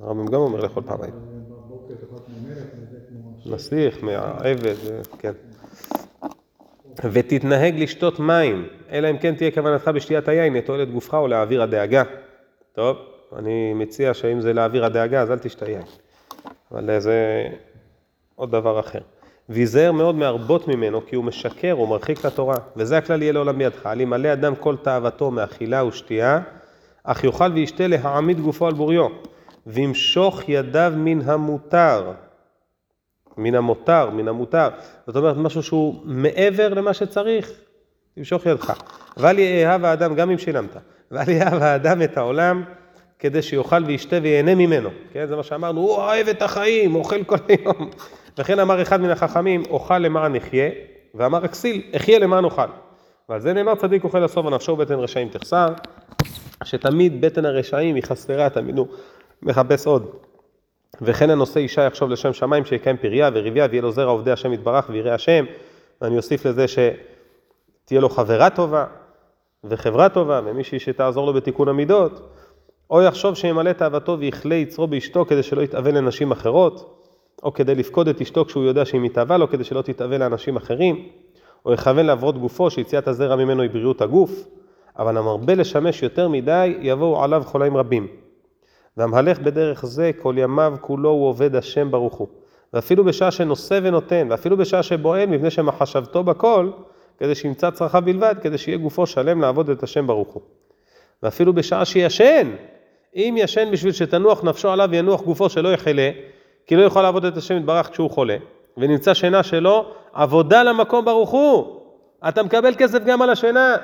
הרמב"ם 0.00 0.26
גם 0.26 0.40
אומר 0.40 0.60
לאכול 0.60 0.82
פעמיים. 0.82 1.12
וזה 2.82 2.98
כמו... 3.08 3.54
נסיך, 3.54 4.04
מהעבד, 4.04 4.74
זה- 4.74 5.00
כן. 5.18 5.32
ותתנהג 7.04 7.82
לשתות 7.82 8.20
מים, 8.20 8.68
אלא 8.92 9.10
אם 9.10 9.18
כן 9.18 9.34
תהיה 9.34 9.50
כוונתך 9.50 9.88
בשתיית 9.88 10.28
היין 10.28 10.54
לתועלת 10.54 10.90
גופך 10.90 11.14
או 11.14 11.28
להעביר 11.28 11.62
הדאגה. 11.62 12.02
טוב, 12.72 12.96
אני 13.38 13.74
מציע 13.74 14.14
שאם 14.14 14.40
זה 14.40 14.52
להעביר 14.52 14.84
הדאגה, 14.84 15.22
אז 15.22 15.30
אל 15.30 15.38
תשתה 15.38 15.70
יין. 15.70 15.82
אבל 16.72 17.00
זה 17.00 17.46
עוד 18.34 18.50
דבר 18.50 18.80
אחר. 18.80 19.00
ויזהר 19.48 19.92
מאוד 19.92 20.14
מהרבות 20.14 20.68
ממנו, 20.68 21.06
כי 21.06 21.16
הוא 21.16 21.24
משקר, 21.24 21.72
הוא 21.72 21.88
מרחיק 21.88 22.24
לתורה. 22.24 22.56
וזה 22.76 22.98
הכלל 22.98 23.22
יהיה 23.22 23.32
לעולם 23.32 23.58
בידך. 23.58 23.86
על 23.86 24.00
ימלא 24.00 24.32
אדם 24.32 24.54
כל 24.54 24.76
תאוותו 24.82 25.30
מאכילה 25.30 25.84
ושתייה, 25.84 26.40
אך 27.04 27.24
יאכל 27.24 27.52
וישתה 27.54 27.86
להעמיד 27.86 28.40
גופו 28.40 28.66
על 28.66 28.74
בוריו, 28.74 29.06
וימשוך 29.66 30.48
ידיו 30.48 30.92
מן 30.96 31.20
המותר. 31.24 32.12
מן 33.38 33.54
המותר, 33.54 34.10
מן 34.10 34.28
המותר. 34.28 34.68
זאת 35.06 35.16
אומרת, 35.16 35.36
משהו 35.36 35.62
שהוא 35.62 36.00
מעבר 36.04 36.74
למה 36.74 36.94
שצריך, 36.94 37.50
תמשוך 38.14 38.46
ידך. 38.46 38.72
ואל 39.16 39.38
יאהב 39.38 39.84
האדם, 39.84 40.14
גם 40.14 40.30
אם 40.30 40.38
שילמת, 40.38 40.76
ואל 41.10 41.28
יאהב 41.28 41.62
האדם 41.62 42.02
את 42.02 42.16
העולם, 42.16 42.64
כדי 43.18 43.42
שיאכל 43.42 43.84
וישתה 43.84 44.16
וייהנה 44.22 44.54
ממנו. 44.54 44.90
כן, 45.12 45.26
זה 45.26 45.36
מה 45.36 45.42
שאמרנו, 45.42 45.80
הוא 45.80 45.90
אוהב 45.90 46.28
את 46.28 46.42
החיים, 46.42 46.94
אוכל 46.94 47.24
כל 47.24 47.36
היום. 47.48 47.90
וכן 48.38 48.58
אמר 48.58 48.82
אחד 48.82 49.00
מן 49.00 49.10
החכמים, 49.10 49.62
אוכל 49.70 49.98
למען 49.98 50.36
אחיה, 50.36 50.70
ואמר 51.14 51.44
הכסיל, 51.44 51.82
אחיה 51.96 52.18
למען 52.18 52.44
אוכל. 52.44 52.66
ועל 53.28 53.40
זה 53.40 53.52
נאמר 53.52 53.74
צדיק 53.74 54.04
אוכל 54.04 54.18
לסוף 54.18 54.46
ונפשו 54.46 54.76
בטן 54.76 54.94
רשעים 54.94 55.28
תחסר, 55.28 55.68
שתמיד 56.64 57.20
בטן 57.20 57.44
הרשעים 57.44 57.94
היא 57.94 58.02
חסרה, 58.02 58.50
תמיד 58.50 58.78
הוא 58.78 58.86
מחפש 59.42 59.86
עוד. 59.86 60.10
וכן 61.02 61.30
הנושא 61.30 61.60
אישה 61.60 61.82
יחשוב 61.82 62.10
לשם 62.10 62.32
שמיים 62.32 62.64
שיקיים 62.64 62.96
פריה 62.96 63.30
וריביה 63.32 63.66
ויהיה 63.70 63.82
לו 63.82 63.92
זרע 63.92 64.10
עובדי 64.10 64.30
השם 64.30 64.52
יתברך 64.52 64.86
ויראה 64.90 65.14
השם. 65.14 65.44
ואני 66.00 66.16
אוסיף 66.16 66.46
לזה 66.46 66.66
שתהיה 66.68 68.00
לו 68.00 68.08
חברה 68.08 68.50
טובה 68.50 68.86
וחברה 69.64 70.08
טובה 70.08 70.40
ומישהי 70.44 70.78
שתעזור 70.78 71.26
לו 71.26 71.32
בתיקון 71.32 71.68
המידות. 71.68 72.20
או 72.90 73.02
יחשוב 73.02 73.34
שימלא 73.34 73.72
תאוותו 73.72 74.18
ויכלה 74.18 74.54
יצרו 74.54 74.86
באשתו 74.86 75.24
כדי 75.24 75.42
שלא 75.42 75.62
יתאווה 75.62 75.90
לנשים 75.92 76.30
אחרות, 76.30 77.04
או 77.42 77.52
כדי 77.52 77.74
לפקוד 77.74 78.08
את 78.08 78.20
אשתו 78.20 78.44
כשהוא 78.44 78.64
יודע 78.64 78.84
שהיא 78.84 79.00
מתאווה 79.00 79.36
לו 79.36 79.48
כדי 79.48 79.64
שלא 79.64 79.82
תתאווה 79.82 80.18
לאנשים 80.18 80.56
אחרים, 80.56 81.08
או 81.66 81.72
יכוון 81.72 82.06
לעברות 82.06 82.38
גופו 82.38 82.70
שיציאת 82.70 83.08
הזרע 83.08 83.36
ממנו 83.36 83.62
היא 83.62 83.70
בריאות 83.70 84.02
הגוף, 84.02 84.44
אבל 84.98 85.16
המרבה 85.16 85.54
לשמש 85.54 86.02
יותר 86.02 86.28
מדי 86.28 86.76
יבואו 86.80 87.24
עליו 87.24 87.42
חולאים 87.46 87.76
רבים. 87.76 88.06
והמהלך 88.98 89.38
בדרך 89.38 89.86
זה 89.86 90.10
כל 90.22 90.34
ימיו 90.38 90.74
כולו 90.80 91.10
הוא 91.10 91.28
עובד 91.28 91.56
השם 91.56 91.90
ברוך 91.90 92.14
הוא. 92.14 92.28
ואפילו 92.72 93.04
בשעה 93.04 93.30
שנושא 93.30 93.80
ונותן, 93.82 94.26
ואפילו 94.30 94.56
בשעה 94.56 94.82
שבועל, 94.82 95.26
מפני 95.26 95.50
שמחשבתו 95.50 96.24
בכל, 96.24 96.70
כדי 97.18 97.34
שימצא 97.34 97.70
צרכיו 97.70 98.02
בלבד, 98.04 98.34
כדי 98.42 98.58
שיהיה 98.58 98.78
גופו 98.78 99.06
שלם 99.06 99.40
לעבוד 99.40 99.70
את 99.70 99.82
השם 99.82 100.06
ברוך 100.06 100.28
הוא. 100.28 100.42
ואפילו 101.22 101.52
בשעה 101.52 101.84
שישן, 101.84 102.50
אם 103.14 103.34
ישן 103.38 103.70
בשביל 103.72 103.92
שתנוח 103.92 104.44
נפשו 104.44 104.70
עליו 104.70 104.88
וינוח 104.90 105.22
גופו 105.22 105.48
שלא 105.48 105.68
יחלה, 105.68 106.10
כי 106.66 106.76
לא 106.76 106.82
יכול 106.82 107.02
לעבוד 107.02 107.24
את 107.24 107.36
השם 107.36 107.56
יתברך 107.56 107.90
כשהוא 107.90 108.10
חולה, 108.10 108.36
ונמצא 108.76 109.14
שינה 109.14 109.42
שלו, 109.42 109.92
עבודה 110.12 110.62
למקום 110.62 111.04
ברוך 111.04 111.30
הוא. 111.30 111.80
אתה 112.28 112.42
מקבל 112.42 112.74
כסף 112.74 113.04
גם 113.04 113.22
על 113.22 113.30
השינה. 113.30 113.76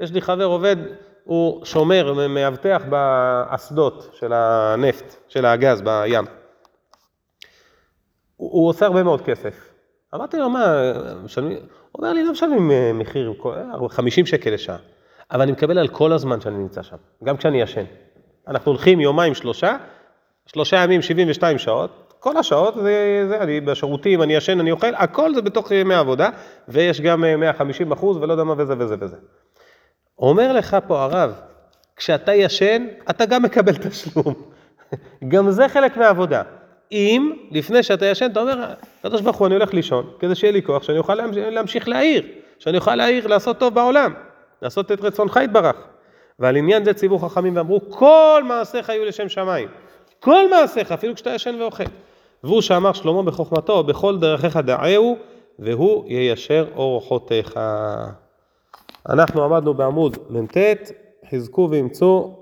יש 0.00 0.12
לי 0.12 0.20
חבר 0.20 0.44
עובד, 0.44 0.76
הוא 1.24 1.64
שומר, 1.64 2.28
מאבטח 2.28 2.82
באסדות 2.88 4.10
של 4.12 4.32
הנפט, 4.32 5.16
של 5.28 5.46
הגז 5.46 5.82
בים. 5.82 6.24
הוא, 8.36 8.50
הוא 8.52 8.68
עושה 8.68 8.86
הרבה 8.86 9.02
מאוד 9.02 9.20
כסף. 9.20 9.54
אמרתי 10.14 10.36
לו, 10.36 10.50
מה, 10.50 10.92
משלמים? 11.24 11.56
הוא 11.92 11.98
אומר 12.02 12.12
לי, 12.12 12.24
לא 12.24 12.32
משלמים 12.32 12.70
אה, 12.70 12.92
מחיר, 12.94 13.34
כל- 13.38 13.54
50 13.88 14.26
שקל 14.26 14.50
לשעה, 14.50 14.76
אבל 15.30 15.42
אני 15.42 15.52
מקבל 15.52 15.78
על 15.78 15.88
כל 15.88 16.12
הזמן 16.12 16.40
שאני 16.40 16.58
נמצא 16.58 16.82
שם, 16.82 16.96
גם 17.24 17.36
כשאני 17.36 17.60
ישן. 17.62 17.84
אנחנו 18.48 18.70
הולכים 18.72 19.00
יומיים, 19.00 19.34
שלושה, 19.34 19.76
שלושה 20.46 20.76
ימים, 20.76 21.02
72 21.02 21.58
שעות, 21.58 22.14
כל 22.20 22.36
השעות 22.36 22.74
זה, 22.74 23.24
זה 23.28 23.40
אני 23.42 23.60
בשירותים, 23.60 24.22
אני 24.22 24.34
ישן, 24.34 24.60
אני 24.60 24.70
אוכל, 24.70 24.94
הכל 24.94 25.34
זה 25.34 25.42
בתוך 25.42 25.70
ימי 25.70 25.94
עבודה, 25.94 26.28
ויש 26.68 27.00
גם 27.00 27.24
אה, 27.24 27.36
150 27.36 27.92
אחוז 27.92 28.16
ולא 28.16 28.32
יודע 28.32 28.44
מה 28.44 28.54
וזה 28.58 28.74
וזה 28.78 28.96
וזה. 29.00 29.16
אומר 30.22 30.52
לך 30.52 30.76
פה 30.86 31.02
הרב, 31.02 31.32
כשאתה 31.96 32.34
ישן, 32.34 32.86
אתה 33.10 33.26
גם 33.26 33.42
מקבל 33.42 33.74
תשלום. 33.74 34.34
גם 35.28 35.50
זה 35.50 35.68
חלק 35.68 35.96
מהעבודה. 35.96 36.42
אם 36.92 37.32
לפני 37.50 37.82
שאתה 37.82 38.06
ישן, 38.06 38.30
אתה 38.32 38.40
אומר, 38.40 38.64
הקדוש 39.00 39.20
ברוך 39.20 39.36
הוא, 39.36 39.46
אני 39.46 39.54
הולך 39.54 39.74
לישון, 39.74 40.10
כדי 40.18 40.34
שיהיה 40.34 40.52
לי 40.52 40.62
כוח, 40.62 40.82
שאני 40.82 40.98
אוכל 40.98 41.14
להמש- 41.14 41.36
להמשיך 41.36 41.88
להעיר, 41.88 42.22
שאני 42.58 42.76
אוכל 42.76 42.94
להעיר, 42.94 43.26
לעשות 43.26 43.58
טוב 43.58 43.74
בעולם, 43.74 44.14
לעשות 44.62 44.92
את 44.92 45.00
רצונך 45.00 45.40
יתברך. 45.44 45.76
ועל 46.38 46.56
עניין 46.56 46.84
זה 46.84 46.94
ציוו 46.94 47.18
חכמים 47.18 47.56
ואמרו, 47.56 47.80
כל 47.90 48.42
מעשיך 48.48 48.88
יהיו 48.88 49.04
לשם 49.04 49.28
שמיים. 49.28 49.68
כל 50.20 50.50
מעשיך, 50.50 50.92
אפילו 50.92 51.14
כשאתה 51.14 51.30
ישן 51.30 51.54
ואוכל. 51.60 51.84
והוא 52.44 52.60
שאמר 52.60 52.92
שלמה 52.92 53.22
בחוכמתו, 53.22 53.82
בכל 53.82 54.18
דרכיך 54.18 54.56
דעהו, 54.56 55.16
והוא 55.58 56.04
יישר 56.08 56.66
אורחותיך. 56.76 57.58
אנחנו 59.08 59.44
עמדנו 59.44 59.74
בעמוד 59.74 60.16
מ"ט, 60.30 60.56
חזקו 61.30 61.68
ואמצו 61.70 62.41